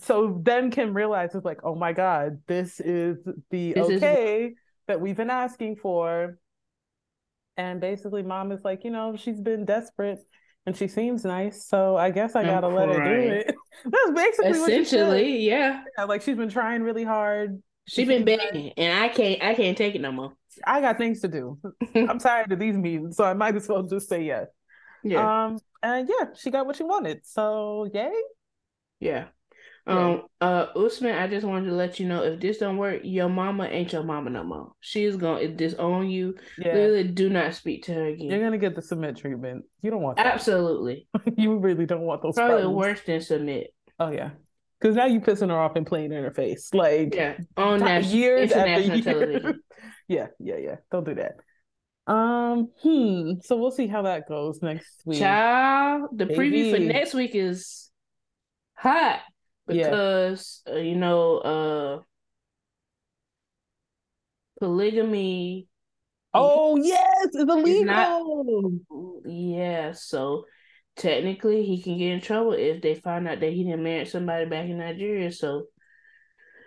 So 0.00 0.40
then 0.42 0.70
Kim 0.70 0.94
realizes, 0.94 1.44
like, 1.44 1.60
oh 1.62 1.74
my 1.74 1.92
god, 1.92 2.40
this 2.46 2.80
is 2.80 3.18
the 3.50 3.74
this 3.74 3.86
okay 3.86 4.46
is... 4.46 4.52
that 4.86 5.00
we've 5.00 5.16
been 5.16 5.30
asking 5.30 5.76
for. 5.76 6.38
And 7.56 7.80
basically, 7.80 8.22
mom 8.22 8.52
is 8.52 8.64
like, 8.64 8.84
you 8.84 8.90
know, 8.90 9.16
she's 9.16 9.40
been 9.40 9.64
desperate 9.64 10.20
and 10.64 10.76
she 10.76 10.86
seems 10.86 11.24
nice, 11.24 11.66
so 11.66 11.96
I 11.96 12.10
guess 12.10 12.36
I 12.36 12.44
gotta 12.44 12.68
let 12.68 12.88
her 12.88 13.02
do 13.02 13.32
it. 13.32 13.54
That's 13.84 14.10
basically 14.10 14.50
essentially, 14.50 15.38
yeah. 15.48 15.82
yeah. 15.96 16.04
Like 16.04 16.22
she's 16.22 16.36
been 16.36 16.50
trying 16.50 16.82
really 16.82 17.04
hard. 17.04 17.62
She's 17.86 18.06
been 18.06 18.24
begging, 18.24 18.72
and 18.76 19.02
I 19.02 19.08
can't, 19.08 19.42
I 19.42 19.54
can't 19.54 19.78
take 19.78 19.94
it 19.94 20.00
no 20.00 20.12
more. 20.12 20.34
I 20.66 20.80
got 20.80 20.98
things 20.98 21.20
to 21.20 21.28
do. 21.28 21.58
I'm 21.94 22.18
tired 22.18 22.52
of 22.52 22.58
these 22.58 22.76
meetings, 22.76 23.16
so 23.16 23.24
I 23.24 23.34
might 23.34 23.56
as 23.56 23.68
well 23.68 23.82
just 23.82 24.08
say 24.08 24.22
yes. 24.24 24.46
Yeah. 25.04 25.46
Um, 25.46 25.58
and 25.82 26.08
yeah, 26.08 26.26
she 26.36 26.50
got 26.50 26.66
what 26.66 26.76
she 26.76 26.84
wanted. 26.84 27.20
So 27.24 27.88
yay. 27.92 28.12
Yeah. 29.00 29.26
Um, 29.86 30.24
uh, 30.42 30.66
Usman, 30.76 31.16
I 31.16 31.28
just 31.28 31.46
wanted 31.46 31.70
to 31.70 31.74
let 31.74 31.98
you 31.98 32.06
know 32.06 32.22
if 32.22 32.40
this 32.40 32.58
don't 32.58 32.76
work, 32.76 33.00
your 33.04 33.30
mama 33.30 33.64
ain't 33.64 33.90
your 33.90 34.02
mama 34.02 34.28
no 34.28 34.44
more. 34.44 34.72
She's 34.80 35.16
gonna 35.16 35.48
disown 35.48 36.10
you. 36.10 36.34
Yeah. 36.58 36.74
Literally, 36.74 37.04
do 37.04 37.30
not 37.30 37.54
speak 37.54 37.84
to 37.84 37.94
her 37.94 38.04
again. 38.04 38.28
You're 38.28 38.40
gonna 38.40 38.58
get 38.58 38.74
the 38.74 38.82
Sumit 38.82 39.16
treatment. 39.16 39.64
You 39.80 39.90
don't 39.90 40.02
want 40.02 40.18
that. 40.18 40.26
Absolutely. 40.26 41.08
you 41.38 41.56
really 41.56 41.86
don't 41.86 42.02
want 42.02 42.22
those. 42.22 42.34
Probably 42.34 42.64
problems. 42.64 42.76
worse 42.76 43.00
than 43.02 43.20
Sumit. 43.20 43.68
Oh 43.98 44.10
yeah. 44.10 44.30
Because 44.78 44.94
now 44.94 45.06
you 45.06 45.20
pissing 45.20 45.48
her 45.48 45.58
off 45.58 45.74
and 45.74 45.86
playing 45.86 46.12
in 46.12 46.22
her 46.22 46.32
face. 46.32 46.68
Like 46.74 47.14
Yeah, 47.14 47.38
on 47.56 47.80
national, 47.80 48.14
years 48.14 48.52
after 48.52 48.80
years. 48.80 49.04
television. 49.04 49.60
Yeah, 50.08 50.26
yeah, 50.38 50.56
yeah. 50.56 50.76
Don't 50.90 51.04
do 51.04 51.14
that. 51.14 51.36
Um, 52.10 52.70
hmm. 52.82 53.32
So 53.42 53.56
we'll 53.58 53.70
see 53.70 53.86
how 53.86 54.02
that 54.02 54.26
goes 54.28 54.62
next 54.62 55.02
week. 55.04 55.18
Child, 55.18 56.08
the 56.16 56.24
preview 56.26 56.70
for 56.72 56.78
next 56.80 57.12
week 57.14 57.32
is 57.34 57.90
hot 58.74 59.20
Yeah. 59.68 59.84
because 59.90 60.62
uh, 60.70 60.76
you 60.76 60.96
know 60.96 61.38
uh 61.38 61.98
polygamy. 64.60 65.68
Oh 66.34 66.76
yes, 66.76 67.26
it's 67.32 67.36
illegal. 67.36 68.84
not- 69.24 69.30
Yeah, 69.30 69.92
so 69.92 70.44
technically 70.96 71.64
he 71.64 71.82
can 71.82 71.98
get 71.98 72.12
in 72.12 72.20
trouble 72.20 72.52
if 72.52 72.82
they 72.82 72.94
find 72.94 73.26
out 73.28 73.40
that 73.40 73.52
he 73.52 73.64
didn't 73.64 73.82
marry 73.82 74.04
somebody 74.04 74.44
back 74.46 74.66
in 74.66 74.78
Nigeria. 74.78 75.30
So 75.32 75.64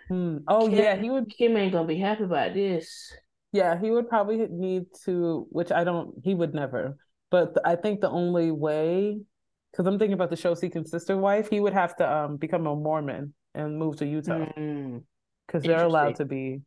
Hmm. 0.08 0.38
Oh 0.48 0.68
Kim- 0.68 0.78
yeah, 0.78 0.96
he 0.96 1.10
would. 1.10 1.30
Kim 1.30 1.56
ain't 1.56 1.72
gonna 1.72 1.86
be 1.86 1.98
happy 1.98 2.24
about 2.24 2.54
this. 2.54 3.12
Yeah, 3.52 3.78
he 3.78 3.90
would 3.90 4.08
probably 4.08 4.38
need 4.48 4.86
to, 5.04 5.46
which 5.50 5.70
I 5.70 5.84
don't. 5.84 6.14
He 6.24 6.34
would 6.34 6.54
never. 6.54 6.96
But 7.30 7.56
I 7.64 7.76
think 7.76 8.00
the 8.00 8.10
only 8.10 8.50
way, 8.50 9.20
because 9.70 9.86
I'm 9.86 9.98
thinking 9.98 10.14
about 10.14 10.30
the 10.30 10.36
show 10.36 10.54
Seeking 10.54 10.84
Sister 10.84 11.16
Wife, 11.16 11.48
he 11.48 11.60
would 11.60 11.72
have 11.72 11.94
to 11.96 12.10
um 12.10 12.36
become 12.36 12.66
a 12.66 12.74
Mormon 12.74 13.34
and 13.54 13.78
move 13.78 13.96
to 13.96 14.06
Utah 14.06 14.46
because 15.46 15.62
they're 15.62 15.84
allowed 15.84 16.16
to 16.16 16.24
be 16.24 16.60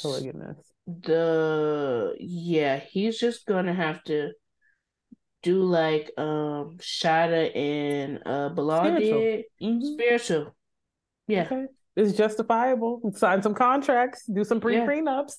polygamous. 0.00 0.58
the 0.86 2.14
yeah, 2.20 2.76
he's 2.78 3.18
just 3.18 3.46
gonna 3.46 3.74
have 3.74 4.02
to 4.04 4.32
do 5.42 5.62
like 5.62 6.10
um 6.18 6.76
Shaeeda 6.80 7.56
and 7.56 8.20
uh 8.26 8.48
Bilal 8.50 8.86
Spiritual. 8.86 9.20
did. 9.20 9.44
Mhm. 9.62 9.94
Spiritual. 9.94 10.56
Yeah. 11.26 11.42
Okay. 11.44 11.66
It's 11.96 12.16
justifiable. 12.16 13.00
Sign 13.16 13.42
some 13.42 13.54
contracts, 13.54 14.24
do 14.26 14.44
some 14.44 14.60
pre 14.60 14.76
prenups, 14.76 15.34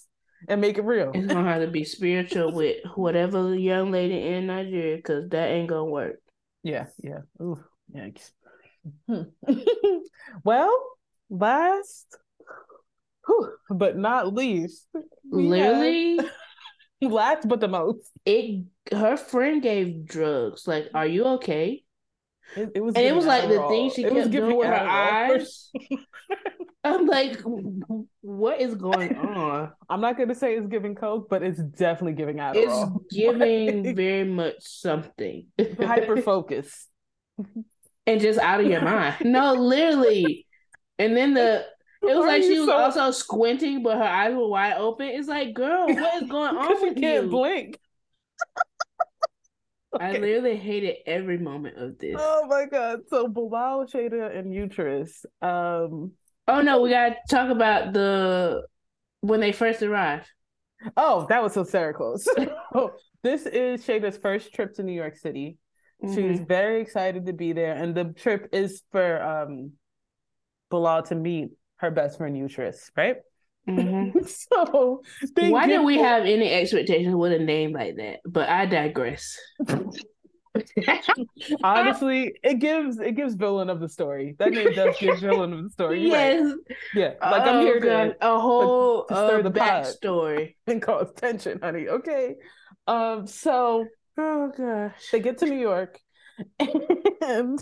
and 0.48 0.62
make 0.62 0.78
it 0.78 0.84
real. 0.84 1.12
It's 1.14 1.28
gonna 1.28 1.50
have 1.50 1.62
to 1.62 1.68
be 1.68 1.84
spiritual 1.84 2.52
with 2.54 2.78
whatever 2.96 3.54
young 3.56 3.92
lady 3.92 4.28
in 4.28 4.48
Nigeria, 4.48 4.98
because 4.98 5.30
that 5.30 5.50
ain't 5.50 5.70
gonna 5.70 5.86
work. 5.86 6.20
Yeah, 6.64 6.86
yeah. 7.04 7.20
Ooh, 7.42 7.64
yikes. 7.94 8.32
Hmm. 9.08 9.24
well, 10.44 10.74
last, 11.30 12.08
whew, 13.26 13.52
but 13.70 13.98
not 13.98 14.34
least, 14.34 14.88
Literally, 15.30 16.20
last 17.02 17.48
but 17.48 17.60
the 17.60 17.68
most. 17.68 18.10
it 18.26 18.66
her 18.92 19.18
friend 19.18 19.62
gave 19.62 20.06
drugs. 20.06 20.68
Like, 20.68 20.90
are 20.94 21.08
you 21.08 21.26
okay? 21.26 21.84
It, 22.56 22.72
it 22.76 22.80
was, 22.82 22.96
And 22.96 23.06
it 23.06 23.16
was 23.16 23.26
like 23.26 23.48
the 23.48 23.68
thing 23.68 23.92
she 23.92 24.04
It 24.04 24.14
was 24.14 24.24
kept 24.24 24.32
giving 24.32 24.50
doing 24.50 24.60
with 24.60 24.68
her 24.70 24.76
eyes. 24.76 25.72
I'm 26.94 27.06
like, 27.06 27.40
what 28.22 28.60
is 28.62 28.76
going 28.76 29.16
on? 29.18 29.72
I'm 29.90 30.02
not 30.02 30.18
gonna 30.18 30.36
say 30.36 30.56
it's 30.56 30.68
giving 30.68 30.96
coke, 30.96 31.28
but 31.30 31.44
it's 31.44 31.60
definitely 31.62 32.14
giving 32.14 32.38
Adderall. 32.38 33.02
It's 33.06 33.16
giving 33.16 33.96
very 33.96 34.24
much 34.26 34.56
something. 34.60 35.48
hyper 35.80 36.22
focus. 36.22 36.88
and 38.08 38.20
just 38.22 38.40
out 38.40 38.60
of 38.62 38.68
your 38.68 38.82
mind. 38.82 39.16
No, 39.26 39.54
literally. 39.54 40.46
And 40.98 41.16
then 41.16 41.34
the 41.34 41.66
it 42.02 42.06
was 42.16 42.18
Why 42.20 42.28
like 42.28 42.44
she 42.44 42.58
was 42.60 42.68
so- 42.68 42.78
also 42.78 43.12
squinting, 43.12 43.84
but 43.84 43.98
her 43.98 44.04
eyes 44.04 44.34
were 44.34 44.48
wide 44.48 44.78
open. 44.78 45.08
It's 45.08 45.28
like, 45.28 45.54
girl, 45.54 45.88
what 45.88 46.24
is 46.24 46.30
going 46.30 46.56
on 46.56 46.68
Because 46.68 46.82
you 46.84 46.94
can't 46.96 47.26
you? 47.26 47.30
blink. 47.30 47.80
I 50.00 50.12
literally 50.12 50.56
hated 50.56 50.98
every 51.08 51.38
moment 51.40 51.78
of 51.78 51.98
this. 51.98 52.16
Oh 52.18 52.46
my 52.48 52.66
god! 52.68 53.02
So 53.10 53.28
Bilal, 53.28 53.86
Shaeeda, 53.88 54.38
and 54.38 54.54
Uterus. 54.54 55.26
Um. 55.42 56.12
Oh 56.50 56.62
no, 56.62 56.82
we 56.82 56.90
gotta 56.90 57.16
talk 57.30 57.52
about 57.52 57.94
the 57.94 58.64
when 59.22 59.40
they 59.40 59.52
first 59.52 59.84
arrived. 59.84 60.28
Oh, 60.98 61.28
that 61.30 61.44
was 61.44 61.54
hysterical. 61.54 62.18
So 62.18 62.94
this 63.24 63.46
is 63.46 63.86
Shaeeda's 63.86 64.18
first 64.18 64.52
trip 64.52 64.74
to 64.76 64.84
New 64.84 64.94
York 64.94 65.16
City. 65.16 65.58
She's 66.02 66.40
Mhm. 66.40 66.48
very 66.48 66.82
excited 66.82 67.28
to 67.28 67.34
be 67.34 67.54
there, 67.54 67.76
and 67.76 67.94
the 67.94 68.06
trip 68.06 68.50
is 68.52 68.82
for 68.92 69.22
um 69.22 69.74
Bilal 70.72 71.04
to 71.04 71.16
meet 71.16 71.52
her 71.78 71.92
best 71.92 72.18
friend 72.18 72.36
Uterus, 72.36 72.90
right? 72.98 73.18
Mhm. 73.68 74.28
so 74.28 75.04
Why 75.36 75.68
did 75.68 75.86
we 75.86 76.00
have 76.00 76.24
any 76.24 76.52
expectations 76.52 77.16
with 77.16 77.34
a 77.34 77.40
name 77.40 77.74
like 77.74 77.98
that? 77.98 78.22
But 78.26 78.50
I 78.50 78.66
digress. 78.66 79.38
Honestly, 81.64 82.34
it 82.44 82.56
gives 82.56 83.00
it 83.00 83.14
gives 83.16 83.36
villain 83.36 83.70
of 83.70 83.80
the 83.80 83.90
story. 83.90 84.36
That 84.40 84.54
name 84.54 84.74
does 84.74 84.96
give 85.00 85.20
villain 85.22 85.54
of 85.54 85.64
the 85.64 85.70
story. 85.70 86.02
You're 86.02 86.12
right. 86.12 86.40
yes, 86.40 86.54
Yeah, 86.94 87.14
like 87.22 87.46
I'm 87.46 87.58
Oh, 87.58 87.62
here 87.62 87.80
God. 87.80 88.16
to 88.20 88.28
a 88.36 88.40
whole 88.40 89.06
to 89.06 89.16
stir 89.16 89.40
uh, 89.40 89.42
the 89.42 89.52
backstory. 89.52 90.56
and 90.68 90.82
cause 90.82 91.12
tension, 91.16 91.60
honey. 91.62 91.88
Okay. 91.88 92.36
Um. 92.88 93.28
So 93.28 93.86
Oh 94.18 94.52
gosh. 94.56 95.10
they 95.12 95.20
get 95.20 95.38
to 95.40 95.46
New 95.46 95.60
York, 95.60 96.00
and 97.22 97.60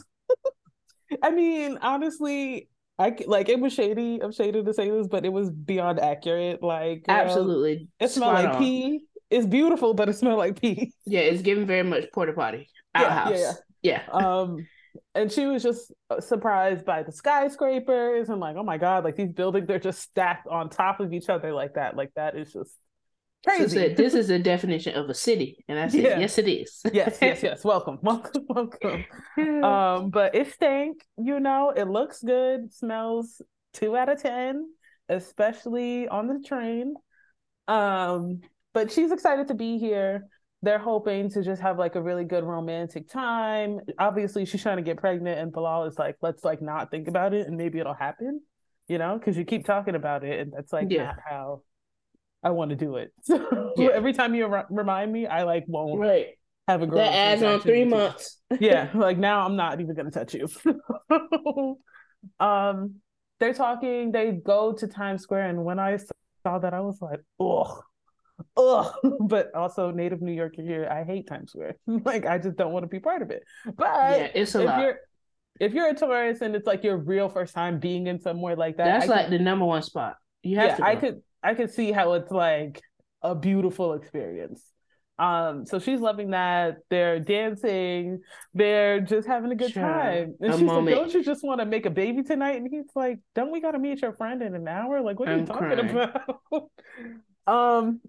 I 1.21 1.31
mean, 1.31 1.77
honestly, 1.81 2.69
I 2.99 3.15
like 3.27 3.49
it 3.49 3.59
was 3.59 3.73
shady 3.73 4.21
of 4.21 4.31
Shaeeda 4.31 4.65
to 4.65 4.73
say 4.73 4.89
this, 4.89 5.07
but 5.07 5.25
it 5.25 5.29
was 5.33 5.49
beyond 5.51 5.99
accurate. 5.99 6.61
Like, 6.61 7.05
Absolutely. 7.07 7.89
it 7.99 8.09
smelled 8.11 8.37
Spot 8.37 8.45
like 8.45 8.55
on. 8.55 8.57
pee. 8.57 9.01
It's 9.29 9.45
beautiful, 9.45 9.93
but 9.93 10.09
it 10.09 10.13
smelled 10.13 10.37
like 10.39 10.59
pee. 10.61 10.93
Yeah, 11.05 11.21
it's 11.21 11.41
giving 11.41 11.65
very 11.65 11.83
much 11.83 12.11
porta 12.13 12.33
potty. 12.33 12.69
Yeah, 13.01 13.29
yeah, 13.29 13.37
yeah. 13.37 13.53
Yeah. 13.83 14.01
Um, 14.11 14.67
and 15.13 15.31
she 15.31 15.45
was 15.45 15.61
just 15.63 15.91
uh, 16.09 16.19
surprised 16.19 16.83
by 16.85 17.03
the 17.03 17.11
skyscrapers 17.11 18.29
and 18.29 18.39
like, 18.39 18.55
oh 18.57 18.63
my 18.63 18.77
god, 18.77 19.03
like 19.03 19.15
these 19.15 19.31
buildings 19.31 19.67
they're 19.67 19.79
just 19.79 19.99
stacked 20.01 20.47
on 20.47 20.69
top 20.69 20.99
of 20.99 21.13
each 21.13 21.29
other 21.29 21.53
like 21.53 21.75
that. 21.75 21.95
Like 21.95 22.11
that 22.15 22.35
is 22.35 22.51
just 22.51 22.71
So 23.45 23.51
crazy. 23.51 23.69
said, 23.69 23.97
this 23.97 24.13
is 24.15 24.27
the 24.29 24.39
definition 24.39 24.95
of 24.95 25.09
a 25.09 25.13
city. 25.13 25.63
And 25.67 25.77
I 25.79 25.87
said, 25.87 26.01
Yeah. 26.03 26.19
yes, 26.19 26.37
it 26.39 26.47
is. 26.47 26.81
yes, 26.91 27.19
yes, 27.21 27.43
yes. 27.43 27.63
Welcome, 27.63 27.99
welcome, 28.01 28.45
welcome. 28.49 29.05
Um, 29.63 30.09
but 30.09 30.33
it 30.35 30.51
stank, 30.53 31.03
you 31.17 31.39
know, 31.39 31.69
it 31.75 31.87
looks 31.87 32.23
good, 32.23 32.73
smells 32.73 33.41
two 33.73 33.95
out 33.95 34.09
of 34.09 34.19
ten, 34.21 34.65
especially 35.09 36.07
on 36.07 36.27
the 36.27 36.43
train. 36.45 36.95
Um, 37.67 38.41
but 38.73 38.91
she's 38.91 39.11
excited 39.11 39.49
to 39.49 39.53
be 39.53 39.77
here. 39.77 40.27
They're 40.63 40.79
hoping 40.79 41.29
to 41.31 41.43
just 41.43 41.61
have 41.61 41.77
like 41.77 41.95
a 41.95 42.01
really 42.01 42.23
good 42.23 42.43
romantic 42.43 43.09
time. 43.09 43.79
Obviously, 43.99 44.45
she's 44.45 44.61
trying 44.61 44.77
to 44.77 44.83
get 44.83 44.97
pregnant, 44.97 45.39
and 45.39 45.51
Bilal 45.51 45.85
is 45.85 45.99
like, 45.99 46.15
let's 46.21 46.43
like 46.43 46.61
not 46.61 46.89
think 46.89 47.07
about 47.07 47.33
it 47.33 47.47
and 47.47 47.57
maybe 47.57 47.79
it'll 47.79 47.93
happen, 47.93 48.41
you 48.87 48.97
know, 48.97 49.17
because 49.17 49.37
you 49.37 49.45
keep 49.45 49.65
talking 49.65 49.95
about 49.95 50.23
it, 50.23 50.39
and 50.39 50.51
that's 50.51 50.73
like 50.73 50.87
Yeah. 50.89 51.03
not 51.05 51.19
how 51.29 51.61
I 52.43 52.51
want 52.51 52.69
to 52.71 52.75
do 52.75 52.95
it. 52.97 53.13
So 53.23 53.73
Yeah. 53.77 53.89
every 53.93 54.13
time 54.13 54.33
you 54.33 54.47
re- 54.47 54.63
remind 54.69 55.11
me, 55.11 55.27
I 55.27 55.43
like 55.43 55.65
won't 55.67 55.99
right. 55.99 56.27
have 56.67 56.81
a 56.81 56.87
girl. 56.87 56.97
That 56.97 57.13
adds 57.13 57.43
on 57.43 57.59
three 57.61 57.85
months. 57.85 58.39
yeah, 58.59 58.89
like 58.95 59.17
now 59.19 59.45
I'm 59.45 59.55
not 59.55 59.79
even 59.79 59.95
gonna 59.95 60.09
touch 60.11 60.33
you. 60.33 60.47
um, 62.39 62.95
they're 63.39 63.53
talking. 63.53 64.11
They 64.11 64.31
go 64.31 64.73
to 64.73 64.87
Times 64.87 65.21
Square, 65.21 65.49
and 65.49 65.63
when 65.63 65.77
I 65.79 65.97
saw 66.43 66.57
that, 66.59 66.73
I 66.73 66.79
was 66.79 66.99
like, 67.01 67.19
ugh, 67.39 67.83
ugh. 68.55 68.93
But 69.19 69.53
also, 69.55 69.91
native 69.91 70.21
New 70.21 70.31
Yorker 70.31 70.61
here, 70.61 70.87
I 70.89 71.03
hate 71.03 71.27
Times 71.27 71.51
Square. 71.51 71.75
like, 71.87 72.25
I 72.25 72.37
just 72.37 72.57
don't 72.57 72.71
want 72.71 72.83
to 72.83 72.87
be 72.87 72.99
part 72.99 73.21
of 73.21 73.31
it. 73.31 73.43
But 73.65 73.85
yeah, 73.85 74.27
it's 74.33 74.55
a 74.55 74.59
if 74.61 74.65
lot. 74.65 74.81
you're 74.81 74.99
if 75.59 75.73
you're 75.73 75.89
a 75.89 75.95
tourist 75.95 76.41
and 76.41 76.55
it's 76.55 76.67
like 76.67 76.83
your 76.83 76.97
real 76.97 77.29
first 77.29 77.53
time 77.53 77.79
being 77.79 78.07
in 78.07 78.19
somewhere 78.21 78.55
like 78.55 78.77
that, 78.77 78.85
That's 78.85 79.09
I 79.09 79.15
like 79.15 79.25
could, 79.25 79.39
the 79.39 79.43
number 79.43 79.65
one 79.65 79.81
spot. 79.81 80.17
You 80.43 80.57
have 80.57 80.79
yeah. 80.79 80.85
I 80.85 80.95
could 80.95 81.21
I 81.43 81.53
could 81.55 81.71
see 81.73 81.91
how 81.91 82.13
it's 82.13 82.31
like 82.31 82.81
a 83.21 83.33
beautiful 83.35 83.93
experience. 83.93 84.63
Um, 85.19 85.65
so 85.65 85.79
she's 85.79 85.99
loving 85.99 86.31
that. 86.31 86.77
They're 86.91 87.19
dancing. 87.19 88.21
They're 88.53 89.01
just 89.01 89.27
having 89.27 89.51
a 89.51 89.55
good 89.55 89.71
Sure. 89.71 89.81
time. 89.81 90.35
And 90.39 90.53
A 90.53 90.57
she's 90.57 90.61
moment. 90.61 90.95
like, 90.95 90.95
"Don't 90.95 91.13
you 91.13 91.23
just 91.23 91.43
want 91.43 91.59
to 91.59 91.65
make 91.65 91.87
a 91.87 91.89
baby 91.89 92.21
tonight?" 92.21 92.57
And 92.57 92.67
he's 92.69 92.85
like, 92.95 93.17
"Don't 93.33 93.51
we 93.51 93.59
got 93.59 93.71
to 93.71 93.79
meet 93.79 94.01
your 94.03 94.13
friend 94.13 94.43
in 94.43 94.53
an 94.53 94.67
hour? 94.67 95.01
Like, 95.01 95.19
what 95.19 95.27
are 95.29 95.33
you 95.33 95.39
I'm 95.39 95.45
talking 95.45 95.67
crying. 95.71 95.89
about?" 95.89 96.41
um, 97.47 98.01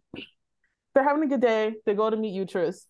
they're 0.94 1.04
having 1.04 1.22
a 1.22 1.28
good 1.28 1.40
day. 1.40 1.74
They 1.86 1.94
go 1.94 2.10
to 2.10 2.16
meet 2.16 2.34
Uterus. 2.34 2.86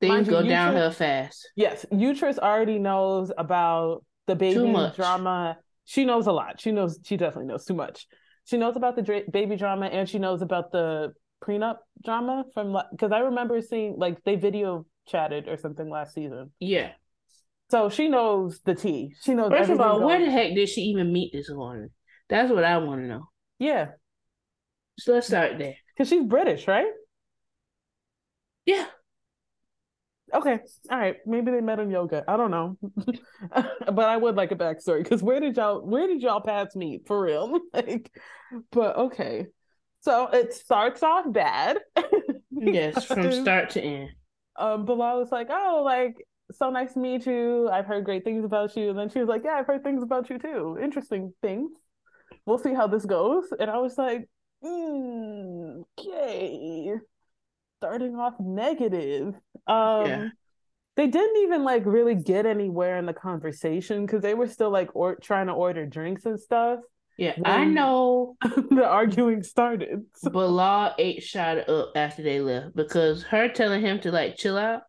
Things 0.00 0.26
you, 0.26 0.32
go 0.32 0.40
you 0.40 0.50
downhill 0.50 0.90
fast. 0.90 1.48
Yes, 1.56 1.86
Uterus 1.90 2.38
already 2.38 2.78
knows 2.78 3.32
about 3.36 4.04
the 4.26 4.36
baby 4.36 4.72
drama. 4.94 5.58
She 5.86 6.04
knows 6.04 6.26
a 6.26 6.32
lot. 6.32 6.60
She 6.60 6.72
knows. 6.72 6.98
She 7.04 7.16
definitely 7.16 7.46
knows 7.46 7.64
too 7.64 7.74
much. 7.74 8.06
She 8.44 8.58
knows 8.58 8.76
about 8.76 8.96
the 8.96 9.02
dra- 9.02 9.30
baby 9.30 9.56
drama, 9.56 9.86
and 9.86 10.08
she 10.08 10.18
knows 10.18 10.42
about 10.42 10.70
the 10.70 11.14
prenup 11.42 11.78
drama 12.04 12.44
from 12.52 12.76
because 12.90 13.12
I 13.12 13.20
remember 13.20 13.60
seeing 13.62 13.94
like 13.96 14.22
they 14.24 14.36
video 14.36 14.86
chatted 15.06 15.48
or 15.48 15.56
something 15.56 15.88
last 15.88 16.14
season. 16.14 16.50
Yeah. 16.60 16.90
So 17.70 17.88
she 17.88 18.08
knows 18.08 18.60
the 18.64 18.74
tea. 18.74 19.14
She 19.22 19.34
knows. 19.34 19.50
First 19.50 19.70
of 19.70 19.80
all, 19.80 20.04
where 20.04 20.24
the 20.24 20.30
heck 20.30 20.54
did 20.54 20.68
she 20.68 20.82
even 20.82 21.12
meet 21.12 21.32
this 21.32 21.48
woman? 21.48 21.90
That's 22.28 22.52
what 22.52 22.64
I 22.64 22.78
want 22.78 23.00
to 23.00 23.06
know. 23.06 23.28
Yeah, 23.58 23.92
So 24.98 25.12
let's 25.12 25.26
start 25.26 25.58
there. 25.58 25.76
because 25.94 26.08
she's 26.08 26.24
British, 26.24 26.66
right? 26.66 26.90
Yeah. 28.64 28.86
Okay. 30.34 30.58
All 30.90 30.98
right. 30.98 31.16
Maybe 31.24 31.52
they 31.52 31.60
met 31.60 31.78
in 31.78 31.90
yoga. 31.90 32.24
I 32.26 32.36
don't 32.36 32.50
know, 32.50 32.76
but 33.54 34.04
I 34.04 34.16
would 34.16 34.34
like 34.34 34.50
a 34.50 34.56
backstory 34.56 35.02
because 35.02 35.22
where 35.22 35.38
did 35.38 35.56
y'all 35.56 35.80
where 35.80 36.08
did 36.08 36.20
y'all 36.20 36.40
paths 36.40 36.74
meet 36.74 37.06
for 37.06 37.20
real? 37.20 37.60
like, 37.72 38.10
but 38.72 38.96
okay. 38.96 39.46
So 40.00 40.26
it 40.28 40.52
starts 40.52 41.02
off 41.02 41.32
bad. 41.32 41.78
yes, 42.50 43.04
from 43.04 43.30
start 43.30 43.70
to 43.70 43.82
end. 43.82 44.10
Um, 44.58 44.84
Bilal 44.84 45.20
was 45.20 45.30
like, 45.30 45.48
"Oh, 45.50 45.82
like 45.84 46.16
so 46.52 46.70
nice 46.70 46.94
to 46.94 46.98
meet 46.98 47.26
you. 47.26 47.68
I've 47.68 47.86
heard 47.86 48.04
great 48.04 48.24
things 48.24 48.44
about 48.44 48.76
you." 48.76 48.90
And 48.90 48.98
then 48.98 49.08
she 49.08 49.20
was 49.20 49.28
like, 49.28 49.42
"Yeah, 49.44 49.54
I've 49.54 49.66
heard 49.66 49.84
things 49.84 50.02
about 50.02 50.28
you 50.28 50.38
too. 50.38 50.76
Interesting 50.82 51.34
things. 51.40 51.70
We'll 52.46 52.58
see 52.58 52.74
how 52.74 52.88
this 52.88 53.04
goes." 53.04 53.44
And 53.58 53.70
I 53.70 53.78
was 53.78 53.96
like, 53.96 54.28
"Okay." 54.64 56.94
Starting 57.78 58.16
off 58.16 58.34
negative. 58.40 59.34
Um, 59.66 60.06
yeah. 60.06 60.28
They 60.96 61.06
didn't 61.06 61.42
even 61.42 61.62
like 61.62 61.84
really 61.84 62.14
get 62.14 62.46
anywhere 62.46 62.96
in 62.96 63.04
the 63.04 63.12
conversation 63.12 64.06
because 64.06 64.22
they 64.22 64.34
were 64.34 64.48
still 64.48 64.70
like 64.70 64.96
or- 64.96 65.16
trying 65.16 65.48
to 65.48 65.52
order 65.52 65.84
drinks 65.84 66.24
and 66.24 66.40
stuff. 66.40 66.80
Yeah, 67.18 67.34
I 67.44 67.64
know 67.64 68.36
the 68.42 68.84
arguing 68.84 69.42
started. 69.42 70.04
So. 70.16 70.30
Bilal 70.30 70.94
ate 70.98 71.22
shot 71.22 71.68
up 71.68 71.92
after 71.96 72.22
they 72.22 72.40
left 72.40 72.74
because 72.74 73.22
her 73.24 73.48
telling 73.48 73.82
him 73.82 74.00
to 74.00 74.10
like 74.10 74.36
chill 74.36 74.56
out. 74.56 74.82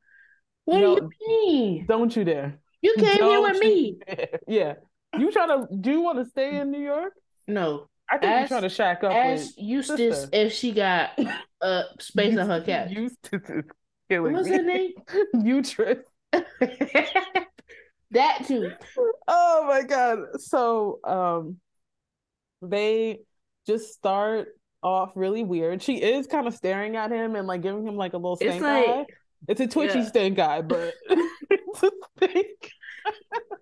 What 0.65 0.79
no, 0.79 0.95
do 0.95 1.09
you 1.19 1.27
mean? 1.27 1.85
Don't 1.87 2.15
you 2.15 2.23
dare. 2.23 2.59
You 2.81 2.95
came 2.97 3.17
don't 3.17 3.29
here 3.29 3.41
with 3.41 3.59
me. 3.59 3.97
Yeah. 4.47 4.75
You 5.17 5.31
trying 5.31 5.49
to 5.49 5.67
do 5.79 5.91
you 5.91 6.01
want 6.01 6.19
to 6.19 6.29
stay 6.29 6.59
in 6.59 6.71
New 6.71 6.81
York? 6.81 7.13
No. 7.47 7.87
I 8.09 8.17
think 8.17 8.39
you're 8.39 8.47
trying 8.47 8.61
to 8.61 8.69
shack 8.69 9.03
up 9.03 9.11
as 9.11 9.53
Eustace 9.57 9.97
sister. 9.97 10.29
if 10.31 10.53
she 10.53 10.71
got 10.71 11.17
uh 11.61 11.83
space 11.99 12.37
on 12.37 12.47
her 12.47 12.61
couch. 12.61 12.91
Eustace 12.91 13.49
is 13.49 13.63
killing 14.09 14.33
What's 14.33 14.49
me. 14.49 14.55
her 14.55 14.63
name? 14.63 14.91
Utrice. 15.35 16.03
that 18.11 18.45
too. 18.47 18.71
Oh 19.27 19.65
my 19.67 19.83
god. 19.83 20.39
So 20.39 20.99
um 21.03 21.57
they 22.61 23.19
just 23.65 23.93
start 23.93 24.49
off 24.81 25.11
really 25.15 25.43
weird. 25.43 25.81
She 25.81 25.97
is 25.97 26.27
kind 26.27 26.47
of 26.47 26.55
staring 26.55 26.95
at 26.95 27.11
him 27.11 27.35
and 27.35 27.47
like 27.47 27.61
giving 27.61 27.85
him 27.85 27.97
like 27.97 28.13
a 28.13 28.17
little 28.17 28.37
stink 28.37 28.61
like, 28.61 28.87
eye. 28.87 29.05
It's 29.47 29.61
a 29.61 29.67
twitchy 29.67 29.99
yeah. 29.99 30.05
stink 30.05 30.39
eye, 30.39 30.61
but 30.61 30.93
it's 31.49 31.83
a 31.83 31.91
stink. 32.17 32.71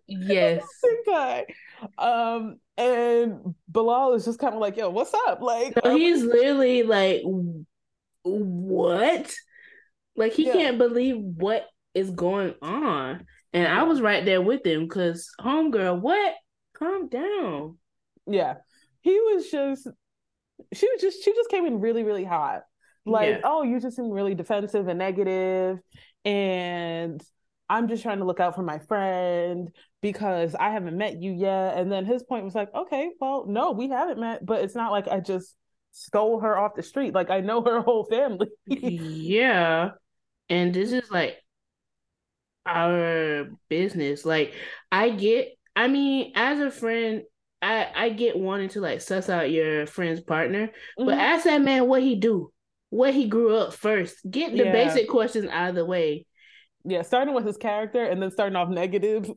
Yes. 0.08 0.64
stink 0.78 1.08
eye. 1.08 1.46
Um, 1.98 2.60
and 2.78 3.56
Bilal 3.68 4.14
is 4.14 4.26
just 4.26 4.40
kind 4.40 4.54
of 4.54 4.60
like, 4.60 4.78
yo, 4.78 4.90
what's 4.90 5.14
up? 5.28 5.42
Like 5.42 5.74
no, 5.84 5.96
he's 5.96 6.24
literally 6.24 6.84
like, 6.84 7.22
what? 8.24 9.34
Like 10.16 10.34
he 10.34 10.48
yeah. 10.48 10.54
can't 10.54 10.78
believe 10.78 11.18
what 11.18 11.66
is 11.94 12.12
going 12.12 12.56
on. 12.62 13.26
And 13.54 13.68
I 13.68 13.84
was 13.84 14.02
right 14.02 14.26
there 14.26 14.42
with 14.42 14.66
him 14.66 14.84
because 14.84 15.30
homegirl, 15.40 16.02
what? 16.02 16.36
Calm 16.78 17.08
down. 17.08 17.78
Yeah 18.28 18.56
he 19.06 19.12
was 19.12 19.50
just 19.52 19.88
she 20.74 20.90
was 20.90 21.00
just 21.00 21.24
she 21.24 21.32
just 21.32 21.50
came 21.50 21.66
in 21.68 21.80
really 21.80 22.04
really 22.04 22.26
hot 22.26 22.64
like 23.06 23.30
yeah. 23.30 23.42
oh 23.44 23.62
you 23.62 23.80
just 23.80 23.96
seem 23.96 24.10
really 24.10 24.34
defensive 24.34 24.88
and 24.88 24.98
negative 24.98 25.78
and 26.26 27.22
i'm 27.70 27.88
just 27.88 28.04
trying 28.04 28.20
to 28.20 28.26
look 28.26 28.40
out 28.40 28.56
for 28.56 28.64
my 28.64 28.80
friend 28.80 29.70
because 30.02 30.56
i 30.56 30.70
haven't 30.70 30.98
met 30.98 31.22
you 31.22 31.32
yet 31.34 31.78
and 31.78 31.92
then 31.92 32.06
his 32.06 32.24
point 32.24 32.46
was 32.46 32.56
like 32.56 32.74
okay 32.74 33.10
well 33.20 33.46
no 33.48 33.72
we 33.72 33.90
haven't 33.90 34.20
met 34.20 34.46
but 34.46 34.62
it's 34.62 34.76
not 34.76 34.92
like 34.92 35.08
i 35.08 35.20
just 35.20 35.56
stole 35.92 36.40
her 36.40 36.58
off 36.58 36.76
the 36.76 36.84
street 36.84 37.14
like 37.14 37.30
i 37.30 37.40
know 37.40 37.62
her 37.62 37.82
whole 37.82 38.06
family 38.06 38.48
yeah 38.68 39.92
and 40.50 40.74
this 40.74 40.92
is 40.92 41.10
like 41.10 41.38
our 42.66 43.48
business 43.70 44.26
like 44.26 44.54
i 44.92 45.10
get 45.10 45.50
i 45.76 45.88
mean 45.88 46.32
as 46.36 46.60
a 46.60 46.72
friend 46.72 47.24
I 47.66 47.88
I 47.96 48.10
get 48.10 48.38
wanting 48.38 48.70
to 48.70 48.82
like 48.82 49.02
suss 49.02 49.30
out 49.30 49.52
your 49.52 49.88
friend's 49.88 50.22
partner, 50.22 50.68
mm-hmm. 50.68 51.06
but 51.06 51.18
ask 51.18 51.46
that 51.46 51.62
man 51.62 51.88
what 51.88 52.04
he 52.04 52.16
do, 52.16 52.52
what 52.90 53.14
he 53.14 53.28
grew 53.28 53.56
up 53.56 53.74
first. 53.74 54.18
Get 54.30 54.52
the 54.52 54.66
yeah. 54.66 54.72
basic 54.72 55.10
questions 55.10 55.50
out 55.50 55.70
of 55.70 55.76
the 55.76 55.86
way. 55.86 56.26
Yeah, 56.86 57.02
starting 57.02 57.34
with 57.34 57.46
his 57.46 57.58
character 57.58 58.04
and 58.04 58.22
then 58.22 58.32
starting 58.32 58.56
off 58.56 58.70
negative. 58.70 59.30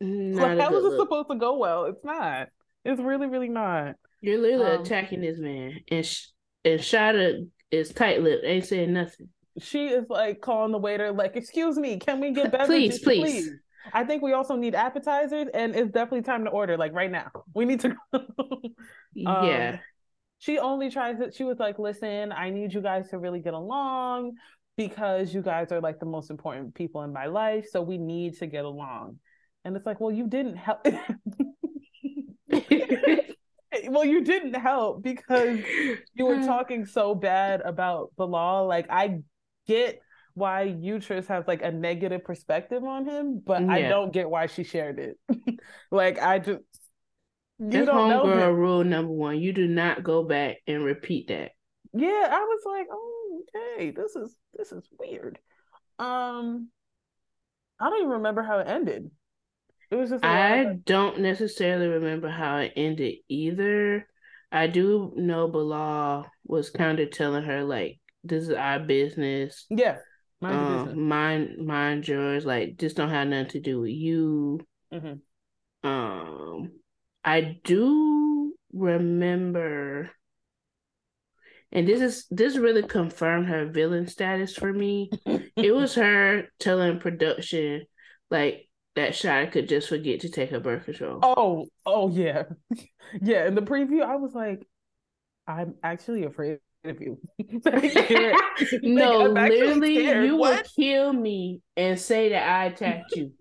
Like, 0.00 0.58
how 0.58 0.74
is 0.76 0.84
it 0.84 0.96
supposed 0.96 1.28
to 1.30 1.36
go 1.36 1.56
well? 1.58 1.84
It's 1.84 2.04
not. 2.04 2.48
It's 2.84 3.00
really, 3.00 3.26
really 3.28 3.48
not. 3.48 3.94
You're 4.20 4.38
literally 4.38 4.76
um, 4.76 4.82
attacking 4.82 5.20
this 5.20 5.38
man, 5.38 5.80
and 5.90 6.04
sh- 6.04 6.28
and 6.64 6.80
Shaeeda 6.80 7.48
is 7.70 7.92
tight 7.92 8.22
lipped, 8.22 8.44
ain't 8.44 8.66
saying 8.66 8.92
nothing. 8.92 9.28
She 9.58 9.88
is 9.88 10.04
like 10.08 10.40
calling 10.40 10.72
the 10.72 10.78
waiter, 10.78 11.12
like, 11.12 11.36
"Excuse 11.36 11.76
me, 11.76 11.98
can 11.98 12.20
we 12.20 12.32
get 12.32 12.52
better? 12.52 12.66
please, 12.66 12.98
please, 12.98 13.20
please." 13.20 13.50
I 13.92 14.04
think 14.04 14.22
we 14.22 14.32
also 14.32 14.56
need 14.56 14.74
appetizers, 14.74 15.48
and 15.54 15.74
it's 15.74 15.90
definitely 15.90 16.22
time 16.22 16.44
to 16.44 16.50
order. 16.50 16.76
Like 16.76 16.92
right 16.92 17.10
now, 17.10 17.30
we 17.54 17.64
need 17.64 17.80
to. 17.80 17.94
um, 18.14 18.74
yeah. 19.16 19.78
She 20.38 20.58
only 20.58 20.90
tries 20.90 21.20
it. 21.20 21.34
She 21.34 21.44
was 21.44 21.58
like, 21.58 21.78
"Listen, 21.78 22.32
I 22.32 22.50
need 22.50 22.72
you 22.72 22.80
guys 22.80 23.10
to 23.10 23.18
really 23.18 23.40
get 23.40 23.54
along 23.54 24.32
because 24.88 25.34
you 25.34 25.42
guys 25.42 25.72
are 25.72 25.80
like 25.80 25.98
the 25.98 26.06
most 26.06 26.30
important 26.30 26.74
people 26.74 27.02
in 27.02 27.12
my 27.12 27.26
life. 27.26 27.66
So 27.70 27.82
we 27.82 27.98
need 27.98 28.38
to 28.38 28.46
get 28.46 28.64
along." 28.64 29.18
And 29.64 29.76
it's 29.76 29.84
like, 29.84 30.00
well, 30.00 30.10
you 30.10 30.26
didn't 30.26 30.56
help. 30.56 30.86
well, 33.88 34.04
you 34.04 34.24
didn't 34.24 34.54
help 34.54 35.02
because 35.02 35.58
you 36.14 36.24
were 36.26 36.42
talking 36.46 36.86
so 36.86 37.14
bad 37.14 37.60
about 37.60 38.12
Bilal. 38.16 38.66
Like, 38.66 38.86
I 38.88 39.20
get 39.66 40.00
why 40.34 40.74
Utrice 40.80 41.26
has 41.26 41.46
like 41.46 41.62
a 41.62 41.70
negative 41.70 42.24
perspective 42.24 42.82
on 42.84 43.04
him, 43.06 43.42
but 43.44 43.62
yeah. 43.62 43.72
I 43.72 43.82
don't 43.82 44.12
get 44.12 44.30
why 44.30 44.46
she 44.46 44.64
shared 44.64 44.98
it. 44.98 45.18
like 45.90 46.20
I 46.20 46.38
just 46.38 46.62
you 47.58 47.68
That's 47.70 47.86
don't 47.86 48.08
know 48.08 48.50
rule 48.50 48.82
number 48.84 49.12
one. 49.12 49.38
You 49.38 49.52
do 49.52 49.68
not 49.68 50.02
go 50.02 50.24
back 50.24 50.56
and 50.66 50.82
repeat 50.82 51.28
that. 51.28 51.50
Yeah, 51.92 52.28
I 52.30 52.40
was 52.40 52.60
like, 52.64 52.86
oh, 52.90 53.42
okay, 53.76 53.90
this 53.90 54.16
is 54.16 54.34
this 54.54 54.72
is 54.72 54.84
weird. 54.98 55.38
Um, 55.98 56.68
I 57.78 57.88
don't 57.88 57.98
even 57.98 58.10
remember 58.10 58.42
how 58.42 58.58
it 58.58 58.68
ended. 58.68 59.10
It 59.90 59.96
was 59.96 60.10
just. 60.10 60.24
I 60.24 60.76
don't 60.84 61.20
necessarily 61.20 61.86
remember 61.86 62.28
how 62.28 62.58
it 62.58 62.72
ended 62.76 63.16
either. 63.28 64.06
I 64.52 64.66
do 64.66 65.12
know 65.16 65.48
Bilal 65.48 66.26
was 66.44 66.70
kind 66.70 67.00
of 67.00 67.10
telling 67.10 67.44
her 67.44 67.64
like, 67.64 68.00
"This 68.24 68.44
is 68.44 68.54
our 68.54 68.78
business." 68.78 69.66
Yeah, 69.70 69.96
Mind, 70.40 70.90
um, 70.90 71.08
mind, 71.08 71.66
mind 71.66 72.08
yours. 72.08 72.46
Like, 72.46 72.78
just 72.78 72.96
don't 72.96 73.10
have 73.10 73.28
nothing 73.28 73.50
to 73.50 73.60
do 73.60 73.80
with 73.80 73.90
you. 73.90 74.60
Mm-hmm. 74.92 75.88
Um, 75.88 76.72
I 77.22 77.58
do 77.62 78.54
remember, 78.72 80.10
and 81.72 81.86
this 81.86 82.00
is 82.00 82.26
this 82.30 82.56
really 82.56 82.82
confirmed 82.82 83.48
her 83.48 83.66
villain 83.66 84.06
status 84.06 84.54
for 84.54 84.72
me. 84.72 85.10
it 85.56 85.74
was 85.74 85.94
her 85.94 86.48
telling 86.58 86.98
production 86.98 87.84
like 88.30 88.68
that 88.96 89.12
Shaeeda 89.12 89.52
could 89.52 89.68
just 89.68 89.88
forget 89.88 90.20
to 90.20 90.28
take 90.28 90.50
her 90.50 90.60
birth 90.60 90.84
control. 90.84 91.20
Oh, 91.22 91.66
oh 91.86 92.10
yeah, 92.10 92.44
yeah. 93.22 93.46
In 93.46 93.54
the 93.54 93.62
preview, 93.62 94.02
I 94.02 94.16
was 94.16 94.34
like, 94.34 94.66
I'm 95.46 95.74
actually 95.82 96.24
afraid 96.24 96.58
of 96.84 97.00
you. 97.00 97.18
no, 98.82 99.22
literally, 99.22 100.26
you 100.26 100.36
what? 100.36 100.56
will 100.56 100.84
kill 100.84 101.12
me 101.12 101.60
and 101.76 101.98
say 101.98 102.30
that 102.30 102.48
I 102.48 102.64
attacked 102.66 103.14
you. 103.14 103.32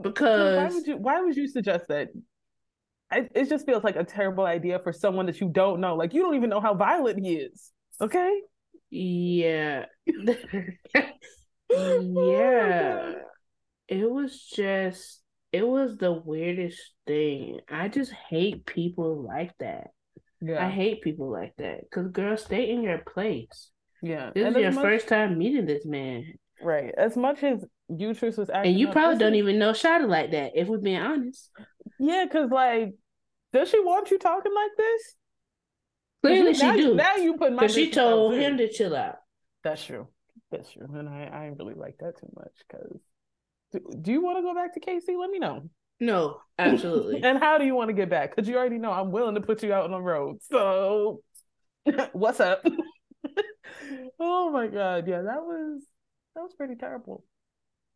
Because 0.00 0.56
why 0.56 0.74
would 0.74 0.86
you? 0.86 0.96
Why 0.96 1.20
would 1.22 1.36
you 1.36 1.48
suggest 1.48 1.86
that? 1.88 2.08
I, 3.10 3.28
it 3.34 3.48
just 3.48 3.66
feels 3.66 3.82
like 3.82 3.96
a 3.96 4.04
terrible 4.04 4.44
idea 4.44 4.78
for 4.78 4.92
someone 4.92 5.26
that 5.26 5.40
you 5.40 5.48
don't 5.48 5.80
know. 5.80 5.96
Like 5.96 6.14
you 6.14 6.22
don't 6.22 6.36
even 6.36 6.50
know 6.50 6.60
how 6.60 6.74
violent 6.74 7.24
he 7.24 7.36
is. 7.36 7.72
Okay. 8.00 8.40
Yeah. 8.90 9.86
Oh 11.72 12.00
yeah. 12.32 13.12
it 13.86 14.10
was 14.10 14.44
just. 14.44 15.20
It 15.52 15.66
was 15.66 15.96
the 15.96 16.12
weirdest 16.12 16.80
thing. 17.06 17.60
I 17.68 17.88
just 17.88 18.12
hate 18.12 18.66
people 18.66 19.24
like 19.24 19.52
that. 19.58 19.88
Yeah. 20.40 20.64
I 20.64 20.68
hate 20.68 21.02
people 21.02 21.30
like 21.30 21.54
that. 21.58 21.90
Cause 21.92 22.08
girl, 22.08 22.36
stay 22.36 22.70
in 22.70 22.82
your 22.82 22.98
place. 22.98 23.70
Yeah. 24.02 24.30
This 24.34 24.46
and 24.46 24.56
is 24.56 24.62
your 24.62 24.72
much... 24.72 24.82
first 24.82 25.08
time 25.08 25.38
meeting 25.38 25.66
this 25.66 25.84
man. 25.84 26.34
Right. 26.62 26.92
As 26.96 27.16
much 27.16 27.42
as 27.42 27.64
Utrice 27.90 28.38
was 28.38 28.50
acting, 28.50 28.72
and 28.72 28.80
you 28.80 28.88
probably 28.88 29.18
don't 29.18 29.34
even 29.34 29.58
know 29.58 29.72
Shaeeda 29.72 30.08
like 30.08 30.32
that. 30.32 30.52
If 30.54 30.68
we're 30.68 30.78
being 30.78 31.00
honest. 31.00 31.50
Yeah, 32.00 32.24
cause 32.32 32.50
like, 32.50 32.94
does 33.52 33.68
she 33.68 33.78
want 33.78 34.10
you 34.10 34.18
talking 34.18 34.54
like 34.54 34.70
this? 34.76 35.16
Clearly, 36.22 36.54
she 36.54 36.62
now, 36.62 36.76
do. 36.76 36.94
Now 36.94 37.16
you 37.16 37.36
put 37.36 37.52
my. 37.52 37.62
But 37.62 37.70
she 37.70 37.90
told 37.90 38.34
him 38.34 38.56
to 38.56 38.72
chill 38.72 38.96
out. 38.96 39.16
That's 39.62 39.84
true. 39.84 40.08
That's 40.50 40.72
true, 40.72 40.88
and 40.94 41.08
I 41.08 41.24
I 41.24 41.52
really 41.58 41.74
like 41.74 41.98
that 42.00 42.18
too 42.18 42.30
much. 42.34 42.52
Cause 42.72 43.00
do, 43.72 43.80
do 44.00 44.12
you 44.12 44.22
want 44.22 44.38
to 44.38 44.42
go 44.42 44.54
back 44.54 44.74
to 44.74 44.80
KC? 44.80 45.18
Let 45.20 45.30
me 45.30 45.38
know. 45.38 45.68
No, 46.00 46.40
absolutely. 46.58 47.20
and 47.22 47.38
how 47.38 47.58
do 47.58 47.66
you 47.66 47.74
want 47.74 47.90
to 47.90 47.94
get 47.94 48.08
back? 48.08 48.34
Because 48.34 48.48
you 48.48 48.56
already 48.56 48.78
know 48.78 48.90
I'm 48.90 49.12
willing 49.12 49.34
to 49.34 49.42
put 49.42 49.62
you 49.62 49.72
out 49.74 49.84
on 49.84 49.90
the 49.90 50.00
road. 50.00 50.38
So, 50.50 51.20
what's 52.12 52.40
up? 52.40 52.64
oh 54.18 54.50
my 54.50 54.68
god, 54.68 55.06
yeah, 55.06 55.20
that 55.20 55.42
was 55.42 55.82
that 56.34 56.40
was 56.40 56.54
pretty 56.54 56.76
terrible. 56.76 57.24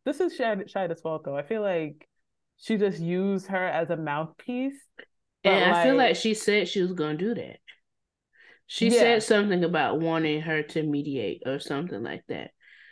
This 0.05 0.19
is 0.19 0.37
Shaeeda's 0.37 1.01
fault 1.01 1.23
though. 1.25 1.35
I 1.35 1.41
feel 1.41 1.63
like 1.63 2.07
she 2.57 2.77
just 2.77 2.99
used 2.99 3.47
her 3.47 3.65
as 3.65 3.89
a 3.89 3.97
mouthpiece. 3.97 4.79
And 5.43 5.71
like, 5.71 5.75
I 5.75 5.83
feel 5.83 5.95
like 5.95 6.15
she 6.15 6.33
said 6.33 6.67
she 6.67 6.81
was 6.81 6.93
gonna 6.93 7.17
do 7.17 7.35
that. 7.35 7.57
She 8.67 8.89
yeah. 8.89 8.99
said 8.99 9.23
something 9.23 9.63
about 9.63 9.99
wanting 9.99 10.41
her 10.41 10.63
to 10.63 10.83
mediate 10.83 11.43
or 11.45 11.59
something 11.59 12.01
like 12.01 12.23
that. 12.29 12.51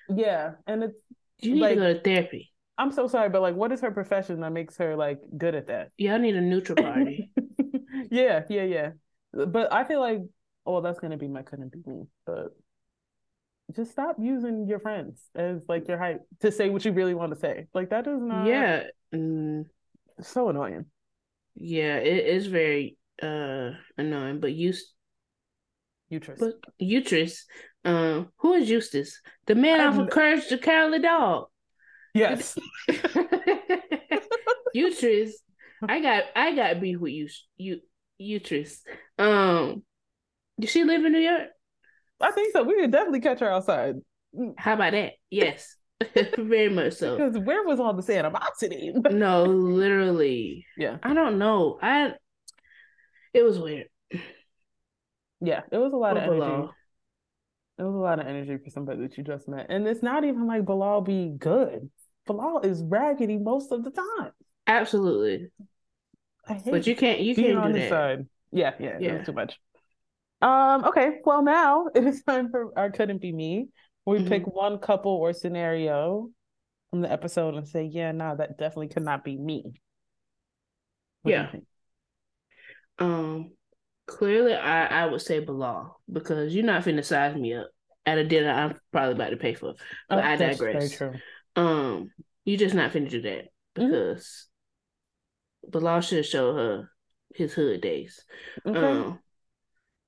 Yeah, 0.10 0.52
and 0.68 0.84
it's 0.84 0.98
you 1.40 1.56
need 1.56 1.62
like, 1.62 1.76
to 1.76 1.82
go 1.82 1.94
to 1.94 2.00
therapy. 2.02 2.52
I'm 2.78 2.92
so 2.92 3.08
sorry, 3.08 3.30
but 3.30 3.42
like, 3.42 3.56
what 3.56 3.72
is 3.72 3.82
her 3.82 3.92
profession 3.92 4.42
that 4.42 4.52
makes 4.52 4.78
her 4.78 4.96
like 4.96 5.20
good 5.36 5.56
at 5.56 5.68
that? 5.68 5.92
Y'all 5.98 6.20
need 6.20 6.36
a 6.36 6.42
neutral 6.42 6.76
party. 6.76 7.32
yeah, 8.12 8.44
yeah, 8.50 8.64
yeah. 8.64 8.90
But 9.32 9.74
I 9.74 9.84
feel 9.84 10.00
like, 10.00 10.22
oh, 10.66 10.82
that's 10.82 11.00
gonna 11.00 11.18
be 11.18 11.28
my 11.28 11.42
couldn't 11.42 11.72
be 11.72 11.82
me. 11.86 12.04
But 12.26 12.56
just 13.76 13.92
stop 13.92 14.16
using 14.20 14.68
your 14.68 14.80
friends 14.80 15.22
as 15.36 15.62
like 15.68 15.88
your 15.88 15.98
hype 15.98 16.22
to 16.42 16.52
say 16.52 16.70
what 16.70 16.86
you 16.86 16.92
really 16.92 17.14
want 17.14 17.34
to 17.34 17.40
say. 17.40 17.68
Like 17.74 17.90
that 17.90 18.08
is 18.08 18.22
not. 18.22 18.48
Yeah. 18.48 18.84
Mm. 19.14 19.66
So 20.22 20.50
annoying. 20.50 20.86
Yeah, 21.56 21.98
it 21.98 22.26
is 22.28 22.48
very 22.48 22.98
uh 23.22 23.72
annoying. 23.98 24.40
But 24.40 24.54
you. 24.54 24.74
Uterus. 26.10 26.40
But 26.40 26.54
uterus. 26.78 27.46
Um, 27.86 28.30
who 28.38 28.54
is 28.54 28.70
Eustace? 28.70 29.20
The 29.46 29.56
man 29.56 29.82
off 29.82 29.98
of 29.98 30.10
Courage 30.10 30.48
the 30.48 30.58
Cowardly 30.58 31.00
Dog. 31.00 31.48
Yes. 32.14 32.58
Uterus. 34.74 35.40
I 35.88 36.00
got 36.00 36.24
I 36.36 36.56
got 36.56 36.80
beef 36.80 37.00
with 37.00 37.12
you 37.12 37.28
you 37.58 37.82
Uterus. 38.18 38.82
Um 39.18 39.84
does 40.60 40.70
she 40.70 40.84
live 40.84 41.04
in 41.04 41.12
New 41.14 41.20
York? 41.20 41.50
I 42.24 42.32
think 42.32 42.54
so. 42.54 42.64
We 42.64 42.80
could 42.80 42.92
definitely 42.92 43.22
catch 43.22 43.40
her 43.40 43.52
outside. 43.52 43.96
How 44.58 44.74
about 44.74 44.94
that? 44.94 45.14
Yes. 45.30 45.76
Very 46.38 46.70
much 46.70 46.94
so. 46.94 47.18
Because 47.18 47.38
where 47.38 47.64
was 47.64 47.80
all 47.80 47.94
the 47.94 48.18
animosity? 48.18 48.94
no, 49.12 49.44
literally. 49.44 50.66
Yeah. 50.78 50.98
I 51.04 51.14
don't 51.14 51.38
know. 51.38 51.80
I 51.82 52.14
it 53.34 53.44
was 53.44 53.60
weird. 53.60 53.88
Yeah, 55.42 55.62
it 55.72 55.78
was 55.78 55.92
a 55.92 55.98
lot 55.98 56.16
of 56.16 56.24
energy. 56.24 56.70
It 57.80 57.84
was 57.84 57.96
a 57.96 57.98
lot 57.98 58.20
of 58.20 58.28
energy 58.28 58.58
for 58.64 58.70
somebody 58.70 59.02
that 59.02 59.18
you 59.18 59.24
just 59.24 59.48
met. 59.50 59.66
And 59.70 59.88
it's 59.88 60.04
not 60.04 60.24
even 60.24 60.48
like 60.48 60.64
Bilal 60.64 61.02
be 61.02 61.34
good. 61.38 61.90
Bilal 62.26 62.62
is 62.62 62.82
raggedy 62.84 63.38
most 63.38 63.72
of 63.72 63.84
the 63.84 63.92
time. 63.92 64.32
Absolutely. 64.68 65.50
but 66.66 66.88
you 66.88 66.96
can't 66.96 67.20
you 67.20 67.36
can't 67.36 67.58
on 67.58 67.74
do 67.74 67.80
that. 67.80 67.90
Side. 67.90 68.28
Yeah, 68.52 68.74
yeah, 68.80 68.98
yeah. 69.00 69.24
too 69.24 69.34
much. 69.34 69.60
Um, 70.44 70.84
okay, 70.84 71.20
well 71.24 71.42
now 71.42 71.88
it 71.96 72.06
is 72.06 72.22
time 72.24 72.52
for 72.52 72.78
our 72.78 72.92
couldn't 72.92 73.22
be 73.22 73.32
me. 73.32 73.70
We 74.06 74.20
mm-hmm. 74.20 74.28
pick 74.28 74.46
one 74.46 74.78
couple 74.80 75.14
or 75.14 75.32
scenario 75.32 76.30
from 76.90 77.02
the 77.02 77.12
episode 77.12 77.56
and 77.56 77.66
say, 77.66 77.86
yeah, 77.86 78.12
no, 78.12 78.36
that 78.36 78.58
definitely 78.58 78.90
could 78.90 79.04
not 79.04 79.24
be 79.24 79.38
me. 79.38 79.64
What 81.22 81.32
yeah. 81.32 81.52
Um 83.00 83.52
clearly 84.06 84.54
I, 84.54 85.04
I 85.04 85.06
would 85.06 85.22
say 85.22 85.40
Bilal 85.40 86.02
because 86.12 86.54
you're 86.54 86.66
not 86.66 86.84
finna 86.84 87.06
size 87.06 87.36
me 87.38 87.54
up 87.54 87.70
at 88.06 88.18
a 88.18 88.26
dinner 88.26 88.52
I'm 88.52 88.78
probably 88.92 89.14
about 89.14 89.30
to 89.30 89.38
pay 89.38 89.54
for. 89.54 89.76
But 90.10 90.20
oh, 90.20 90.22
I 90.22 90.36
digress. 90.36 91.02
Um, 91.56 92.10
you're 92.44 92.58
just 92.58 92.76
not 92.76 92.92
finna 92.92 93.10
do 93.10 93.22
that 93.22 93.46
mm-hmm. 93.78 93.90
because 93.90 94.50
mm-hmm. 95.66 95.72
Bilal 95.72 96.02
should 96.02 96.26
show 96.26 96.54
her 96.54 96.92
his 97.34 97.54
hood 97.54 97.80
days. 97.80 98.26
Okay. 98.68 98.78
Um, 98.78 99.20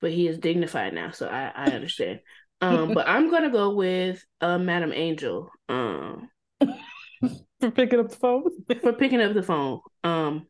but 0.00 0.12
he 0.12 0.28
is 0.28 0.38
dignified 0.38 0.94
now, 0.94 1.10
so 1.10 1.26
I, 1.26 1.52
I 1.54 1.64
understand. 1.70 2.20
um, 2.60 2.94
but 2.94 3.08
I'm 3.08 3.30
gonna 3.30 3.50
go 3.50 3.74
with 3.74 4.24
uh 4.40 4.58
Madam 4.58 4.92
Angel. 4.92 5.50
Um 5.68 6.30
for 7.60 7.70
picking 7.70 8.00
up 8.00 8.10
the 8.10 8.16
phone. 8.16 8.44
for 8.80 8.92
picking 8.92 9.20
up 9.20 9.34
the 9.34 9.42
phone. 9.42 9.80
Um 10.04 10.46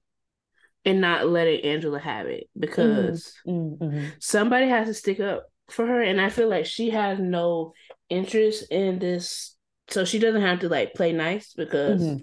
and 0.87 1.01
not 1.01 1.29
letting 1.29 1.65
Angela 1.65 1.99
have 1.99 2.27
it 2.27 2.49
because 2.59 3.35
mm-hmm. 3.47 3.85
mm-hmm. 3.85 4.07
somebody 4.21 4.69
has 4.69 4.87
to 4.87 4.95
stick 4.95 5.19
up 5.19 5.47
for 5.69 5.85
her. 5.85 6.01
And 6.01 6.21
I 6.21 6.31
feel 6.31 6.49
like 6.49 6.65
she 6.65 6.91
has 6.91 7.19
no 7.19 7.75
interest 8.09 8.71
in 8.71 9.01
this. 9.01 9.57
So 9.89 10.05
she 10.05 10.21
doesn't 10.21 10.43
have 10.43 10.61
to 10.61 10.69
like 10.69 10.95
play 10.95 11.13
nice 11.13 11.53
because 11.55 12.03
mm-hmm. 12.03 12.23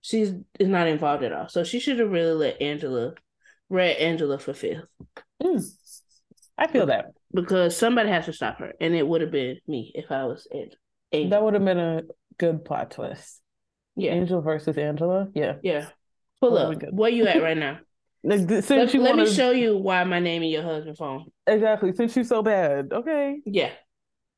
she's 0.00 0.32
is 0.58 0.68
not 0.68 0.86
involved 0.86 1.24
at 1.24 1.32
all. 1.32 1.48
So 1.48 1.64
she 1.64 1.80
should 1.80 1.98
have 1.98 2.10
really 2.10 2.34
let 2.34 2.62
Angela 2.62 3.14
read 3.68 3.96
Angela 3.96 4.38
for 4.38 4.54
fifth. 4.54 4.86
Mm. 5.42 5.64
I 6.58 6.66
feel 6.66 6.86
that. 6.86 7.06
Because 7.32 7.76
somebody 7.76 8.08
has 8.10 8.24
to 8.26 8.32
stop 8.32 8.58
her. 8.58 8.72
And 8.80 8.94
it 8.94 9.06
would 9.06 9.20
have 9.20 9.30
been 9.30 9.58
me 9.66 9.92
if 9.94 10.10
I 10.10 10.24
was 10.24 10.46
Angela. 10.52 11.30
That 11.30 11.42
would 11.42 11.54
have 11.54 11.64
been 11.64 11.78
a 11.78 12.02
good 12.38 12.64
plot 12.64 12.90
twist. 12.90 13.40
Yeah. 13.96 14.12
Angel 14.12 14.40
versus 14.40 14.76
Angela. 14.76 15.28
Yeah. 15.34 15.54
Yeah. 15.62 15.86
Pull 16.40 16.58
up. 16.58 16.82
Where 16.90 17.10
you 17.10 17.26
at 17.26 17.42
right 17.42 17.56
now? 17.56 17.78
Like, 18.24 18.48
since 18.48 18.68
let, 18.68 18.94
you 18.94 19.00
let 19.00 19.10
wanna... 19.10 19.26
me 19.26 19.32
show 19.32 19.52
you 19.52 19.76
why 19.76 20.02
my 20.02 20.18
name 20.18 20.42
in 20.42 20.48
your 20.48 20.64
husband's 20.64 20.98
phone. 20.98 21.26
Exactly. 21.46 21.92
Since 21.92 22.16
you're 22.16 22.24
so 22.24 22.42
bad, 22.42 22.92
okay. 22.92 23.38
Yeah. 23.46 23.70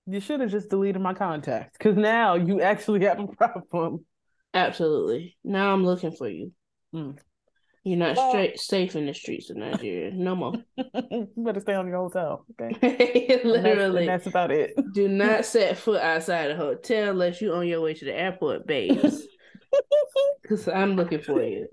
You 0.07 0.21
should 0.21 0.41
have 0.41 0.51
just 0.51 0.69
deleted 0.69 1.01
my 1.01 1.15
contacts 1.15 1.79
because 1.79 1.97
now 1.97 2.35
you 2.35 2.61
actually 2.61 3.07
have 3.07 3.19
a 3.19 3.27
problem. 3.63 4.05
Absolutely. 4.53 5.39
Now 5.43 5.73
I'm 5.73 5.85
looking 5.85 6.13
for 6.13 6.29
you. 6.29 6.53
Mm. 6.95 7.19
You're 7.83 7.99
not 7.99 8.17
well, 8.17 8.31
straight 8.31 8.61
safe 8.61 8.95
in 8.95 9.07
the 9.07 9.15
streets 9.15 9.49
of 9.49 9.57
Nigeria 9.57 10.11
no 10.13 10.37
more. 10.37 10.53
you 10.77 11.29
better 11.37 11.61
stay 11.61 11.75
on 11.75 11.89
your 11.89 11.97
hotel, 11.97 12.45
okay? 12.61 13.41
Literally, 13.43 13.57
and 13.59 13.65
that's, 13.65 13.97
and 13.97 14.09
that's, 14.09 14.27
about 14.27 14.51
it. 14.51 14.75
Do 14.95 15.09
not 15.09 15.47
set 15.47 15.79
foot 15.79 16.03
outside 16.03 16.49
the 16.49 16.57
hotel 16.57 17.11
unless 17.11 17.41
you're 17.41 17.57
on 17.57 17.67
your 17.67 17.81
way 17.81 17.95
to 17.95 18.05
the 18.05 18.15
airport, 18.15 18.67
babes. 18.67 19.23
Because 20.43 20.69
I'm 20.69 20.95
looking 20.97 21.21
for 21.21 21.43
you. 21.43 21.69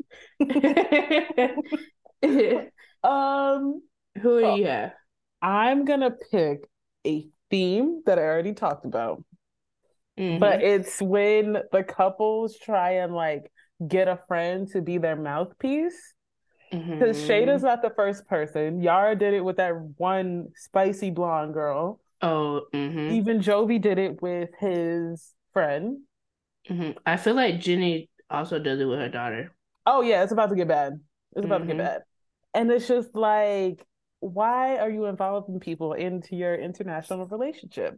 um, 3.03 3.81
who 4.21 4.41
do 4.41 4.55
you 4.55 4.67
have? 4.67 4.93
I'm 5.41 5.83
gonna 5.83 6.11
pick 6.31 6.69
a 7.05 7.27
theme 7.49 8.03
that 8.05 8.17
I 8.17 8.21
already 8.21 8.53
talked 8.53 8.85
about, 8.85 9.23
mm-hmm. 10.17 10.39
but 10.39 10.61
it's 10.61 11.01
when 11.01 11.57
the 11.71 11.83
couples 11.83 12.57
try 12.57 12.91
and 12.91 13.13
like 13.13 13.51
get 13.85 14.07
a 14.07 14.19
friend 14.27 14.67
to 14.69 14.81
be 14.81 14.97
their 14.97 15.15
mouthpiece. 15.15 16.13
Because 16.71 17.17
mm-hmm. 17.17 17.31
Shaeeda's 17.31 17.63
not 17.63 17.81
the 17.81 17.91
first 17.91 18.27
person. 18.27 18.81
Yara 18.81 19.15
did 19.15 19.33
it 19.33 19.41
with 19.43 19.57
that 19.57 19.73
one 19.97 20.49
spicy 20.55 21.11
blonde 21.11 21.53
girl. 21.53 22.01
Oh, 22.21 22.63
mm-hmm. 22.73 23.15
even 23.15 23.39
Jovi 23.39 23.79
did 23.79 23.97
it 23.99 24.21
with 24.21 24.49
his 24.59 25.33
friend. 25.53 25.99
Mm-hmm. 26.69 26.97
I 27.05 27.17
feel 27.17 27.35
like 27.35 27.59
Jenny 27.59 28.09
also 28.29 28.59
does 28.59 28.79
it 28.79 28.85
with 28.85 28.99
her 28.99 29.07
daughter. 29.09 29.53
Oh 29.85 30.01
yeah, 30.01 30.23
it's 30.23 30.33
about 30.33 30.49
to 30.49 30.55
get 30.55 30.67
bad. 30.67 30.99
It's 31.35 31.45
about 31.45 31.61
mm-hmm. 31.61 31.69
to 31.69 31.75
get 31.75 31.83
mm-hmm. 31.83 31.93
bad. 31.93 32.01
And 32.53 32.71
it's 32.71 32.87
just 32.87 33.15
like, 33.15 33.85
why 34.19 34.77
are 34.77 34.89
you 34.89 35.05
involving 35.05 35.59
people 35.59 35.93
into 35.93 36.35
your 36.35 36.55
international 36.55 37.27
relationship? 37.27 37.97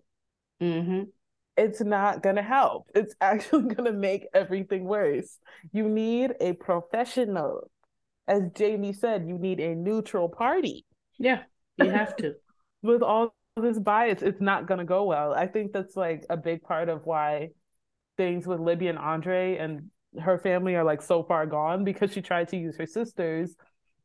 It's 1.60 1.82
not 1.82 2.24
going 2.24 2.38
to 2.38 2.42
help. 2.42 2.90
It's 2.96 3.14
actually 3.22 3.74
going 3.74 3.86
to 3.86 3.94
make 3.94 4.28
everything 4.34 4.86
worse. 4.86 5.38
You 5.74 5.90
need 5.90 6.34
a 6.40 6.54
professional. 6.54 7.70
As 8.28 8.44
Jamie 8.56 8.94
said, 8.94 9.28
you 9.28 9.38
need 9.38 9.60
a 9.60 9.76
neutral 9.76 10.30
party. 10.30 10.86
Yeah, 11.18 11.44
you 11.78 11.90
have 11.90 12.16
to. 12.18 12.36
With 12.82 13.02
all 13.02 13.34
this 13.58 13.78
bias, 13.78 14.22
it's 14.22 14.40
not 14.40 14.68
going 14.68 14.78
to 14.78 14.86
go 14.86 15.04
well. 15.04 15.34
I 15.34 15.48
think 15.48 15.74
that's 15.74 15.98
like 15.98 16.24
a 16.30 16.38
big 16.38 16.62
part 16.62 16.88
of 16.88 17.06
why 17.06 17.50
things 18.16 18.48
with 18.48 18.60
Libby 18.60 18.88
and 18.88 18.98
Andre 18.98 19.58
and 19.58 19.90
her 20.22 20.38
family 20.38 20.76
are 20.76 20.84
like 20.84 21.02
so 21.02 21.24
far 21.24 21.46
gone 21.46 21.84
because 21.84 22.14
she 22.14 22.22
tried 22.22 22.48
to 22.50 22.58
use 22.58 22.78
her 22.78 22.86
sisters 22.86 23.56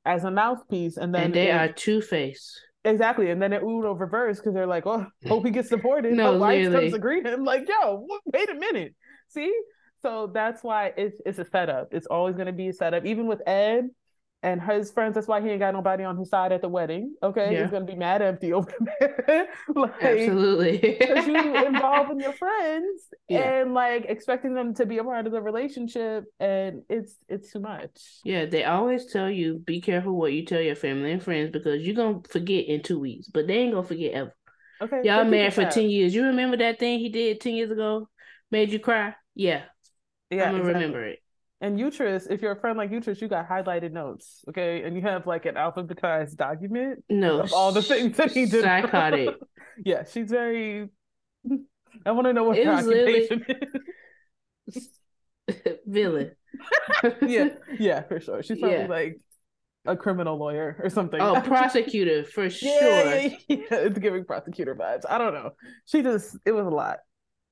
as 0.05 0.25
a 0.25 0.31
mouthpiece, 0.31 0.97
and 0.97 1.15
then 1.15 1.25
and 1.25 1.35
they 1.35 1.51
it, 1.51 1.55
are 1.55 1.73
two 1.73 2.01
faced. 2.01 2.61
Exactly, 2.85 3.31
and 3.31 3.41
then 3.41 3.53
it 3.53 3.63
Uno 3.63 3.93
reverse 3.93 4.39
because 4.39 4.53
they're 4.53 4.67
like, 4.67 4.87
"Oh, 4.87 5.07
hope 5.27 5.45
he 5.45 5.51
gets 5.51 5.69
supported." 5.71 6.13
no, 6.13 6.33
but 6.33 6.41
wife 6.41 6.71
comes 6.71 6.93
to 6.93 6.99
greet 6.99 7.27
him 7.27 7.45
like, 7.45 7.67
"Yo, 7.67 8.07
wait 8.27 8.51
a 8.51 8.55
minute, 8.55 8.95
see." 9.29 9.53
So 10.03 10.31
that's 10.33 10.63
why 10.63 10.93
it's 10.97 11.19
it's 11.25 11.39
a 11.39 11.47
setup. 11.47 11.89
It's 11.93 12.07
always 12.07 12.35
going 12.35 12.47
to 12.47 12.53
be 12.53 12.69
a 12.69 12.73
setup. 12.75 13.07
Even 13.07 13.27
with 13.27 13.41
Ed, 13.47 13.89
and 14.45 14.61
his 14.61 14.93
friends. 14.93 15.15
That's 15.15 15.27
why 15.27 15.41
he 15.41 15.49
ain't 15.49 15.59
got 15.59 15.73
nobody 15.73 16.05
on 16.05 16.19
his 16.19 16.29
side 16.29 16.53
at 16.53 16.61
the 16.61 16.69
wedding. 16.69 17.15
Okay, 17.23 17.53
yeah. 17.53 17.63
he's 17.63 17.71
gonna 17.71 17.87
be 17.87 17.97
mad 17.97 18.21
empty 18.21 18.53
over 18.53 18.71
there. 19.01 19.49
like, 19.75 20.03
Absolutely, 20.03 20.97
because 20.99 21.27
you 21.27 21.57
involving 21.67 22.21
your 22.21 22.35
friends 22.35 23.09
yeah. 23.29 23.61
and 23.61 23.75
like 23.75 24.05
expecting 24.07 24.55
them 24.55 24.75
to 24.75 24.85
be 24.87 24.99
a 24.99 25.05
part 25.05 25.27
of 25.27 25.33
the 25.33 25.41
relationship, 25.41 26.25
and 26.39 26.83
it's 26.91 27.17
it's 27.27 27.53
too 27.53 27.61
much. 27.61 27.99
Yeah, 28.23 28.45
they 28.45 28.65
always 28.65 29.07
tell 29.07 29.31
you 29.31 29.63
be 29.65 29.81
careful 29.81 30.15
what 30.15 30.35
you 30.35 30.45
tell 30.45 30.61
your 30.61 30.77
family 30.77 31.11
and 31.11 31.23
friends 31.23 31.51
because 31.51 31.83
you're 31.83 31.97
gonna 31.97 32.21
forget 32.29 32.67
in 32.67 32.83
two 32.83 33.01
weeks, 33.01 33.29
but 33.29 33.47
they 33.47 33.55
ain't 33.55 33.73
gonna 33.73 33.87
forget 33.87 34.13
ever. 34.13 34.35
Okay, 34.83 35.01
y'all 35.05 35.25
married 35.25 35.55
for 35.55 35.65
ten 35.65 35.89
years. 35.89 36.15
You 36.15 36.25
remember 36.27 36.59
that 36.59 36.79
thing 36.79 36.99
he 36.99 37.09
did 37.09 37.41
ten 37.41 37.55
years 37.55 37.71
ago? 37.71 38.11
Made 38.51 38.71
you 38.71 38.79
cry? 38.79 39.15
Yeah, 39.35 39.63
yeah, 40.31 40.45
I'm 40.45 40.51
gonna 40.51 40.59
exactly. 40.59 40.75
remember 40.75 41.05
it. 41.07 41.24
And 41.65 41.81
Uterus, 41.81 42.27
if 42.27 42.43
you're 42.43 42.53
a 42.53 42.61
friend 42.61 42.77
like 42.77 42.91
Uterus, 42.91 43.23
you 43.23 43.29
got 43.29 43.49
highlighted 43.49 43.91
notes, 43.91 44.45
okay? 44.51 44.83
And 44.83 44.95
you 44.95 45.01
have 45.01 45.27
like 45.27 45.47
an 45.47 45.55
alphabetized 45.55 46.37
document 46.37 47.03
no, 47.09 47.41
of 47.41 47.55
all 47.55 47.73
the 47.73 47.81
things 47.81 48.19
that 48.19 48.33
he 48.33 48.45
did. 48.45 48.65
Psychotic. 48.65 49.31
yeah, 49.85 50.05
she's 50.05 50.31
very 50.31 50.91
I 52.05 52.11
want 52.11 52.27
to 52.27 52.35
know 52.35 52.45
what 52.45 52.59
It 52.59 52.67
her 52.67 52.75
occupation 52.75 53.47
Villain. 55.87 56.33
is. 57.03 57.13
yeah, 57.27 57.49
yeah, 57.79 58.03
for 58.03 58.21
sure. 58.21 58.43
She's 58.43 58.59
probably 58.59 58.81
Yeah. 58.81 58.87
like 58.87 59.19
a 59.87 59.97
criminal 59.97 60.37
lawyer 60.37 60.79
or 60.83 60.91
something. 60.91 61.19
Oh, 61.19 61.41
prosecutor 61.41 62.25
for 62.25 62.51
sure. 62.51 62.69
Yeah, 62.71 63.15
yeah, 63.15 63.37
yeah, 63.49 63.59
it's 63.71 63.99
giving 63.99 64.27
prosecutor 64.27 64.75
vibes. 64.75 65.05
I 65.09 65.17
don't 65.17 65.33
know. 65.33 65.53
She 65.87 66.03
just, 66.03 66.37
it 66.45 66.53
was 66.53 66.67
a 66.67 66.71
lot. 66.71 66.99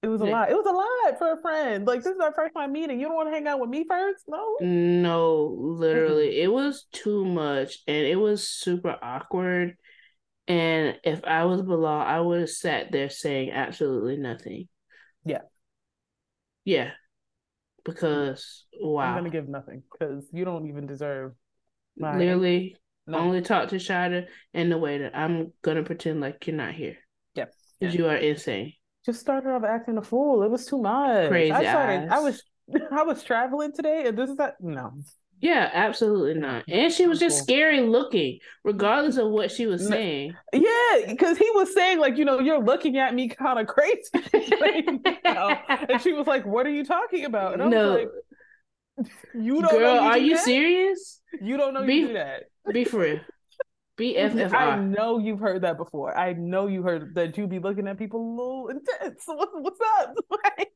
It 0.03 0.09
was 0.09 0.21
a 0.21 0.25
lot. 0.25 0.51
It 0.51 0.55
was 0.55 0.67
a 0.67 0.71
lot 0.73 1.19
for 1.19 1.33
a 1.33 1.41
friend. 1.41 1.87
Like 1.87 2.03
this 2.03 2.13
is 2.15 2.21
our 2.21 2.33
first 2.35 2.55
time 2.55 2.73
meeting. 2.73 2.99
You 2.99 3.07
don't 3.07 3.15
want 3.15 3.29
to 3.29 3.33
hang 3.35 3.47
out 3.47 3.61
with 3.61 3.71
me 3.71 3.85
first? 3.89 4.25
No. 4.27 4.57
No, 4.61 5.57
literally, 5.59 6.41
it 6.41 6.53
was 6.53 6.87
too 6.93 7.25
much 7.25 7.79
and 7.87 8.05
it 8.05 8.17
was 8.17 8.49
super 8.49 8.97
awkward. 9.01 9.77
And 10.49 10.99
if 11.05 11.25
I 11.25 11.45
was 11.45 11.63
Bilal, 11.63 12.01
I 12.01 12.19
would 12.19 12.41
have 12.41 12.51
sat 12.51 12.91
there 12.91 13.11
saying 13.11 13.53
absolutely 13.53 14.17
nothing. 14.17 14.69
Yeah. 15.25 15.43
Yeah. 16.65 16.91
Because 17.85 18.65
I'm 18.83 19.15
gonna 19.15 19.31
give 19.31 19.49
nothing 19.49 19.85
because 19.91 20.29
you 20.33 20.45
don't 20.45 20.67
even 20.69 20.87
deserve. 20.87 21.33
my- 21.97 22.17
Literally 22.19 22.77
No. 23.07 23.19
only 23.19 23.41
talk 23.43 23.69
to 23.69 23.77
Shaeeda 23.77 24.27
in 24.55 24.69
the 24.69 24.79
way 24.79 24.99
that 24.99 25.17
I'm 25.17 25.53
gonna 25.63 25.83
pretend 25.85 26.21
like 26.21 26.45
you're 26.47 26.57
not 26.57 26.75
here. 26.75 26.97
Yeah. 27.35 27.47
Because 27.79 27.95
you 27.95 28.09
are 28.09 28.17
insane. 28.17 28.73
Just 29.05 29.21
started 29.21 29.51
off 29.51 29.65
acting 29.65 29.99
a 29.99 30.03
fool. 30.03 30.43
It 30.43 30.51
was 30.51 30.67
too 30.67 30.79
much. 30.81 31.29
Crazy 31.29 31.53
I 31.53 31.63
started. 31.63 32.09
I 32.11 32.21
was. 32.21 32.43
I 32.93 33.03
was 33.03 33.23
traveling 33.23 33.73
today, 33.73 34.05
and 34.07 34.17
this 34.17 34.31
is 34.31 34.37
that. 34.37 34.55
No. 34.61 34.93
Yeah, 35.41 35.69
absolutely 35.73 36.41
not. 36.41 36.63
And 36.69 36.93
she 36.93 37.09
was 37.09 37.19
just 37.19 37.39
Cool. 37.39 37.45
scary 37.47 37.81
looking, 37.81 38.39
regardless 38.63 39.17
of 39.17 39.29
what 39.31 39.51
she 39.51 39.67
was 39.67 39.85
saying. 39.89 40.35
Yeah, 40.53 41.05
because 41.09 41.37
he 41.37 41.51
was 41.51 41.75
saying 41.75 41.99
like, 41.99 42.17
you 42.17 42.25
know, 42.25 42.39
you're 42.39 42.63
looking 42.63 42.97
at 42.99 43.13
me 43.13 43.29
kind 43.29 43.59
of 43.59 43.67
crazy. 43.67 44.03
You 44.33 45.35
know? 45.35 45.57
And 45.69 46.01
she 46.01 46.13
was 46.13 46.27
like, 46.29 46.47
"What 46.47 46.67
are 46.67 46.71
you 46.71 46.85
talking 46.85 47.25
about?" 47.25 47.55
And 47.55 47.63
I 47.63 47.69
no, 47.69 47.93
was 47.93 48.07
like, 48.99 49.07
"You 49.35 49.55
don't 49.63 49.63
know. 49.63 49.69
girl, 49.71 49.95
know 49.97 50.01
are 50.03 50.19
you 50.19 50.37
that? 50.37 50.45
serious? 50.45 51.21
You 51.41 51.57
don't 51.57 51.75
know 51.75 51.85
Be- 51.87 51.95
you 51.95 52.07
do 52.09 52.13
that." 52.15 52.45
Be 52.73 52.85
for 52.85 52.99
real. 53.01 53.21
Be 53.97 54.19
I 54.19 54.77
know 54.77 55.19
you've 55.19 55.41
heard 55.41 55.63
that 55.63 55.77
before. 55.77 56.17
I 56.17 56.33
know 56.33 56.67
you 56.67 56.83
heard 56.83 57.15
that 57.15 57.37
you 57.37 57.47
be 57.47 57.59
looking 57.59 57.87
at 57.89 57.99
people 57.99 58.21
a 58.21 58.31
little 58.37 58.69
intense. 58.69 59.23
What, 59.27 59.49
what's 59.61 59.81
up? 59.99 60.15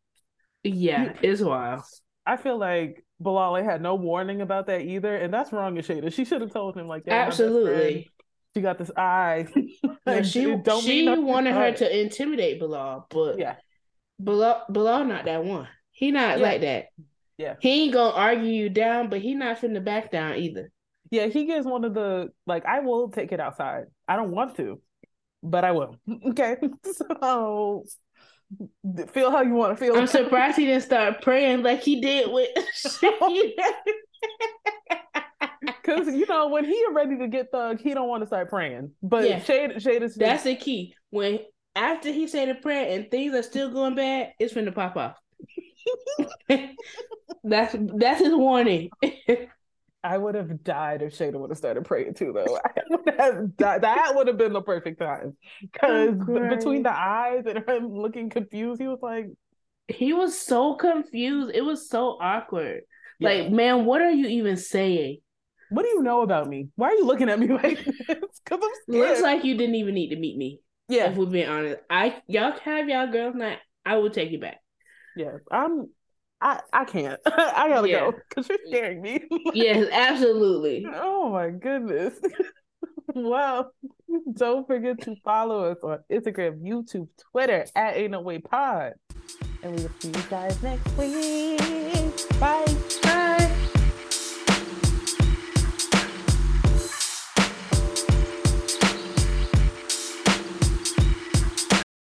Yeah, 0.62 1.12
it's 1.23 1.41
wild. 1.41 1.83
I 2.27 2.37
feel 2.37 2.59
like 2.59 3.05
Bilal 3.21 3.62
had 3.62 3.81
no 3.81 3.95
warning 3.95 4.41
about 4.41 4.67
that 4.67 4.81
either, 4.81 5.14
and 5.14 5.33
that's 5.33 5.53
wrong 5.53 5.79
as 5.79 5.87
Shaeeda. 5.87 6.12
She 6.12 6.25
should 6.25 6.41
have 6.41 6.53
told 6.53 6.77
him 6.77 6.89
like, 6.89 7.05
"Yeah, 7.07 7.21
my 7.21 7.25
best 7.27 7.37
friend, 7.37 7.53
Absolutely. 7.53 8.11
she 8.53 8.61
got 8.62 8.79
this 8.79 8.91
eye." 8.97 9.47
And 10.07 10.27
she 10.27 10.43
she 10.81 11.09
wanted 11.09 11.55
her 11.55 11.73
to 11.73 12.01
intimidate 12.01 12.59
Bilal, 12.59 13.07
but 13.11 13.39
Yeah, 13.39 13.57
Bilal, 14.21 14.64
Bilal 14.69 15.05
not 15.05 15.25
that 15.27 15.45
one. 15.45 15.69
He 15.93 16.11
not 16.11 16.39
Yeah. 16.39 16.45
like 16.45 16.61
that. 16.62 16.87
Yeah. 17.39 17.55
He 17.61 17.85
ain't 17.85 17.93
gonna 17.93 18.14
argue 18.14 18.51
you 18.51 18.69
down, 18.69 19.09
but 19.09 19.21
he 19.21 19.35
not 19.35 19.61
finna 19.61 19.85
back 19.85 20.11
down 20.11 20.37
either. 20.37 20.71
Yeah. 21.11 21.27
He 21.27 21.45
gives 21.45 21.67
one 21.67 21.85
of 21.85 21.95
the 21.95 22.29
like, 22.47 22.65
"I 22.65 22.81
will 22.81 23.11
take 23.11 23.33
it 23.33 23.41
outside. 23.41 23.85
I 24.09 24.17
don't 24.17 24.31
want 24.31 24.57
to, 24.57 24.81
but 25.43 25.65
I 25.65 25.73
will." 25.73 25.97
Okay, 26.29 26.57
so 26.93 27.85
feel 29.13 29.31
how 29.31 29.43
you 29.43 29.55
want 29.55 29.77
to 29.77 29.85
feel. 29.85 29.97
I'm 29.97 30.07
surprised 30.07 30.57
he 30.57 30.67
didn't 30.67 30.83
start 30.83 31.23
praying 31.23 31.63
like 31.63 31.83
he 31.83 32.01
did 32.01 32.31
with 32.31 32.49
Because 35.61 36.09
you 36.09 36.27
know 36.27 36.49
when 36.49 36.65
he 36.65 36.85
ready 36.93 37.19
to 37.19 37.29
get 37.29 37.51
thug, 37.53 37.81
he 37.81 37.95
don't 37.95 38.09
want 38.09 38.23
to 38.23 38.27
start 38.27 38.51
praying. 38.51 38.91
But 39.03 39.29
Yeah. 39.29 39.43
Shade, 39.43 39.81
Shade 39.83 40.03
is 40.03 40.15
That's 40.15 40.45
the 40.45 40.57
key. 40.57 40.95
When 41.11 41.41
after 41.75 42.11
he 42.11 42.27
said 42.27 42.49
a 42.49 42.55
prayer 42.55 42.97
and 42.97 43.11
things 43.11 43.35
are 43.35 43.43
still 43.43 43.71
going 43.71 43.95
bad, 43.95 44.33
it's 44.39 44.55
finna 44.55 44.75
pop 44.75 44.97
off. 44.97 45.17
that's 47.45 47.77
that's 47.97 48.21
his 48.21 48.35
warning. 48.35 48.91
I 50.07 50.19
would 50.19 50.35
have 50.35 50.63
died 50.63 51.03
if 51.03 51.15
Shaeeda 51.17 51.35
would 51.39 51.51
have 51.51 51.59
started 51.59 51.85
praying 51.85 52.15
too, 52.15 52.33
though. 52.33 52.59
I 52.65 52.81
would 52.91 53.15
have 53.19 53.57
died. 53.57 53.83
That 53.83 54.13
would 54.15 54.27
have 54.29 54.39
been 54.39 54.53
the 54.53 54.63
perfect 54.63 55.01
time. 55.01 55.37
Oh, 55.83 56.13
because 56.13 56.37
I'm 56.37 56.49
between 56.49 56.83
the 56.83 56.93
eyes 56.97 57.45
and 57.47 57.69
him 57.69 57.93
looking 57.93 58.31
confused, 58.31 58.81
he 58.81 58.89
was 58.89 59.01
like, 59.03 59.27
he 59.89 60.13
was 60.13 60.39
so 60.39 60.75
confused. 60.75 61.53
It 61.55 61.63
was 61.63 61.89
so 61.89 62.19
awkward. 62.21 62.83
Yeah. 63.19 63.29
Like, 63.31 63.51
man, 63.51 63.85
what 63.85 64.01
are 64.01 64.11
you 64.11 64.27
even 64.27 64.57
saying? 64.57 65.19
What 65.71 65.83
do 65.83 65.89
you 65.89 66.03
know 66.03 66.23
about 66.23 66.49
me? 66.49 66.69
Why 66.77 66.89
are 66.91 66.95
you 66.95 67.05
looking 67.05 67.29
at 67.29 67.39
me 67.39 67.49
like 67.63 67.85
this? 67.85 67.97
Because 68.07 68.61
I'm 68.63 68.71
scared. 68.89 69.09
Looks 69.09 69.23
like 69.23 69.45
you 69.45 69.57
didn't 69.57 69.75
even 69.77 69.95
need 69.95 70.11
to 70.11 70.17
meet 70.17 70.37
me. 70.37 70.61
yeah, 70.89 71.11
If 71.11 71.17
we're 71.17 71.27
being 71.27 71.49
honest, 71.49 71.81
I 71.91 72.23
y'all 72.29 72.53
have 72.61 72.89
y'all 72.89 73.11
girls 73.11 73.35
night. 73.35 73.59
I 73.85 73.97
will 73.97 74.11
take 74.11 74.31
you 74.31 74.39
back. 74.41 74.59
yeah. 75.17 75.39
I'm. 75.51 75.89
I 76.41 76.61
I 76.72 76.84
can't. 76.84 77.18
I 77.26 77.68
gotta 77.68 77.89
Yeah. 77.89 78.01
go 78.01 78.14
because 78.28 78.49
you're 78.49 78.59
scaring 78.66 79.01
me. 79.03 79.22
Yes, 79.55 79.89
absolutely. 79.93 80.87
oh 80.93 81.30
my 81.30 81.51
goodness. 81.51 82.14
wow. 83.14 83.70
Don't 84.34 84.66
forget 84.66 85.01
to 85.03 85.16
follow 85.24 85.64
us 85.70 85.78
on 85.82 85.99
Instagram, 86.11 86.61
YouTube, 86.62 87.09
Twitter 87.32 87.66
at 87.74 87.97
Ain't 87.97 88.11
No 88.12 88.20
Way 88.20 88.39
Pod. 88.39 88.95
And 89.62 89.74
we 89.76 89.82
will 89.82 89.91
see 90.01 90.09
you 90.09 90.22
guys 90.30 90.62
next 90.62 90.87
week. 90.97 92.39
Bye. 92.41 92.64
Bye. 93.03 93.45